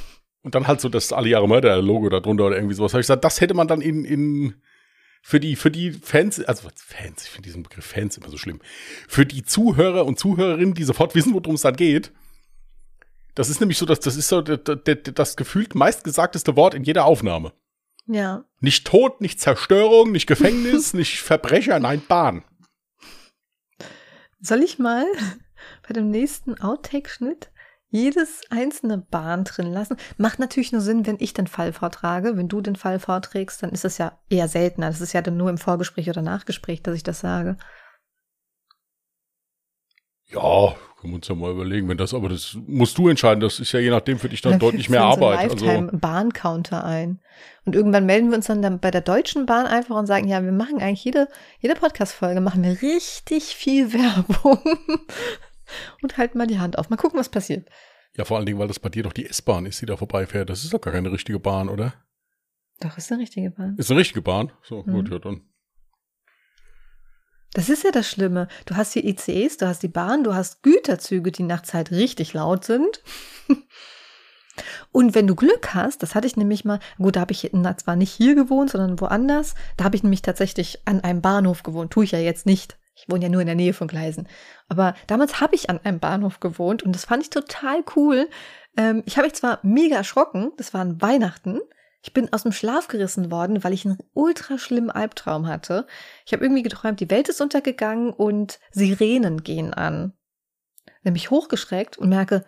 Und 0.43 0.53
dann 0.53 0.67
halt 0.67 0.81
so 0.81 0.87
das 0.87 1.11
alle 1.11 1.29
Jahre 1.29 1.47
Mörder-Logo 1.47 2.09
da 2.09 2.19
drunter 2.19 2.45
oder 2.45 2.57
irgendwie 2.57 2.75
sowas. 2.75 2.93
Habe 2.93 3.01
ich 3.01 3.07
gesagt, 3.07 3.25
das 3.25 3.41
hätte 3.41 3.55
man 3.55 3.67
dann 3.67 3.81
in, 3.81 4.05
in 4.05 4.61
für 5.23 5.39
die, 5.39 5.55
für 5.55 5.71
die 5.71 5.91
Fans, 5.91 6.39
also 6.45 6.69
Fans, 6.75 7.23
ich 7.23 7.29
finde 7.31 7.47
diesen 7.47 7.63
Begriff 7.63 7.85
Fans 7.85 8.17
immer 8.17 8.29
so 8.29 8.37
schlimm. 8.37 8.61
Für 9.07 9.25
die 9.25 9.43
Zuhörer 9.43 10.05
und 10.05 10.19
Zuhörerinnen, 10.19 10.73
die 10.73 10.83
sofort 10.83 11.15
wissen, 11.15 11.33
worum 11.33 11.55
es 11.55 11.61
dann 11.61 11.75
geht. 11.75 12.13
Das 13.35 13.49
ist 13.49 13.59
nämlich 13.59 13.77
so, 13.77 13.85
dass 13.85 13.99
das 13.99 14.15
ist 14.15 14.29
so 14.29 14.41
das, 14.41 14.59
das, 14.63 14.97
das 15.13 15.35
gefühlt 15.35 15.75
meistgesagteste 15.75 16.55
Wort 16.55 16.75
in 16.75 16.83
jeder 16.83 17.05
Aufnahme. 17.05 17.51
Ja. 18.07 18.45
Nicht 18.61 18.87
Tod, 18.87 19.21
nicht 19.21 19.39
Zerstörung, 19.39 20.11
nicht 20.11 20.27
Gefängnis, 20.27 20.93
nicht 20.95 21.21
Verbrecher, 21.21 21.79
nein, 21.79 22.01
Bahn. 22.07 22.43
Soll 24.39 24.63
ich 24.63 24.79
mal 24.79 25.05
bei 25.87 25.93
dem 25.93 26.09
nächsten 26.09 26.59
Outtake-Schnitt 26.59 27.51
jedes 27.89 28.41
einzelne 28.49 28.97
Bahn 28.97 29.45
drin 29.45 29.71
lassen. 29.71 29.97
Macht 30.17 30.39
natürlich 30.39 30.71
nur 30.71 30.81
Sinn, 30.81 31.05
wenn 31.05 31.17
ich 31.19 31.33
den 31.33 31.47
Fall 31.47 31.71
vortrage. 31.71 32.35
Wenn 32.35 32.49
du 32.49 32.59
den 32.59 32.75
Fall 32.75 32.99
vorträgst, 32.99 33.63
dann 33.63 33.71
ist 33.71 33.85
es 33.85 33.97
ja 33.97 34.19
eher 34.29 34.49
seltener. 34.49 34.87
Das 34.87 34.99
ist 34.99 35.13
ja 35.13 35.21
dann 35.21 35.37
nur 35.37 35.49
im 35.49 35.57
Vorgespräch 35.57 36.09
oder 36.09 36.21
Nachgespräch, 36.21 36.83
dass 36.83 36.95
ich 36.95 37.03
das 37.03 37.21
sage. 37.21 37.57
Ja, 40.25 40.75
können 40.97 41.13
wir 41.13 41.17
uns 41.17 41.27
ja 41.27 41.35
mal 41.35 41.51
überlegen, 41.51 41.87
wenn 41.87 41.97
das, 41.97 42.13
aber 42.13 42.27
das 42.27 42.57
musst 42.65 42.97
du 42.97 43.07
entscheiden, 43.07 43.39
das 43.39 43.59
ist 43.59 43.71
ja 43.71 43.79
je 43.79 43.91
nachdem 43.91 44.17
für 44.17 44.29
dich 44.29 44.41
dann, 44.41 44.53
dann 44.53 44.59
deutlich 44.59 44.89
mehr 44.89 45.03
Arbeit. 45.03 45.51
Einen 45.61 45.89
also 45.89 45.97
Bahncounter 45.97 46.83
ein. 46.83 47.19
Und 47.65 47.75
irgendwann 47.75 48.07
melden 48.07 48.29
wir 48.29 48.37
uns 48.37 48.47
dann, 48.47 48.63
dann 48.63 48.79
bei 48.79 48.89
der 48.89 49.01
Deutschen 49.01 49.45
Bahn 49.45 49.67
einfach 49.67 49.95
und 49.95 50.07
sagen, 50.07 50.27
ja, 50.27 50.43
wir 50.43 50.51
machen 50.51 50.81
eigentlich 50.81 51.03
jede, 51.03 51.27
jede 51.59 51.75
Podcast-Folge, 51.75 52.41
machen 52.41 52.63
wir 52.63 52.81
richtig 52.81 53.43
viel 53.55 53.93
Werbung. 53.93 54.59
und 56.01 56.17
halten 56.17 56.39
mal 56.39 56.47
die 56.47 56.59
Hand 56.59 56.79
auf. 56.79 56.89
Mal 56.89 56.97
gucken, 56.97 57.19
was 57.19 57.29
passiert. 57.29 57.69
Ja, 58.15 58.25
vor 58.25 58.37
allen 58.37 58.47
Dingen, 58.47 58.57
weil 58.57 58.67
das 58.67 58.79
bei 58.79 58.89
dir 58.89 59.03
doch 59.03 59.13
die 59.13 59.27
S-Bahn 59.27 59.67
ist, 59.67 59.79
die 59.81 59.85
da 59.85 59.97
vorbeifährt. 59.97 60.49
Das 60.49 60.63
ist 60.63 60.73
doch 60.73 60.81
gar 60.81 60.93
keine 60.93 61.11
richtige 61.11 61.39
Bahn, 61.39 61.69
oder? 61.69 61.93
Doch, 62.79 62.97
ist 62.97 63.11
eine 63.11 63.21
richtige 63.21 63.51
Bahn. 63.51 63.75
Ist 63.77 63.91
eine 63.91 63.99
richtige 63.99 64.23
Bahn? 64.23 64.51
So, 64.63 64.83
mhm. 64.83 64.91
gut, 64.91 65.11
ja, 65.11 65.19
dann 65.19 65.41
das 67.57 67.69
ist 67.69 67.83
ja 67.83 67.89
das 67.89 68.07
Schlimme. 68.07 68.47
Du 68.67 68.75
hast 68.75 68.93
die 68.93 69.09
ICEs, 69.09 69.57
du 69.57 69.67
hast 69.67 69.81
die 69.81 69.87
Bahn, 69.87 70.23
du 70.23 70.35
hast 70.35 70.61
Güterzüge, 70.61 71.31
die 71.31 71.41
nachts 71.41 71.73
halt 71.73 71.89
richtig 71.89 72.33
laut 72.33 72.63
sind. 72.63 73.01
Und 74.91 75.15
wenn 75.15 75.25
du 75.25 75.33
Glück 75.33 75.73
hast, 75.73 76.03
das 76.03 76.13
hatte 76.13 76.27
ich 76.27 76.37
nämlich 76.37 76.65
mal, 76.65 76.79
gut, 76.99 77.15
da 77.15 77.21
habe 77.21 77.31
ich 77.31 77.49
zwar 77.77 77.95
nicht 77.95 78.11
hier 78.11 78.35
gewohnt, 78.35 78.69
sondern 78.69 79.01
woanders, 79.01 79.55
da 79.75 79.85
habe 79.85 79.95
ich 79.95 80.03
nämlich 80.03 80.21
tatsächlich 80.21 80.81
an 80.85 81.01
einem 81.01 81.21
Bahnhof 81.21 81.63
gewohnt, 81.63 81.91
tue 81.91 82.03
ich 82.03 82.11
ja 82.11 82.19
jetzt 82.19 82.45
nicht. 82.45 82.77
Ich 82.95 83.09
wohne 83.09 83.23
ja 83.23 83.29
nur 83.29 83.41
in 83.41 83.47
der 83.47 83.55
Nähe 83.55 83.73
von 83.73 83.87
Gleisen. 83.87 84.27
Aber 84.69 84.93
damals 85.07 85.41
habe 85.41 85.55
ich 85.55 85.71
an 85.71 85.79
einem 85.83 85.99
Bahnhof 85.99 86.39
gewohnt 86.39 86.83
und 86.83 86.93
das 86.93 87.05
fand 87.05 87.23
ich 87.23 87.31
total 87.31 87.83
cool. 87.95 88.29
Ähm, 88.77 89.01
ich 89.07 89.17
habe 89.17 89.25
mich 89.25 89.33
zwar 89.33 89.57
mega 89.63 89.95
erschrocken, 89.95 90.51
das 90.57 90.75
waren 90.75 91.01
Weihnachten, 91.01 91.59
ich 92.01 92.13
bin 92.13 92.31
aus 92.31 92.43
dem 92.43 92.51
Schlaf 92.51 92.87
gerissen 92.87 93.31
worden, 93.31 93.63
weil 93.63 93.73
ich 93.73 93.85
einen 93.85 93.97
ultra 94.13 94.57
schlimmen 94.57 94.91
Albtraum 94.91 95.47
hatte. 95.47 95.87
Ich 96.25 96.33
habe 96.33 96.43
irgendwie 96.43 96.63
geträumt, 96.63 96.99
die 96.99 97.09
Welt 97.09 97.27
ist 97.29 97.41
untergegangen 97.41 98.11
und 98.11 98.59
Sirenen 98.71 99.43
gehen 99.43 99.73
an. 99.73 100.13
Dann 100.85 101.13
bin 101.13 101.15
ich 101.15 101.31
hochgeschreckt 101.31 101.97
und 101.97 102.09
merke, 102.09 102.45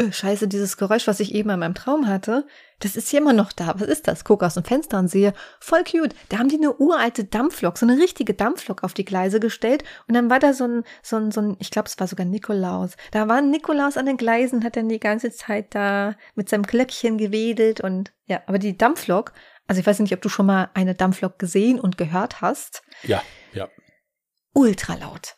öh, 0.00 0.12
scheiße, 0.12 0.48
dieses 0.48 0.76
Geräusch, 0.76 1.06
was 1.06 1.20
ich 1.20 1.34
eben 1.34 1.50
in 1.50 1.58
meinem 1.58 1.74
Traum 1.74 2.06
hatte, 2.06 2.46
das 2.80 2.96
ist 2.96 3.08
hier 3.08 3.20
immer 3.20 3.32
noch 3.32 3.52
da. 3.52 3.74
Was 3.78 3.88
ist 3.88 4.06
das? 4.06 4.24
Gucke 4.24 4.44
aus 4.44 4.54
dem 4.54 4.64
Fenster 4.64 4.98
und 4.98 5.08
sehe, 5.08 5.32
voll 5.60 5.82
cute. 5.84 6.14
Da 6.28 6.38
haben 6.38 6.48
die 6.48 6.56
eine 6.56 6.76
uralte 6.76 7.24
Dampflok, 7.24 7.78
so 7.78 7.86
eine 7.86 8.00
richtige 8.00 8.34
Dampflok 8.34 8.84
auf 8.84 8.92
die 8.92 9.04
Gleise 9.04 9.40
gestellt. 9.40 9.84
Und 10.06 10.14
dann 10.14 10.28
war 10.28 10.38
da 10.38 10.52
so 10.52 10.64
ein, 10.64 10.84
so 11.02 11.16
ein, 11.16 11.30
so 11.30 11.40
ein 11.40 11.56
ich 11.58 11.70
glaube, 11.70 11.88
es 11.88 11.98
war 11.98 12.06
sogar 12.06 12.26
Nikolaus. 12.26 12.96
Da 13.12 13.28
war 13.28 13.36
ein 13.36 13.50
Nikolaus 13.50 13.96
an 13.96 14.06
den 14.06 14.18
Gleisen, 14.18 14.64
hat 14.64 14.76
dann 14.76 14.88
die 14.88 15.00
ganze 15.00 15.30
Zeit 15.30 15.74
da 15.74 16.14
mit 16.34 16.48
seinem 16.48 16.64
Glöckchen 16.64 17.16
gewedelt 17.16 17.80
und 17.80 18.12
ja, 18.26 18.42
aber 18.46 18.58
die 18.58 18.76
Dampflok, 18.76 19.32
also 19.66 19.80
ich 19.80 19.86
weiß 19.86 20.00
nicht, 20.00 20.12
ob 20.12 20.20
du 20.20 20.28
schon 20.28 20.46
mal 20.46 20.70
eine 20.74 20.94
Dampflok 20.94 21.38
gesehen 21.38 21.80
und 21.80 21.96
gehört 21.96 22.40
hast. 22.40 22.82
Ja, 23.02 23.22
ja. 23.52 23.68
Ultra 24.52 24.94
laut. 24.94 25.36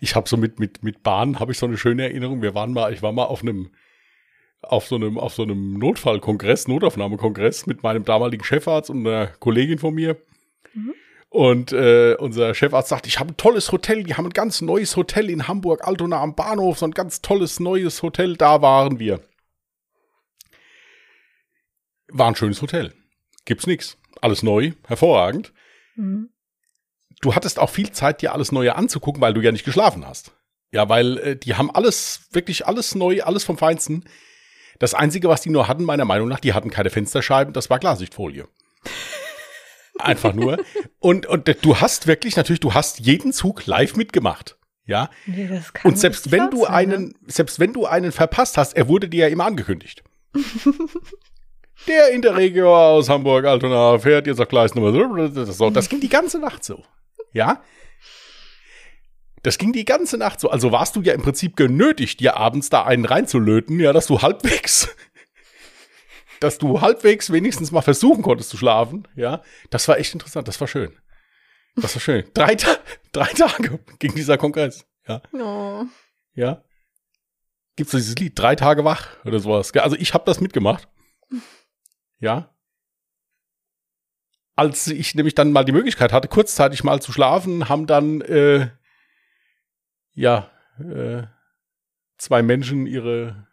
Ich 0.00 0.14
habe 0.14 0.28
so 0.28 0.36
mit, 0.36 0.58
mit, 0.58 0.82
mit 0.82 1.02
Bahn 1.02 1.40
habe 1.40 1.52
ich 1.52 1.58
so 1.58 1.66
eine 1.66 1.76
schöne 1.76 2.04
Erinnerung. 2.04 2.42
Wir 2.42 2.54
waren 2.54 2.72
mal, 2.72 2.92
ich 2.92 3.02
war 3.02 3.12
mal 3.12 3.24
auf 3.24 3.42
einem, 3.42 3.70
auf 4.62 4.86
so 4.86 4.96
einem, 4.96 5.18
auf 5.18 5.34
so 5.34 5.42
einem 5.42 5.78
Notfallkongress, 5.78 6.68
Notaufnahmekongress 6.68 7.66
mit 7.66 7.82
meinem 7.82 8.04
damaligen 8.04 8.44
Chefarzt 8.44 8.90
und 8.90 9.06
einer 9.06 9.26
Kollegin 9.26 9.78
von 9.78 9.94
mir. 9.94 10.16
Mhm. 10.72 10.94
Und 11.28 11.72
äh, 11.72 12.14
unser 12.18 12.54
Chefarzt 12.54 12.90
sagt, 12.90 13.06
ich 13.06 13.18
habe 13.18 13.32
ein 13.32 13.36
tolles 13.36 13.72
Hotel, 13.72 14.04
die 14.04 14.14
haben 14.14 14.26
ein 14.26 14.32
ganz 14.32 14.60
neues 14.60 14.96
Hotel 14.96 15.28
in 15.28 15.48
Hamburg, 15.48 15.86
Altona 15.86 16.20
am 16.20 16.36
Bahnhof, 16.36 16.78
so 16.78 16.86
ein 16.86 16.92
ganz 16.92 17.22
tolles 17.22 17.58
neues 17.58 18.02
Hotel, 18.02 18.36
da 18.36 18.62
waren 18.62 19.00
wir. 19.00 19.20
War 22.08 22.28
ein 22.28 22.36
schönes 22.36 22.62
Hotel. 22.62 22.94
Gibt's 23.44 23.66
nix. 23.66 23.98
Alles 24.20 24.42
neu, 24.42 24.72
hervorragend. 24.86 25.52
Mhm 25.96 26.33
du 27.24 27.34
hattest 27.34 27.58
auch 27.58 27.70
viel 27.70 27.90
Zeit, 27.90 28.22
dir 28.22 28.32
alles 28.32 28.52
Neue 28.52 28.76
anzugucken, 28.76 29.20
weil 29.20 29.34
du 29.34 29.40
ja 29.40 29.52
nicht 29.52 29.64
geschlafen 29.64 30.06
hast. 30.06 30.32
Ja, 30.70 30.88
weil 30.88 31.18
äh, 31.18 31.36
die 31.36 31.54
haben 31.54 31.70
alles, 31.70 32.22
wirklich 32.32 32.66
alles 32.66 32.94
neu, 32.94 33.22
alles 33.22 33.44
vom 33.44 33.56
Feinsten. 33.56 34.04
Das 34.78 34.92
Einzige, 34.92 35.28
was 35.28 35.40
die 35.40 35.50
nur 35.50 35.68
hatten, 35.68 35.84
meiner 35.84 36.04
Meinung 36.04 36.28
nach, 36.28 36.40
die 36.40 36.52
hatten 36.52 36.70
keine 36.70 36.90
Fensterscheiben, 36.90 37.54
das 37.54 37.70
war 37.70 37.78
Klarsichtfolie. 37.78 38.48
Einfach 40.00 40.34
nur. 40.34 40.58
Und, 40.98 41.26
und 41.26 41.48
du 41.62 41.80
hast 41.80 42.08
wirklich, 42.08 42.36
natürlich, 42.36 42.60
du 42.60 42.74
hast 42.74 42.98
jeden 42.98 43.32
Zug 43.32 43.66
live 43.66 43.94
mitgemacht. 43.94 44.58
Ja. 44.86 45.08
Nee, 45.24 45.62
und 45.84 45.98
selbst 45.98 46.30
wenn 46.30 46.50
du 46.50 46.62
sein, 46.62 46.74
einen, 46.74 47.04
ne? 47.06 47.14
selbst 47.28 47.58
wenn 47.60 47.72
du 47.72 47.86
einen 47.86 48.12
verpasst 48.12 48.58
hast, 48.58 48.76
er 48.76 48.88
wurde 48.88 49.08
dir 49.08 49.28
ja 49.28 49.32
immer 49.32 49.46
angekündigt. 49.46 50.02
Der 51.86 52.10
Interregio 52.10 52.74
aus 52.74 53.08
Hamburg, 53.08 53.46
Altona, 53.46 53.98
fährt 53.98 54.26
jetzt 54.26 54.40
auf 54.40 54.48
Gleis 54.48 54.74
Nummer 54.74 54.92
so. 55.46 55.70
Das 55.70 55.88
ging 55.88 56.00
die 56.00 56.08
ganze 56.08 56.38
Nacht 56.38 56.64
so. 56.64 56.82
Ja? 57.34 57.62
Das 59.42 59.58
ging 59.58 59.74
die 59.74 59.84
ganze 59.84 60.16
Nacht 60.16 60.40
so. 60.40 60.48
Also 60.48 60.72
warst 60.72 60.96
du 60.96 61.02
ja 61.02 61.12
im 61.12 61.20
Prinzip 61.20 61.56
genötigt, 61.56 62.20
dir 62.20 62.38
abends 62.38 62.70
da 62.70 62.84
einen 62.84 63.04
reinzulöten, 63.04 63.78
ja, 63.78 63.92
dass 63.92 64.06
du 64.06 64.22
halbwegs, 64.22 64.88
dass 66.40 66.56
du 66.56 66.80
halbwegs 66.80 67.30
wenigstens 67.30 67.70
mal 67.70 67.82
versuchen 67.82 68.22
konntest 68.22 68.48
zu 68.48 68.56
schlafen, 68.56 69.06
ja. 69.16 69.42
Das 69.68 69.86
war 69.86 69.98
echt 69.98 70.14
interessant, 70.14 70.48
das 70.48 70.58
war 70.60 70.68
schön. 70.68 70.96
Das 71.76 71.94
war 71.94 72.00
schön. 72.00 72.24
Drei, 72.32 72.54
Ta 72.54 72.78
drei 73.12 73.32
Tage 73.32 73.80
ging 73.98 74.14
dieser 74.14 74.38
Kongress, 74.38 74.86
ja. 75.06 75.20
Oh. 75.34 75.84
Ja. 76.34 76.64
Gibt's 77.76 77.92
so 77.92 77.98
dieses 77.98 78.14
Lied, 78.16 78.38
drei 78.38 78.54
Tage 78.54 78.84
wach 78.84 79.08
oder 79.24 79.40
sowas. 79.40 79.72
Also 79.74 79.96
ich 79.96 80.14
habe 80.14 80.24
das 80.24 80.40
mitgemacht. 80.40 80.88
Ja 82.20 82.53
als 84.56 84.86
ich 84.86 85.14
nämlich 85.14 85.34
dann 85.34 85.52
mal 85.52 85.64
die 85.64 85.72
Möglichkeit 85.72 86.12
hatte, 86.12 86.28
kurzzeitig 86.28 86.84
mal 86.84 87.00
zu 87.00 87.12
schlafen, 87.12 87.68
haben 87.68 87.86
dann 87.86 88.20
äh, 88.22 88.68
ja 90.14 90.50
äh, 90.78 91.24
zwei 92.18 92.42
Menschen 92.42 92.86
ihre 92.86 93.46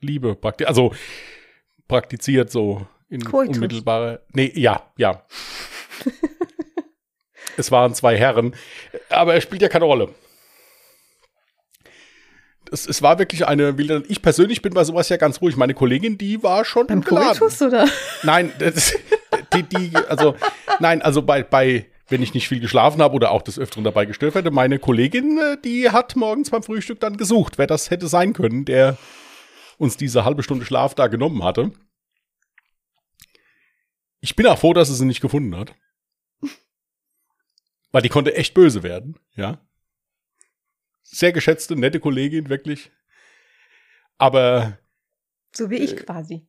Liebe 0.00 0.34
praktiziert, 0.34 0.68
also 0.68 0.94
praktiziert 1.88 2.50
so 2.50 2.86
in 3.08 3.24
Coitus. 3.24 3.56
unmittelbare. 3.56 4.24
Nee, 4.32 4.52
ja, 4.54 4.90
ja. 4.96 5.24
es 7.56 7.70
waren 7.70 7.94
zwei 7.94 8.16
Herren, 8.16 8.54
aber 9.10 9.34
er 9.34 9.40
spielt 9.40 9.62
ja 9.62 9.68
keine 9.68 9.84
Rolle. 9.84 10.14
Es, 12.70 12.86
es 12.86 13.02
war 13.02 13.18
wirklich 13.18 13.46
eine 13.46 13.76
wilde. 13.76 14.02
Ich 14.08 14.22
persönlich 14.22 14.62
bin 14.62 14.72
bei 14.72 14.84
sowas 14.84 15.10
ja 15.10 15.18
ganz 15.18 15.42
ruhig. 15.42 15.56
Meine 15.56 15.74
Kollegin, 15.74 16.16
die 16.16 16.42
war 16.42 16.64
schon 16.64 16.86
beim 16.86 17.04
Coitus 17.04 17.60
oder? 17.60 17.86
Nein, 18.22 18.50
das, 18.58 18.94
die, 19.54 19.62
die, 19.62 19.96
also, 19.96 20.36
nein, 20.80 21.02
also 21.02 21.22
bei, 21.22 21.42
bei, 21.42 21.86
wenn 22.08 22.22
ich 22.22 22.34
nicht 22.34 22.48
viel 22.48 22.60
geschlafen 22.60 23.00
habe 23.02 23.14
oder 23.14 23.30
auch 23.30 23.42
des 23.42 23.58
Öfteren 23.58 23.84
dabei 23.84 24.04
gestört 24.04 24.34
werde, 24.34 24.50
meine 24.50 24.78
Kollegin, 24.78 25.38
äh, 25.38 25.56
die 25.62 25.90
hat 25.90 26.16
morgens 26.16 26.50
beim 26.50 26.62
Frühstück 26.62 27.00
dann 27.00 27.16
gesucht, 27.16 27.58
wer 27.58 27.66
das 27.66 27.90
hätte 27.90 28.08
sein 28.08 28.32
können, 28.32 28.64
der 28.64 28.96
uns 29.78 29.96
diese 29.96 30.24
halbe 30.24 30.42
Stunde 30.42 30.64
Schlaf 30.64 30.94
da 30.94 31.06
genommen 31.06 31.42
hatte. 31.42 31.72
Ich 34.20 34.36
bin 34.36 34.46
auch 34.46 34.58
froh, 34.58 34.72
dass 34.72 34.88
sie 34.88 34.94
sie 34.94 35.04
nicht 35.04 35.20
gefunden 35.20 35.56
hat. 35.56 35.74
Weil 37.90 38.02
die 38.02 38.08
konnte 38.08 38.34
echt 38.34 38.54
böse 38.54 38.82
werden, 38.82 39.18
ja. 39.34 39.60
Sehr 41.02 41.32
geschätzte, 41.32 41.76
nette 41.76 42.00
Kollegin, 42.00 42.48
wirklich. 42.48 42.90
Aber. 44.16 44.78
So 45.52 45.68
wie 45.68 45.76
ich 45.76 45.92
äh, 45.92 45.96
quasi. 45.96 46.48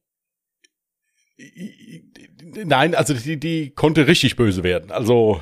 Nein, 2.43 2.95
also 2.95 3.13
die, 3.13 3.39
die 3.39 3.71
konnte 3.71 4.07
richtig 4.07 4.35
böse 4.35 4.63
werden. 4.63 4.91
Also. 4.91 5.41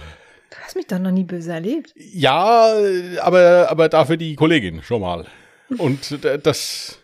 Du 0.50 0.58
hast 0.58 0.76
mich 0.76 0.88
doch 0.88 1.00
noch 1.00 1.12
nie 1.12 1.24
böse 1.24 1.54
erlebt. 1.54 1.94
Ja, 1.96 2.74
aber, 3.22 3.68
aber 3.70 3.90
dafür 3.90 4.18
die 4.18 4.36
Kollegin 4.36 4.84
schon 4.84 5.02
mal. 5.02 5.26
Und 5.78 6.20
das. 6.44 7.00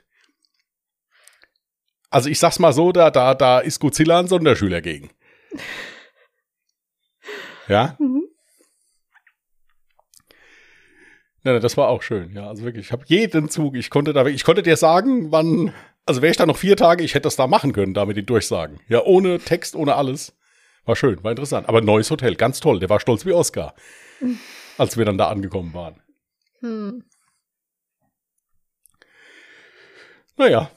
Also 2.09 2.29
ich 2.29 2.39
sag's 2.39 2.59
mal 2.59 2.73
so, 2.73 2.91
da, 2.91 3.11
da, 3.11 3.33
da 3.35 3.59
ist 3.59 3.79
Godzilla 3.79 4.19
ein 4.19 4.27
Sonderschüler 4.27 4.81
gegen. 4.81 5.09
Ja? 7.69 7.97
Mhm. 7.99 8.23
Ja, 11.43 11.59
das 11.59 11.77
war 11.77 11.89
auch 11.89 12.01
schön, 12.01 12.33
ja. 12.33 12.47
Also 12.47 12.63
wirklich, 12.63 12.87
ich 12.87 12.91
habe 12.91 13.03
jeden 13.07 13.49
Zug, 13.49 13.75
ich 13.75 13.89
konnte 13.89 14.13
da, 14.13 14.25
ich 14.25 14.43
konnte 14.43 14.63
dir 14.63 14.75
sagen, 14.75 15.31
wann, 15.31 15.73
also 16.07 16.21
wäre 16.21 16.31
ich 16.31 16.37
da 16.37 16.45
noch 16.45 16.57
vier 16.57 16.77
Tage, 16.77 17.03
ich 17.03 17.13
hätte 17.13 17.23
das 17.23 17.35
da 17.35 17.47
machen 17.47 17.73
können, 17.73 17.93
da 17.93 18.05
mit 18.05 18.17
den 18.17 18.25
Durchsagen. 18.25 18.79
Ja, 18.87 19.03
ohne 19.03 19.39
Text, 19.39 19.75
ohne 19.75 19.95
alles. 19.95 20.33
War 20.85 20.95
schön, 20.95 21.21
war 21.23 21.31
interessant. 21.31 21.67
Aber 21.67 21.81
neues 21.81 22.09
Hotel, 22.09 22.35
ganz 22.35 22.61
toll. 22.61 22.79
Der 22.79 22.89
war 22.89 22.99
stolz 22.99 23.25
wie 23.25 23.33
Oscar, 23.33 23.75
als 24.77 24.97
wir 24.97 25.03
dann 25.03 25.17
da 25.17 25.27
angekommen 25.27 25.73
waren. 25.73 26.01
Hm. 26.61 27.03
Naja. 30.37 30.71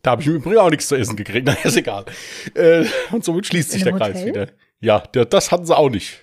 Da 0.00 0.12
habe 0.12 0.22
ich 0.22 0.28
im 0.28 0.36
Übrigen 0.36 0.58
auch 0.58 0.70
nichts 0.70 0.88
zu 0.88 0.94
essen 0.94 1.16
gekriegt. 1.16 1.46
Na, 1.46 1.52
ist 1.52 1.76
egal. 1.76 2.06
Äh, 2.54 2.86
und 3.10 3.24
somit 3.24 3.46
schließt 3.46 3.72
sich 3.72 3.82
der 3.82 3.92
Kreis 3.92 4.24
wieder. 4.24 4.48
Ja, 4.80 5.00
der, 5.00 5.24
das 5.24 5.50
hatten 5.50 5.66
sie 5.66 5.76
auch 5.76 5.90
nicht. 5.90 6.20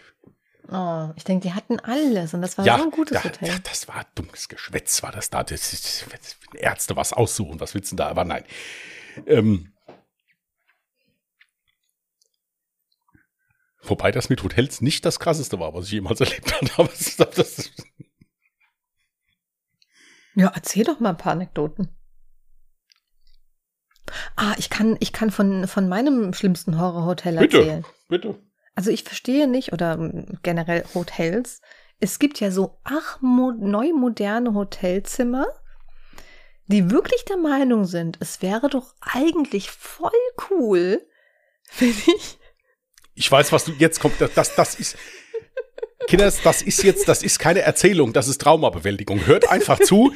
Oh, 0.70 1.10
ich 1.16 1.24
denke, 1.26 1.48
die 1.48 1.54
hatten 1.54 1.80
alles 1.82 2.34
und 2.34 2.42
das 2.42 2.58
war 2.58 2.66
ja, 2.66 2.78
so 2.78 2.84
ein 2.86 2.92
gutes 2.92 3.18
da, 3.18 3.24
Hotel. 3.26 3.50
da, 3.50 3.60
das 3.70 3.88
war 3.88 4.06
dummes 4.16 4.48
Geschwätz, 4.48 5.04
war 5.04 5.12
das 5.12 5.30
da. 5.30 5.44
Das, 5.44 5.74
ist- 5.74 6.06
das, 6.12 6.38
Ärzte 6.56 6.96
was 6.96 7.12
aussuchen, 7.14 7.60
was 7.60 7.74
willst 7.74 7.92
du 7.92 7.96
da? 7.98 8.08
Aber 8.08 8.24
nein. 8.24 8.46
Ähm, 9.26 9.74
wobei 13.82 14.12
das 14.12 14.30
mit 14.30 14.42
Hotels 14.44 14.82
nicht 14.82 15.06
das 15.06 15.20
krasseste 15.20 15.60
war, 15.60 15.74
was 15.74 15.86
ich 15.86 15.92
jemals 15.92 16.20
erlebt 16.22 16.78
habe. 16.78 16.90
Das, 16.90 17.16
das, 17.36 17.72
Ja, 20.36 20.52
erzähl 20.56 20.84
doch 20.86 21.00
mal 21.00 21.10
ein 21.10 21.18
paar 21.18 21.34
Anekdoten. 21.34 21.90
Ah, 24.36 24.54
ich 24.58 24.70
kann, 24.70 24.98
ich 25.00 25.12
kann 25.14 25.32
von, 25.32 25.68
von 25.68 25.88
meinem 25.90 26.34
schlimmsten 26.34 26.80
Horrorhotel 26.80 27.38
Bitte. 27.38 27.58
erzählen. 27.60 27.86
bitte. 28.08 28.40
Also 28.76 28.92
ich 28.92 29.04
verstehe 29.04 29.48
nicht, 29.48 29.72
oder 29.74 30.12
generell 30.42 30.84
Hotels, 30.94 31.62
es 32.00 32.20
gibt 32.20 32.40
ja 32.40 32.52
so 32.52 32.80
ach 32.84 33.22
mo 33.22 33.52
neu 33.52 33.94
moderne 33.94 34.54
Hotelzimmer, 34.54 35.46
die 36.68 36.90
wirklich 36.90 37.26
der 37.26 37.38
Meinung 37.38 37.86
sind, 37.86 38.18
es 38.20 38.42
wäre 38.42 38.70
doch 38.70 38.96
eigentlich 39.02 39.70
voll 39.70 40.12
cool, 40.50 41.06
wenn 41.80 41.90
ich 41.90 42.40
Ich 43.16 43.32
weiß, 43.32 43.52
was 43.52 43.66
du 43.66 43.72
jetzt 43.74 44.00
kommt. 44.00 44.20
Das, 44.20 44.34
das, 44.34 44.56
das 44.56 44.76
ist. 44.76 44.98
Kinders, 46.08 46.42
das 46.42 46.62
ist 46.62 46.84
jetzt, 46.84 47.08
das 47.08 47.24
ist 47.24 47.40
keine 47.40 47.62
Erzählung, 47.62 48.12
das 48.12 48.28
ist 48.28 48.42
Traumabewältigung. 48.42 49.26
Hört 49.26 49.50
einfach 49.50 49.80
zu. 49.80 50.14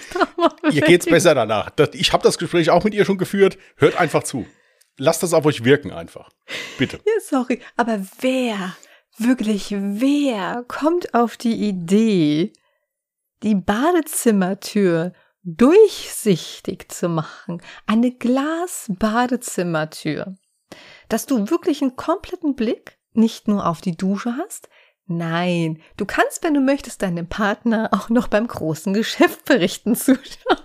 Ihr 0.71 0.81
geht's 0.81 1.05
besser 1.05 1.33
danach. 1.33 1.69
Das, 1.69 1.91
ich 1.93 2.11
habe 2.11 2.23
das 2.23 2.37
Gespräch 2.37 2.69
auch 2.71 2.83
mit 2.83 2.93
ihr 2.93 3.05
schon 3.05 3.17
geführt. 3.17 3.57
Hört 3.77 3.95
einfach 3.97 4.23
zu. 4.23 4.45
Lasst 4.97 5.23
das 5.23 5.33
auf 5.33 5.45
euch 5.45 5.63
wirken 5.63 5.91
einfach. 5.91 6.29
Bitte. 6.77 6.99
Ja, 7.05 7.13
sorry, 7.21 7.61
aber 7.75 8.01
wer, 8.19 8.75
wirklich 9.17 9.71
wer 9.71 10.63
kommt 10.67 11.13
auf 11.13 11.37
die 11.37 11.67
Idee, 11.67 12.51
die 13.43 13.53
Badezimmertür 13.55 15.13
durchsichtig 15.43 16.91
zu 16.91 17.07
machen? 17.09 17.61
Eine 17.85 18.11
Glas-Badezimmertür. 18.11 20.35
Dass 21.09 21.27
du 21.27 21.49
wirklich 21.49 21.81
einen 21.81 21.95
kompletten 21.95 22.55
Blick 22.55 22.97
nicht 23.13 23.47
nur 23.47 23.65
auf 23.67 23.79
die 23.81 23.95
Dusche 23.95 24.35
hast, 24.37 24.67
nein, 25.05 25.81
du 25.95 26.05
kannst, 26.05 26.43
wenn 26.43 26.53
du 26.53 26.59
möchtest, 26.59 27.01
deinem 27.01 27.29
Partner 27.29 27.89
auch 27.93 28.09
noch 28.09 28.27
beim 28.27 28.47
großen 28.47 28.93
Geschäftsberichten 28.93 29.95
zuschauen. 29.95 30.57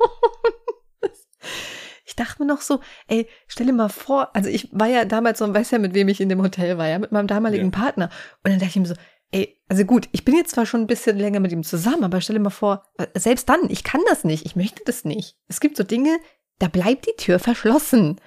Ich 2.13 2.17
dachte 2.17 2.43
mir 2.43 2.47
noch 2.47 2.61
so, 2.61 2.81
ey, 3.09 3.27
stell 3.47 3.65
dir 3.65 3.73
mal 3.73 3.89
vor, 3.89 4.37
also 4.37 4.51
ich 4.51 4.69
war 4.71 4.87
ja 4.87 5.07
damals 5.07 5.39
so, 5.39 5.55
weiß 5.55 5.71
ja, 5.71 5.79
mit 5.79 5.95
wem 5.95 6.09
ich 6.09 6.21
in 6.21 6.29
dem 6.29 6.43
Hotel 6.43 6.77
war, 6.77 6.87
ja, 6.87 6.99
mit 6.99 7.11
meinem 7.11 7.27
damaligen 7.27 7.65
Ja. 7.65 7.71
Partner. 7.71 8.11
Und 8.45 8.51
dann 8.51 8.59
dachte 8.59 8.69
ich 8.69 8.77
mir 8.77 8.87
so, 8.87 8.95
ey, 9.31 9.59
also 9.67 9.87
gut, 9.87 10.11
ich 10.13 10.23
bin 10.23 10.37
jetzt 10.37 10.51
zwar 10.51 10.67
schon 10.67 10.83
ein 10.83 10.87
bisschen 10.87 11.17
länger 11.17 11.41
mit 11.41 11.53
ihm 11.53 11.63
zusammen, 11.63 12.05
aber 12.05 12.21
stell 12.21 12.37
dir 12.37 12.43
mal 12.43 12.51
vor, 12.51 12.85
äh, 12.99 13.07
selbst 13.19 13.49
dann, 13.49 13.61
ich 13.71 13.83
kann 13.83 14.03
das 14.11 14.25
nicht, 14.25 14.45
ich 14.45 14.57
möchte 14.57 14.83
das 14.85 15.07
nicht. 15.07 15.39
Es 15.49 15.61
gibt 15.61 15.79
so 15.79 15.85
Dinge, 15.85 16.19
da 16.59 16.69
bleibt 16.69 17.07
die 17.07 17.17
Tür 17.17 17.39
verschlossen. 17.39 18.21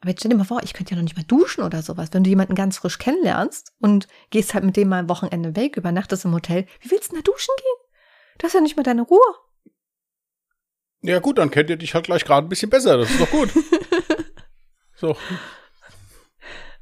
Aber 0.00 0.10
jetzt 0.10 0.20
stell 0.20 0.28
dir 0.30 0.36
mal 0.36 0.44
vor, 0.44 0.62
ich 0.62 0.74
könnte 0.74 0.90
ja 0.90 0.96
noch 0.96 1.04
nicht 1.04 1.16
mal 1.16 1.24
duschen 1.24 1.64
oder 1.64 1.80
sowas. 1.80 2.10
Wenn 2.12 2.22
du 2.22 2.28
jemanden 2.28 2.54
ganz 2.54 2.76
frisch 2.76 2.98
kennenlernst 2.98 3.72
und 3.80 4.08
gehst 4.28 4.52
halt 4.52 4.64
mit 4.64 4.76
dem 4.76 4.90
mal 4.90 4.98
ein 4.98 5.08
Wochenende 5.08 5.56
weg, 5.56 5.78
übernachtest 5.78 6.26
im 6.26 6.34
Hotel, 6.34 6.66
wie 6.80 6.90
willst 6.90 7.12
du 7.12 7.14
denn 7.14 7.24
da 7.24 7.32
duschen 7.32 7.54
gehen? 7.56 7.88
Du 8.36 8.44
hast 8.44 8.52
ja 8.52 8.60
nicht 8.60 8.76
mal 8.76 8.82
deine 8.82 9.00
Ruhe. 9.00 9.18
Ja 11.06 11.20
gut, 11.20 11.38
dann 11.38 11.50
kennt 11.50 11.70
ihr 11.70 11.76
dich 11.76 11.94
halt 11.94 12.06
gleich 12.06 12.24
gerade 12.24 12.46
ein 12.46 12.48
bisschen 12.48 12.70
besser. 12.70 12.96
Das 12.98 13.10
ist 13.10 13.20
doch 13.20 13.30
gut. 13.30 13.50
So. 14.98 15.14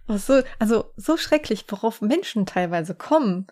Oh, 0.07 0.17
so, 0.19 0.43
also 0.61 0.93
so 0.97 1.17
schrecklich, 1.17 1.65
worauf 1.69 2.01
Menschen 2.01 2.47
teilweise 2.47 2.95
kommen. 2.95 3.49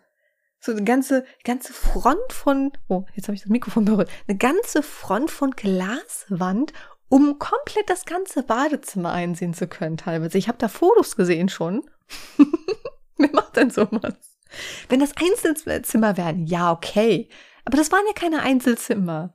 So 0.61 0.70
eine 0.70 0.85
ganze, 0.85 1.25
ganze 1.43 1.73
Front 1.73 2.33
von, 2.33 2.70
oh, 2.87 3.05
jetzt 3.14 3.27
habe 3.27 3.35
ich 3.35 3.43
das 3.43 3.51
Mikrofon 3.51 3.85
berührt, 3.85 4.09
eine 4.29 4.39
ganze 4.39 4.85
Front 4.85 5.33
von 5.33 5.51
Glaswand, 5.51 6.73
um 7.09 7.41
komplett 7.41 7.91
das 7.91 8.05
ganze 8.05 8.45
Badezimmer 8.45 9.11
einsehen 9.11 9.53
zu 9.53 9.66
können 9.66 9.97
teilweise. 9.97 10.39
Ich 10.39 10.47
habe 10.47 10.59
da 10.59 10.68
Fotos 10.68 11.16
gesehen 11.16 11.49
schon. 11.49 11.83
Wer 13.16 13.31
macht 13.33 13.57
denn 13.57 13.70
sowas? 13.70 14.14
Wenn 14.89 15.01
das 15.01 15.14
Einzelzimmer 15.16 16.16
wären, 16.16 16.47
ja, 16.47 16.70
okay. 16.70 17.29
Aber 17.64 17.77
das 17.77 17.91
waren 17.91 18.07
ja 18.07 18.12
keine 18.14 18.43
Einzelzimmer. 18.43 19.35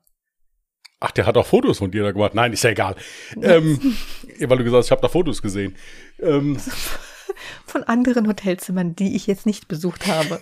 Ach, 0.99 1.11
der 1.11 1.25
hat 1.25 1.37
auch 1.37 1.45
Fotos 1.45 1.77
von 1.77 1.91
dir 1.91 2.03
da 2.03 2.11
gemacht. 2.11 2.33
Nein, 2.33 2.53
ist 2.53 2.63
ja 2.63 2.71
egal. 2.71 2.95
Ähm, 3.41 3.79
weil 4.39 4.57
du 4.57 4.63
gesagt 4.63 4.79
hast, 4.79 4.85
ich 4.87 4.91
habe 4.91 5.01
da 5.01 5.09
Fotos 5.09 5.41
gesehen. 5.41 5.75
Ähm, 6.19 6.57
von 7.65 7.83
anderen 7.83 8.27
Hotelzimmern, 8.27 8.95
die 8.95 9.15
ich 9.15 9.27
jetzt 9.27 9.45
nicht 9.45 9.67
besucht 9.67 10.07
habe. 10.07 10.41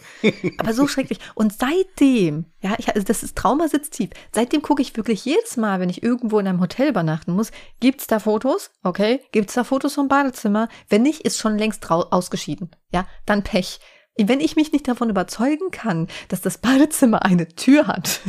Aber 0.58 0.74
so 0.74 0.88
schrecklich. 0.88 1.20
Und 1.34 1.54
seitdem, 1.54 2.46
ja, 2.62 2.76
ich, 2.78 2.94
also 2.94 3.06
das 3.06 3.24
ist 3.24 3.36
Trauma 3.36 3.68
sitzt 3.68 3.94
tief. 3.94 4.12
Seitdem 4.32 4.62
gucke 4.62 4.82
ich 4.82 4.96
wirklich 4.96 5.26
jedes 5.26 5.58
Mal, 5.58 5.80
wenn 5.80 5.90
ich 5.90 6.04
irgendwo 6.04 6.40
in 6.40 6.48
einem 6.48 6.62
Hotel 6.62 6.90
übernachten 6.90 7.34
muss, 7.34 7.52
gibt's 7.80 8.08
da 8.08 8.20
Fotos? 8.20 8.72
Okay, 8.84 9.22
gibt's 9.32 9.54
da 9.54 9.64
Fotos 9.64 9.96
vom 9.96 10.08
Badezimmer? 10.08 10.70
Wenn 10.90 11.02
nicht, 11.02 11.22
ist 11.22 11.40
schon 11.40 11.58
längst 11.58 11.90
ausgeschieden. 11.90 12.72
Ja, 12.92 13.08
dann 13.26 13.44
Pech. 13.44 13.80
Wenn 14.18 14.40
ich 14.40 14.56
mich 14.56 14.72
nicht 14.72 14.88
davon 14.88 15.10
überzeugen 15.10 15.72
kann, 15.72 16.08
dass 16.30 16.40
das 16.40 16.60
Badezimmer 16.60 17.26
eine 17.26 17.50
Tür 17.50 17.88
hat, 17.88 18.22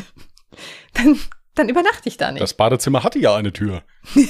dann, 0.94 1.18
dann 1.56 1.68
übernachte 1.68 2.08
ich 2.08 2.16
da 2.16 2.30
nicht. 2.30 2.42
das 2.42 2.54
Badezimmer 2.54 3.02
hatte 3.02 3.18
ja 3.18 3.34
eine 3.34 3.52
Tür. 3.52 3.82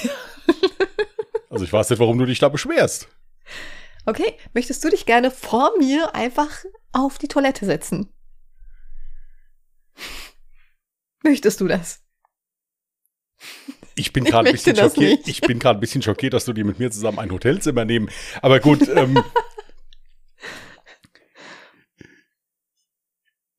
Also 1.48 1.64
ich 1.64 1.72
weiß 1.72 1.88
nicht, 1.88 2.00
warum 2.00 2.18
du 2.18 2.26
dich 2.26 2.38
da 2.38 2.50
beschwerst. 2.50 3.08
Okay, 4.04 4.34
möchtest 4.52 4.84
du 4.84 4.90
dich 4.90 5.06
gerne 5.06 5.30
vor 5.30 5.72
mir 5.78 6.14
einfach 6.14 6.50
auf 6.92 7.16
die 7.16 7.28
Toilette 7.28 7.64
setzen? 7.64 8.12
Möchtest 11.24 11.62
du 11.62 11.66
das? 11.66 12.02
Ich 13.94 14.12
bin 14.12 14.24
gerade 14.24 14.48
ein 14.48 14.52
bisschen 14.52 14.76
schockiert. 14.76 15.26
nicht. 15.26 15.28
Ich 15.28 15.40
bin 15.40 15.58
gerade 15.58 15.78
ein 15.78 15.80
bisschen 15.80 16.02
schockiert, 16.02 16.34
dass 16.34 16.44
du 16.44 16.52
dir 16.52 16.66
mit 16.66 16.78
mir 16.78 16.90
zusammen 16.90 17.18
ein 17.18 17.32
Hotelzimmer 17.32 17.86
nehmen. 17.86 18.10
Aber 18.42 18.60
gut. 18.60 18.86
Ähm, 18.88 19.24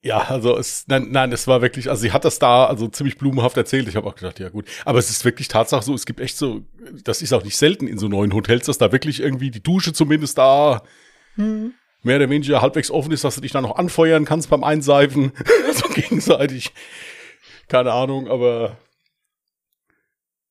ja, 0.08 0.20
also 0.30 0.58
es, 0.58 0.86
nein, 0.88 1.08
nein, 1.12 1.34
es 1.34 1.48
war 1.48 1.62
wirklich, 1.62 1.90
also 1.90 2.02
sie 2.02 2.14
hat 2.14 2.24
das 2.24 2.40
da 2.40 2.66
also 2.66 2.88
ziemlich 2.88 3.18
blumenhaft 3.18 3.58
erzählt. 3.58 3.90
Ich 3.90 3.98
habe 3.98 4.08
auch 4.08 4.16
gedacht, 4.16 4.40
ja 4.40 4.48
gut. 4.48 4.66
Aber 4.86 5.00
es 5.00 5.10
ist 5.10 5.26
wirklich 5.26 5.50
Tatsache 5.50 5.84
so, 5.84 5.94
es 5.94 6.06
gibt 6.06 6.22
echt 6.22 6.38
so, 6.38 6.62
das 7.04 7.22
ist 7.22 7.34
auch 7.34 7.44
nicht 7.44 7.58
selten 7.58 7.88
in 7.88 7.98
so 7.98 8.08
neuen 8.08 8.34
Hotels, 8.34 8.68
dass 8.68 8.78
da 8.78 8.94
wirklich 8.94 9.20
irgendwie 9.20 9.52
die 9.52 9.62
Dusche 9.62 9.92
zumindest 9.94 10.38
da 10.38 10.82
Hm. 11.36 11.74
mehr 12.02 12.16
oder 12.16 12.30
weniger 12.30 12.62
halbwegs 12.62 12.90
offen 12.90 13.12
ist, 13.12 13.24
dass 13.24 13.36
du 13.36 13.42
dich 13.42 13.52
dann 13.52 13.64
noch 13.64 13.76
anfeuern 13.76 14.26
kannst 14.26 14.50
beim 14.50 14.64
Einseifen. 14.64 15.34
so 15.74 15.88
gegenseitig. 15.90 16.72
Keine 17.68 17.92
Ahnung, 17.92 18.28
aber 18.28 18.78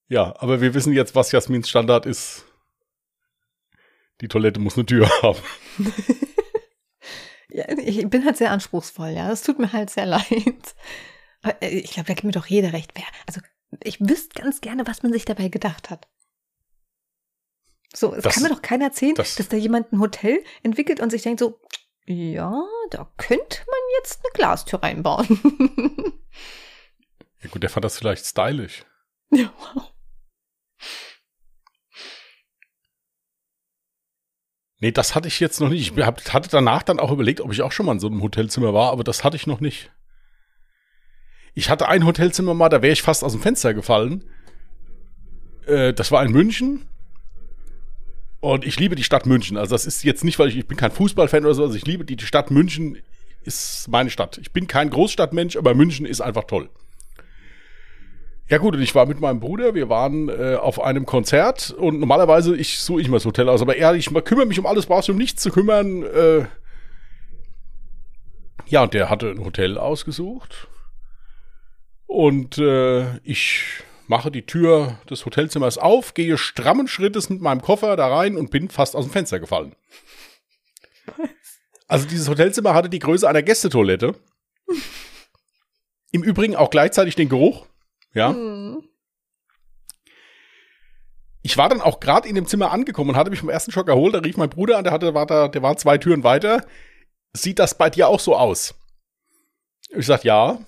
ja, 0.08 0.34
aber 0.38 0.60
wir 0.60 0.74
wissen 0.74 0.92
jetzt, 0.92 1.14
was 1.14 1.32
Jasmins 1.32 1.68
Standard 1.68 2.06
ist. 2.06 2.44
Die 4.20 4.28
Toilette 4.28 4.60
muss 4.60 4.76
eine 4.76 4.86
Tür 4.86 5.08
haben. 5.22 5.38
Ich 7.78 8.08
bin 8.08 8.24
halt 8.24 8.36
sehr 8.36 8.50
anspruchsvoll, 8.50 9.10
ja. 9.10 9.30
Es 9.30 9.42
tut 9.42 9.58
mir 9.58 9.72
halt 9.72 9.90
sehr 9.90 10.06
leid. 10.06 10.74
Aber, 11.42 11.62
äh, 11.62 11.68
Ich 11.78 11.92
glaube, 11.92 12.06
da 12.08 12.14
gibt 12.14 12.24
mir 12.24 12.32
doch 12.32 12.46
jeder 12.46 12.72
recht. 12.72 12.92
Wer, 12.94 13.04
also, 13.26 13.40
ich 13.82 14.00
wüsste 14.00 14.40
ganz 14.42 14.60
gerne, 14.60 14.86
was 14.86 15.02
man 15.02 15.12
sich 15.12 15.24
dabei 15.24 15.48
gedacht 15.48 15.90
hat. 15.90 16.08
So, 17.94 18.14
es 18.14 18.22
Das- 18.24 18.34
kann 18.34 18.42
mir 18.42 18.48
doch 18.50 18.62
keiner 18.62 18.86
erzählen, 18.86 19.14
das- 19.14 19.36
dass 19.36 19.48
da 19.48 19.56
jemand 19.56 19.92
ein 19.92 20.00
Hotel 20.00 20.42
entwickelt 20.62 21.00
und 21.00 21.10
sich 21.10 21.22
denkt 21.22 21.40
so, 21.40 21.58
ja, 22.06 22.62
da 22.90 23.10
könnte 23.16 23.58
man 23.66 23.80
jetzt 23.98 24.20
eine 24.22 24.32
Glastür 24.34 24.82
reinbauen. 24.82 25.26
Ja 27.42 27.50
gut, 27.50 27.62
der 27.62 27.70
fand 27.70 27.84
das 27.84 27.98
vielleicht 27.98 28.24
stylisch. 28.26 28.84
ja, 29.30 29.52
wow. 29.74 29.92
Nee, 34.80 34.92
das 34.92 35.14
hatte 35.14 35.28
ich 35.28 35.40
jetzt 35.40 35.60
noch 35.60 35.70
nicht. 35.70 35.96
Ich 35.96 36.04
hab, 36.04 36.22
hatte 36.32 36.50
danach 36.50 36.82
dann 36.82 37.00
auch 37.00 37.10
überlegt, 37.10 37.40
ob 37.40 37.52
ich 37.52 37.62
auch 37.62 37.72
schon 37.72 37.86
mal 37.86 37.92
in 37.92 38.00
so 38.00 38.08
einem 38.08 38.22
Hotelzimmer 38.22 38.74
war, 38.74 38.92
aber 38.92 39.04
das 39.04 39.24
hatte 39.24 39.36
ich 39.36 39.46
noch 39.46 39.60
nicht. 39.60 39.90
Ich 41.54 41.70
hatte 41.70 41.88
ein 41.88 42.04
Hotelzimmer 42.04 42.52
mal, 42.52 42.68
da 42.68 42.82
wäre 42.82 42.92
ich 42.92 43.00
fast 43.00 43.24
aus 43.24 43.32
dem 43.32 43.40
Fenster 43.40 43.72
gefallen. 43.72 44.24
Äh, 45.66 45.94
das 45.94 46.12
war 46.12 46.22
in 46.24 46.32
München. 46.32 46.86
Und 48.40 48.66
ich 48.66 48.78
liebe 48.78 48.94
die 48.94 49.04
Stadt 49.04 49.24
München. 49.24 49.56
Also 49.56 49.74
das 49.74 49.86
ist 49.86 50.04
jetzt 50.04 50.22
nicht, 50.22 50.38
weil 50.38 50.48
ich, 50.48 50.58
ich 50.58 50.68
bin 50.68 50.76
kein 50.76 50.90
Fußballfan 50.90 51.44
oder 51.44 51.54
so, 51.54 51.62
also 51.62 51.74
ich 51.74 51.86
liebe 51.86 52.04
die, 52.04 52.16
die 52.16 52.26
Stadt 52.26 52.50
München 52.50 52.98
ist 53.42 53.88
meine 53.88 54.10
Stadt. 54.10 54.38
Ich 54.38 54.52
bin 54.52 54.66
kein 54.66 54.90
Großstadtmensch, 54.90 55.56
aber 55.56 55.74
München 55.74 56.04
ist 56.04 56.20
einfach 56.20 56.44
toll. 56.44 56.68
Ja 58.48 58.58
gut, 58.58 58.76
und 58.76 58.82
ich 58.82 58.94
war 58.94 59.06
mit 59.06 59.20
meinem 59.20 59.40
Bruder, 59.40 59.74
wir 59.74 59.88
waren 59.88 60.28
äh, 60.28 60.54
auf 60.54 60.80
einem 60.80 61.04
Konzert 61.04 61.72
und 61.72 61.98
normalerweise, 61.98 62.56
ich 62.56 62.78
suche 62.78 63.00
ich 63.00 63.08
mal 63.08 63.16
das 63.16 63.24
Hotel 63.24 63.48
aus, 63.48 63.60
aber 63.60 63.74
ehrlich, 63.76 64.06
ich 64.06 64.24
kümmere 64.24 64.46
mich 64.46 64.58
um 64.60 64.66
alles, 64.66 64.86
brauchst 64.86 65.08
du 65.08 65.12
um 65.12 65.18
nichts 65.18 65.42
zu 65.42 65.50
kümmern. 65.50 66.04
Äh, 66.04 66.46
ja, 68.66 68.84
und 68.84 68.94
der 68.94 69.10
hatte 69.10 69.30
ein 69.30 69.44
Hotel 69.44 69.78
ausgesucht 69.78 70.68
und 72.06 72.58
äh, 72.58 73.18
ich 73.24 73.82
mache 74.06 74.30
die 74.30 74.46
Tür 74.46 75.00
des 75.10 75.26
Hotelzimmers 75.26 75.76
auf, 75.76 76.14
gehe 76.14 76.38
strammen 76.38 76.86
Schrittes 76.86 77.28
mit 77.28 77.40
meinem 77.40 77.62
Koffer 77.62 77.96
da 77.96 78.06
rein 78.06 78.36
und 78.36 78.52
bin 78.52 78.68
fast 78.68 78.94
aus 78.94 79.06
dem 79.06 79.12
Fenster 79.12 79.40
gefallen. 79.40 79.74
Also 81.88 82.08
dieses 82.08 82.28
Hotelzimmer 82.28 82.74
hatte 82.74 82.88
die 82.88 82.98
Größe 82.98 83.28
einer 83.28 83.44
Gästetoilette. 83.44 84.16
Im 86.10 86.24
Übrigen 86.24 86.56
auch 86.56 86.70
gleichzeitig 86.70 87.14
den 87.14 87.28
Geruch. 87.28 87.66
Ja. 88.16 88.30
Hm. 88.30 88.82
Ich 91.42 91.56
war 91.56 91.68
dann 91.68 91.80
auch 91.80 92.00
gerade 92.00 92.28
in 92.28 92.34
dem 92.34 92.46
Zimmer 92.46 92.72
angekommen 92.72 93.10
und 93.10 93.16
hatte 93.16 93.30
mich 93.30 93.38
vom 93.38 93.50
ersten 93.50 93.70
Schock 93.70 93.88
erholt. 93.88 94.14
Da 94.14 94.18
rief 94.18 94.36
mein 94.36 94.50
Bruder 94.50 94.78
an, 94.78 94.84
der 94.84 94.92
hatte, 94.92 95.14
war 95.14 95.26
da, 95.26 95.46
der 95.46 95.62
war 95.62 95.76
zwei 95.76 95.98
Türen 95.98 96.24
weiter. 96.24 96.66
Sieht 97.34 97.60
das 97.60 97.78
bei 97.78 97.90
dir 97.90 98.08
auch 98.08 98.18
so 98.18 98.34
aus? 98.34 98.74
Ich 99.90 100.06
sagte, 100.06 100.26
ja. 100.26 100.58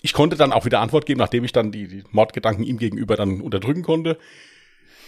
Ich 0.00 0.14
konnte 0.14 0.36
dann 0.36 0.52
auch 0.52 0.64
wieder 0.64 0.80
Antwort 0.80 1.04
geben, 1.04 1.18
nachdem 1.18 1.44
ich 1.44 1.52
dann 1.52 1.72
die, 1.72 1.86
die 1.88 2.04
Mordgedanken 2.12 2.64
ihm 2.64 2.78
gegenüber 2.78 3.16
dann 3.16 3.42
unterdrücken 3.42 3.82
konnte, 3.82 4.16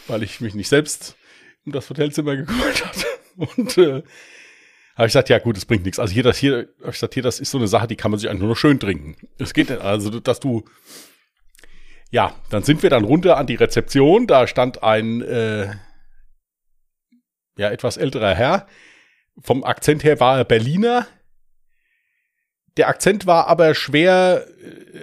weil 0.08 0.22
ich 0.22 0.42
mich 0.42 0.54
nicht 0.54 0.68
selbst 0.68 1.16
um 1.64 1.72
das 1.72 1.88
Hotelzimmer 1.88 2.36
gekümmert 2.36 2.84
hatte. 2.84 3.06
Und 3.36 3.78
äh, 3.78 4.02
habe 4.94 5.06
ich 5.06 5.12
gesagt, 5.12 5.30
ja 5.30 5.38
gut, 5.38 5.56
das 5.56 5.64
bringt 5.64 5.84
nichts. 5.84 5.98
Also 5.98 6.12
hier, 6.12 6.22
das 6.22 6.36
hier, 6.36 6.68
hab 6.80 6.88
ich 6.88 6.94
gesagt, 6.94 7.14
hier, 7.14 7.22
das 7.22 7.40
ist 7.40 7.50
so 7.50 7.58
eine 7.58 7.68
Sache, 7.68 7.86
die 7.86 7.96
kann 7.96 8.10
man 8.10 8.20
sich 8.20 8.28
eigentlich 8.28 8.40
nur 8.40 8.50
noch 8.50 8.56
schön 8.56 8.78
trinken. 8.78 9.16
Es 9.38 9.54
geht 9.54 9.70
also, 9.70 10.20
dass 10.20 10.38
du, 10.40 10.64
ja, 12.10 12.34
dann 12.50 12.62
sind 12.62 12.82
wir 12.82 12.90
dann 12.90 13.04
runter 13.04 13.38
an 13.38 13.46
die 13.46 13.54
Rezeption. 13.54 14.26
Da 14.26 14.46
stand 14.46 14.82
ein, 14.82 15.22
äh, 15.22 15.74
ja, 17.56 17.70
etwas 17.70 17.96
älterer 17.96 18.34
Herr. 18.34 18.66
Vom 19.40 19.64
Akzent 19.64 20.04
her 20.04 20.20
war 20.20 20.38
er 20.38 20.44
Berliner. 20.44 21.06
Der 22.76 22.88
Akzent 22.88 23.26
war 23.26 23.46
aber 23.48 23.74
schwer 23.74 24.46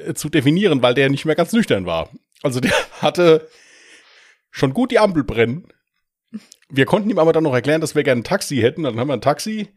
äh, 0.08 0.14
zu 0.14 0.30
definieren, 0.30 0.82
weil 0.82 0.94
der 0.94 1.10
nicht 1.10 1.26
mehr 1.26 1.36
ganz 1.36 1.52
nüchtern 1.52 1.86
war. 1.86 2.10
Also 2.44 2.60
der 2.60 2.74
hatte 3.02 3.48
schon 4.52 4.74
gut 4.74 4.92
die 4.92 5.00
Ampel 5.00 5.24
brennen. 5.24 5.68
Wir 6.70 6.86
konnten 6.86 7.10
ihm 7.10 7.20
aber 7.20 7.34
dann 7.34 7.44
noch 7.44 7.54
erklären, 7.54 7.82
dass 7.82 7.96
wir 7.96 8.04
gerne 8.04 8.22
ein 8.22 8.26
Taxi 8.26 8.58
hätten. 8.58 8.84
Dann 8.84 9.00
haben 9.00 9.08
wir 9.08 9.14
ein 9.14 9.22
Taxi, 9.22 9.70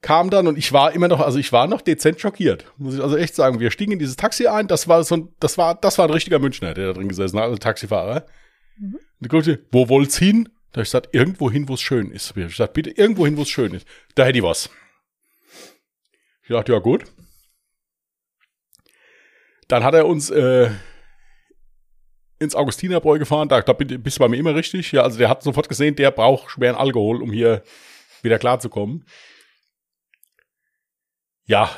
kam 0.00 0.30
dann 0.30 0.46
und 0.46 0.58
ich 0.58 0.72
war 0.72 0.92
immer 0.92 1.08
noch, 1.08 1.20
also 1.20 1.38
ich 1.38 1.52
war 1.52 1.66
noch 1.66 1.80
dezent 1.80 2.20
schockiert. 2.20 2.64
Muss 2.78 2.94
ich 2.94 3.02
also 3.02 3.16
echt 3.16 3.34
sagen. 3.34 3.60
Wir 3.60 3.70
stiegen 3.70 3.92
in 3.92 3.98
dieses 3.98 4.16
Taxi 4.16 4.46
ein. 4.46 4.66
Das 4.66 4.88
war 4.88 5.02
so 5.04 5.16
ein, 5.16 5.28
das 5.38 5.58
war, 5.58 5.74
das 5.74 5.98
war 5.98 6.06
ein 6.06 6.12
richtiger 6.12 6.38
Münchner, 6.38 6.74
der 6.74 6.88
da 6.88 6.92
drin 6.94 7.08
gesessen 7.08 7.38
hat, 7.38 7.44
also 7.44 7.58
Taxifahrer. 7.58 8.26
Mhm. 8.78 8.94
Und 8.94 9.02
die 9.20 9.28
guckte, 9.28 9.66
wo 9.70 9.88
wollt's 9.88 10.18
hin? 10.18 10.48
Da 10.72 10.78
hab 10.78 10.82
ich 10.82 10.88
gesagt, 10.88 11.08
irgendwo 11.12 11.50
hin, 11.50 11.68
wo 11.68 11.74
es 11.74 11.80
schön 11.80 12.10
ist. 12.10 12.36
Ich 12.36 12.46
gesagt, 12.48 12.74
bitte 12.74 12.90
irgendwo 12.90 13.26
hin, 13.26 13.36
wo 13.36 13.42
es 13.42 13.50
schön 13.50 13.74
ist. 13.74 13.86
Da 14.14 14.24
hätte 14.24 14.38
ich 14.38 14.44
was. 14.44 14.70
Ich 16.42 16.50
dachte, 16.50 16.72
ja 16.72 16.78
gut. 16.78 17.04
Dann 19.68 19.84
hat 19.84 19.94
er 19.94 20.06
uns 20.06 20.30
äh, 20.30 20.70
ins 22.40 22.56
Augustinerbräu 22.56 23.18
gefahren. 23.18 23.48
Da, 23.48 23.60
da 23.60 23.72
bist 23.72 24.16
du 24.16 24.20
bei 24.20 24.28
mir 24.28 24.38
immer 24.38 24.54
richtig. 24.54 24.90
Ja, 24.90 25.02
also 25.02 25.18
der 25.18 25.28
hat 25.28 25.42
sofort 25.42 25.68
gesehen, 25.68 25.94
der 25.94 26.10
braucht 26.10 26.50
schweren 26.50 26.74
Alkohol, 26.74 27.22
um 27.22 27.30
hier 27.30 27.62
wieder 28.22 28.38
klarzukommen. 28.38 29.04
Ja, 31.44 31.70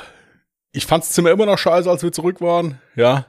ich 0.71 0.85
fand's 0.85 1.09
Zimmer 1.09 1.31
immer 1.31 1.45
noch 1.45 1.57
scheiße, 1.57 1.89
als 1.89 2.01
wir 2.01 2.11
zurück 2.11 2.41
waren. 2.41 2.81
Ja. 2.95 3.27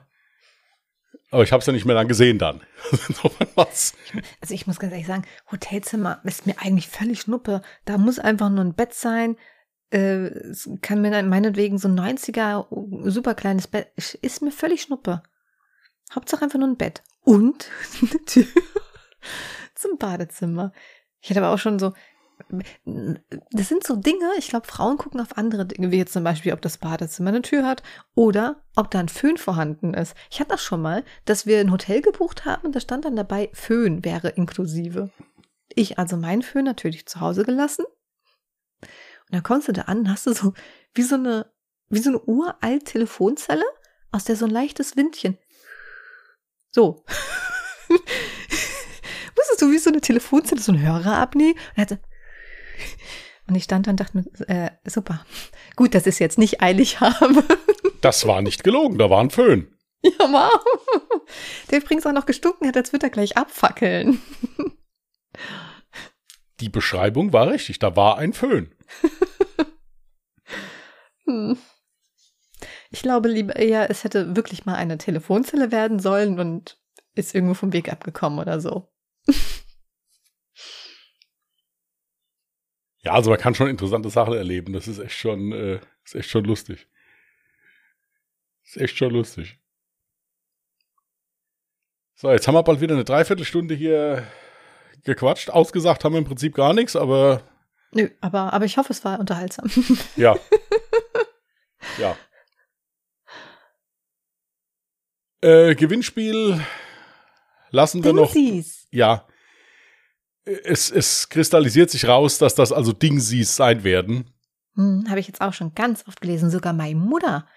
Aber 1.31 1.43
ich 1.43 1.51
hab's 1.51 1.65
ja 1.65 1.73
nicht 1.73 1.85
mehr 1.85 1.95
lang 1.95 2.07
gesehen 2.07 2.39
dann. 2.39 2.61
War's. 3.55 3.93
Also 4.41 4.53
ich 4.53 4.67
muss 4.67 4.79
ganz 4.79 4.93
ehrlich 4.93 5.07
sagen, 5.07 5.25
Hotelzimmer 5.51 6.21
ist 6.23 6.47
mir 6.47 6.55
eigentlich 6.59 6.87
völlig 6.87 7.21
schnuppe. 7.21 7.61
Da 7.83 7.97
muss 7.97 8.19
einfach 8.19 8.49
nur 8.49 8.63
ein 8.63 8.73
Bett 8.73 8.93
sein. 8.93 9.35
Äh, 9.91 10.27
es 10.27 10.69
kann 10.81 11.01
mir 11.01 11.11
dann 11.11 11.27
meinetwegen 11.27 11.77
so 11.77 11.87
ein 11.87 11.99
90er 11.99 12.67
super 13.09 13.35
kleines 13.35 13.67
Bett. 13.67 13.91
Ist 14.21 14.41
mir 14.41 14.51
völlig 14.51 14.83
schnuppe. 14.83 15.23
Hauptsache 16.13 16.43
einfach 16.43 16.59
nur 16.59 16.69
ein 16.69 16.77
Bett. 16.77 17.03
Und 17.25 17.69
eine 18.01 18.23
Tür 18.25 18.45
zum 19.75 19.97
Badezimmer. 19.97 20.71
Ich 21.21 21.29
hatte 21.29 21.41
aber 21.43 21.53
auch 21.53 21.59
schon 21.59 21.79
so, 21.79 21.93
das 23.51 23.69
sind 23.69 23.83
so 23.83 23.95
Dinge, 23.95 24.29
ich 24.37 24.49
glaube, 24.49 24.67
Frauen 24.67 24.97
gucken 24.97 25.19
auf 25.21 25.37
andere 25.37 25.65
Dinge, 25.65 25.91
wie 25.91 25.97
jetzt 25.97 26.13
zum 26.13 26.23
Beispiel, 26.23 26.53
ob 26.53 26.61
das 26.61 26.77
Badezimmer 26.77 27.29
eine 27.29 27.41
Tür 27.41 27.65
hat 27.65 27.81
oder 28.13 28.61
ob 28.75 28.91
da 28.91 28.99
ein 28.99 29.09
Föhn 29.09 29.37
vorhanden 29.37 29.93
ist. 29.93 30.15
Ich 30.29 30.39
hatte 30.39 30.49
das 30.49 30.63
schon 30.63 30.81
mal, 30.81 31.03
dass 31.25 31.45
wir 31.45 31.59
ein 31.59 31.71
Hotel 31.71 32.01
gebucht 32.01 32.45
haben 32.45 32.67
und 32.67 32.75
da 32.75 32.79
stand 32.79 33.05
dann 33.05 33.15
dabei, 33.15 33.49
Föhn 33.53 34.03
wäre 34.03 34.29
inklusive. 34.29 35.11
Ich 35.69 35.97
also 35.97 36.17
meinen 36.17 36.41
Föhn 36.41 36.65
natürlich 36.65 37.07
zu 37.07 37.21
Hause 37.21 37.43
gelassen. 37.43 37.85
Und 38.81 39.31
dann 39.31 39.43
kommst 39.43 39.67
du 39.67 39.71
da 39.71 39.83
an, 39.83 40.09
hast 40.09 40.27
du 40.27 40.33
so 40.33 40.53
wie 40.93 41.01
so 41.01 41.15
eine, 41.15 41.51
wie 41.89 41.99
so 41.99 42.09
eine 42.09 42.21
uralt 42.21 42.85
Telefonzelle, 42.85 43.65
aus 44.11 44.25
der 44.25 44.35
so 44.35 44.45
ein 44.45 44.51
leichtes 44.51 44.95
Windchen. 44.95 45.37
So. 46.75 47.05
Wusstest 47.87 49.61
du, 49.61 49.71
wie 49.71 49.77
so 49.77 49.89
eine 49.89 50.01
Telefonzelle 50.01 50.59
so 50.59 50.73
ein 50.73 50.81
Hörer 50.81 51.15
abnehmen? 51.15 51.57
Und, 51.77 51.99
ich 53.55 53.63
stand 53.63 53.87
dann 53.87 53.93
und 53.93 54.01
dachte 54.01 54.17
mir, 54.17 54.25
äh, 54.49 54.71
super. 54.83 55.25
Gut, 55.77 55.95
dass 55.95 56.05
ich 56.05 56.15
es 56.15 56.19
jetzt 56.19 56.37
nicht 56.37 56.61
eilig 56.61 56.99
habe. 56.99 57.43
Das 58.01 58.27
war 58.27 58.43
nicht 58.43 58.63
gelogen, 58.63 58.99
da 58.99 59.09
war 59.09 59.19
ein 59.19 59.31
Föhn. 59.31 59.73
Ja, 60.03 60.11
wow. 60.19 60.51
Der 61.71 61.79
übrigens 61.79 62.05
auch 62.05 62.11
noch 62.11 62.27
gestunken 62.27 62.67
hat, 62.67 62.77
als 62.77 62.93
würde 62.93 63.07
er 63.07 63.09
gleich 63.09 63.35
abfackeln. 63.35 64.21
Die 66.59 66.69
Beschreibung 66.69 67.33
war 67.33 67.47
richtig, 67.47 67.79
da 67.79 67.95
war 67.95 68.19
ein 68.19 68.33
Föhn. 68.33 68.75
Hm. 71.25 71.57
Ich 72.91 73.01
glaube 73.01 73.29
lieber 73.29 73.55
eher, 73.55 73.89
es 73.89 74.03
hätte 74.03 74.35
wirklich 74.35 74.65
mal 74.65 74.75
eine 74.75 74.97
Telefonzelle 74.97 75.71
werden 75.71 75.99
sollen 75.99 76.39
und 76.39 76.77
ist 77.13 77.33
irgendwo 77.33 77.53
vom 77.53 77.73
Weg 77.73 77.91
abgekommen 77.91 78.39
oder 78.39 78.59
so. 78.59 78.89
Ja, 83.05 83.13
also 83.13 83.29
man 83.29 83.39
kann 83.39 83.53
schon 83.53 83.67
interessante 83.67 84.09
Sachen 84.09 84.33
erleben. 84.33 84.73
Das 84.73 84.87
ist 84.87 84.97
echt 84.97 85.13
schon, 85.13 85.51
äh, 85.51 85.79
ist 86.03 86.15
echt 86.15 86.29
schon 86.29 86.43
lustig. 86.43 86.87
Ist 88.63 88.77
echt 88.77 88.97
schon 88.97 89.13
lustig. 89.13 89.59
So, 92.15 92.31
jetzt 92.31 92.47
haben 92.47 92.55
wir 92.55 92.63
bald 92.63 92.81
wieder 92.81 92.95
eine 92.95 93.03
Dreiviertelstunde 93.03 93.75
hier 93.75 94.25
gequatscht. 95.03 95.51
Ausgesagt 95.51 96.03
haben 96.03 96.13
wir 96.13 96.19
im 96.19 96.25
Prinzip 96.25 96.55
gar 96.55 96.73
nichts, 96.73 96.95
aber. 96.95 97.43
Nö, 97.91 98.09
aber, 98.21 98.53
aber 98.53 98.65
ich 98.65 98.77
hoffe, 98.77 98.91
es 98.91 99.05
war 99.05 99.19
unterhaltsam. 99.19 99.69
Ja. 100.15 100.35
ja. 101.99 102.17
Äh, 105.45 105.75
Gewinnspiel 105.75 106.59
lassen 107.69 108.03
wir 108.03 108.13
noch. 108.13 108.33
Dingsies. 108.33 108.87
Ja. 108.89 109.27
Es, 110.43 110.89
es 110.89 111.29
kristallisiert 111.29 111.91
sich 111.91 112.07
raus, 112.07 112.39
dass 112.39 112.55
das 112.55 112.71
also 112.71 112.93
Dingsies 112.93 113.55
sein 113.55 113.83
werden. 113.83 114.31
Hm, 114.73 115.05
Habe 115.07 115.19
ich 115.19 115.27
jetzt 115.27 115.41
auch 115.41 115.53
schon 115.53 115.75
ganz 115.75 116.03
oft 116.07 116.19
gelesen, 116.19 116.49
sogar 116.49 116.73
meine 116.73 116.95
Mutter. 116.99 117.47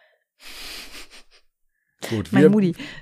Gut, 2.10 2.30
wir, 2.30 2.52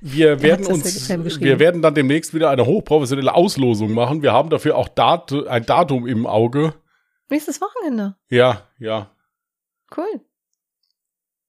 wir 0.01 0.43
werden 0.43 0.67
uns, 0.67 1.09
wir 1.09 1.59
werden 1.59 1.83
dann 1.83 1.95
demnächst 1.95 2.33
wieder 2.33 2.51
eine 2.51 2.65
hochprofessionelle 2.65 3.35
Auslosung 3.35 3.93
machen. 3.93 4.23
Wir 4.23 4.33
haben 4.33 4.51
dafür 4.51 4.77
auch 4.77 4.89
Dat 4.89 5.33
ein 5.33 5.67
Datum 5.67 6.07
im 6.07 6.27
Auge. 6.27 6.75
Nächstes 7.29 7.61
Wochenende. 7.61 8.17
Ja, 8.31 8.69
ja. 8.79 9.11
Cool. 9.97 10.21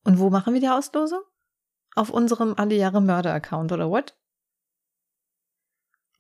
Und 0.03 0.17
wo 0.17 0.31
machen 0.31 0.55
wir 0.55 0.61
die 0.61 0.69
Auslosung? 0.69 1.21
Auf 1.97 2.11
unserem 2.11 2.53
Alle 2.57 2.75
Jahre 2.75 3.01
Mörder-Account, 3.01 3.71
oder 3.71 3.89
what? 3.89 4.15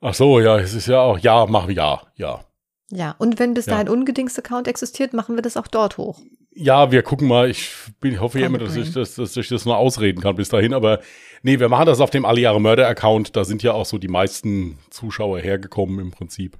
Ach 0.01 0.15
so, 0.15 0.39
ja, 0.39 0.57
es 0.57 0.73
ist 0.73 0.87
ja 0.87 1.01
auch, 1.01 1.19
ja, 1.19 1.45
mach 1.45 1.69
ja, 1.69 2.01
ja. 2.15 2.43
Ja, 2.89 3.15
und 3.19 3.37
wenn 3.37 3.53
bis 3.53 3.67
Ja. 3.67 3.73
dahin 3.73 3.89
Ungedings-Account 3.89 4.67
existiert, 4.67 5.13
machen 5.13 5.35
wir 5.35 5.43
das 5.43 5.55
auch 5.55 5.67
dort 5.67 5.97
hoch. 5.99 6.19
Ja, 6.51 6.91
wir 6.91 7.03
gucken 7.03 7.27
mal. 7.27 7.47
Ich 7.47 7.71
bin, 7.99 8.19
hoffe 8.19 8.39
ja 8.39 8.47
immer, 8.47 8.57
dass 8.57 8.75
ich, 8.75 8.91
das, 8.91 9.13
dass 9.15 9.37
ich 9.37 9.49
das 9.49 9.65
nur 9.65 9.77
ausreden 9.77 10.19
kann 10.21 10.35
bis 10.35 10.49
dahin. 10.49 10.73
Aber 10.73 10.99
nee, 11.43 11.59
wir 11.59 11.69
machen 11.69 11.85
das 11.85 11.99
auf 11.99 12.09
dem 12.09 12.25
Alle 12.25 12.41
Jahre 12.41 12.59
Mörder-Account. 12.59 13.35
Da 13.35 13.43
sind 13.43 13.61
ja 13.61 13.73
auch 13.73 13.85
so 13.85 13.99
die 13.99 14.07
meisten 14.07 14.79
Zuschauer 14.89 15.39
hergekommen 15.39 15.99
im 15.99 16.09
Prinzip. 16.09 16.57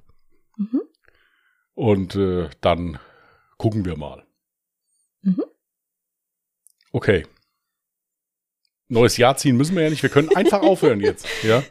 Mhm. 0.56 0.82
Und 1.74 2.14
äh, 2.14 2.50
dann 2.60 3.00
gucken 3.56 3.84
wir 3.84 3.96
mal. 3.96 4.22
Mhm. 5.22 5.42
Okay. 6.92 7.26
Neues 8.88 9.16
Jahr 9.18 9.36
ziehen 9.36 9.56
müssen 9.56 9.76
wir 9.76 9.82
ja 9.84 9.90
nicht. 9.90 10.02
Wir 10.02 10.10
können 10.10 10.34
einfach 10.34 10.62
aufhören 10.62 11.00
jetzt. 11.00 11.26
Ja. 11.42 11.62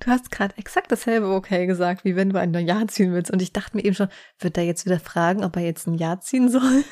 Du 0.00 0.10
hast 0.10 0.30
gerade 0.30 0.56
exakt 0.58 0.90
dasselbe 0.90 1.28
okay 1.28 1.66
gesagt, 1.66 2.04
wie 2.04 2.16
wenn 2.16 2.30
du 2.30 2.38
ein 2.38 2.54
Jahr 2.66 2.88
ziehen 2.88 3.12
willst. 3.12 3.30
Und 3.30 3.40
ich 3.40 3.52
dachte 3.52 3.76
mir 3.76 3.84
eben 3.84 3.94
schon, 3.94 4.08
wird 4.38 4.56
er 4.56 4.64
jetzt 4.64 4.84
wieder 4.84 5.00
fragen, 5.00 5.44
ob 5.44 5.56
er 5.56 5.62
jetzt 5.62 5.86
ein 5.86 5.94
Jahr 5.94 6.20
ziehen 6.20 6.50
soll? 6.50 6.84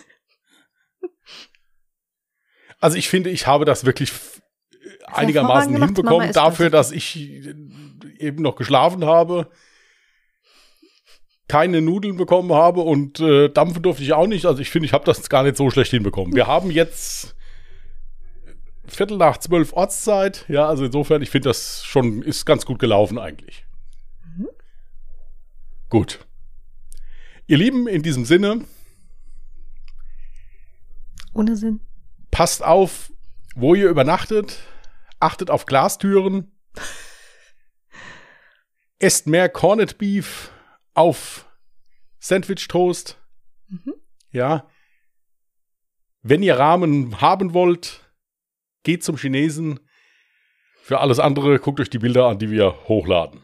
Also 2.81 2.97
ich 2.97 3.09
finde, 3.09 3.31
ich 3.31 3.47
habe 3.47 3.65
das 3.65 3.85
wirklich 3.85 4.13
einigermaßen 5.07 5.75
hinbekommen 5.77 6.33
dafür, 6.33 6.71
dass 6.71 6.93
ich 6.93 7.17
äh, 7.17 7.55
eben 8.19 8.43
noch 8.43 8.57
geschlafen 8.57 9.05
habe, 9.05 9.51
keine 11.49 11.81
Nudeln 11.81 12.17
bekommen 12.17 12.53
habe 12.53 12.81
und 12.83 13.21
äh, 13.21 13.49
dampfen 13.49 13.83
durfte 13.83 14.03
ich 14.03 14.13
auch 14.13 14.27
nicht. 14.27 14.47
Also 14.47 14.61
ich 14.61 14.71
finde, 14.71 14.87
ich 14.87 14.93
habe 14.93 15.05
das 15.05 15.29
gar 15.29 15.43
nicht 15.43 15.57
so 15.57 15.71
schlecht 15.71 15.91
hinbekommen. 15.91 16.35
Wir 16.37 16.47
haben 16.47 16.71
jetzt 16.71 17.35
Viertel 18.89 19.17
nach 19.17 19.39
zwölf 19.39 19.73
Ortszeit. 19.73 20.45
Ja, 20.49 20.69
also 20.69 20.85
insofern, 20.85 21.23
ich 21.23 21.31
finde, 21.31 21.49
das 21.49 21.85
schon 21.85 22.23
ist 22.23 22.45
ganz 22.45 22.67
gut 22.67 22.79
gelaufen 22.79 23.19
eigentlich. 23.19 23.65
Mhm. 24.37 24.49
Gut. 25.89 26.27
Ihr 27.47 27.57
Lieben, 27.57 27.89
in 27.89 28.03
diesem 28.03 28.25
Sinne, 28.25 28.65
Ohne 31.39 31.57
Sinn. 31.57 31.81
Passt 32.33 32.65
auf, 32.65 33.13
wo 33.55 33.77
ihr 33.77 33.89
übernachtet. 33.89 34.59
Achtet 35.21 35.51
auf 35.51 35.67
Glastüren. 35.67 36.51
Esst 38.99 39.29
mehr 39.29 39.49
Corned 39.49 39.99
Beef 39.99 40.51
auf 40.95 41.49
Sandwich 42.19 42.67
Toast. 42.67 43.21
Mhm. 43.69 43.95
Ja. 44.33 44.69
Wenn 46.23 46.43
ihr 46.43 46.59
Rahmen 46.59 47.21
haben 47.21 47.55
wollt, 47.55 48.01
geht 48.89 49.05
zum 49.05 49.19
Chinesen. 49.19 49.81
Für 50.81 51.01
alles 51.01 51.19
andere 51.19 51.59
guckt 51.59 51.79
euch 51.79 51.91
die 51.91 51.99
Bilder 51.99 52.25
an, 52.25 52.39
die 52.39 52.51
wir 52.51 52.89
hochladen. 52.89 53.43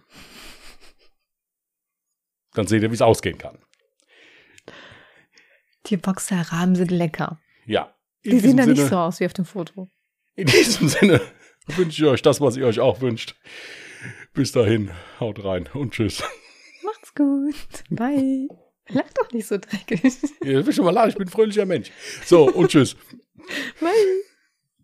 Dann 2.54 2.66
seht 2.66 2.82
ihr, 2.82 2.90
wie 2.90 2.94
es 2.94 3.02
ausgehen 3.02 3.36
kann. 3.36 3.58
Die 5.84 5.98
Boxerrahmen 5.98 6.76
sind 6.76 6.90
lecker. 6.90 7.42
Ja. 7.66 7.94
Die 8.24 8.40
sehen 8.40 8.56
da 8.56 8.64
nicht 8.64 8.86
so 8.86 8.96
aus 8.96 9.20
wie 9.20 9.26
auf 9.26 9.34
dem 9.34 9.44
Foto. 9.44 9.90
In 10.34 10.46
diesem 10.46 10.88
Sinne 10.88 11.20
wünsche 11.66 12.02
ich 12.02 12.08
euch 12.08 12.22
das, 12.22 12.40
was 12.40 12.56
ihr 12.56 12.66
euch 12.66 12.80
auch 12.80 13.02
wünscht. 13.02 13.34
Bis 14.32 14.50
dahin, 14.52 14.92
haut 15.20 15.44
rein 15.44 15.68
und 15.74 15.92
tschüss. 15.92 16.22
Macht's 16.82 17.14
gut. 17.14 17.54
Bye. 17.90 18.48
Lach 18.88 19.12
doch 19.12 19.30
nicht 19.32 19.46
so 19.46 19.58
dreckig. 19.58 20.00
Ihr 20.42 20.64
wisst 20.64 20.76
schon 20.76 20.86
mal, 20.86 21.06
ich 21.06 21.16
bin 21.16 21.28
ein 21.28 21.30
fröhlicher 21.30 21.66
Mensch. 21.66 21.90
So, 22.24 22.50
und 22.50 22.70
tschüss. 22.70 22.96
Bye. 23.78 24.24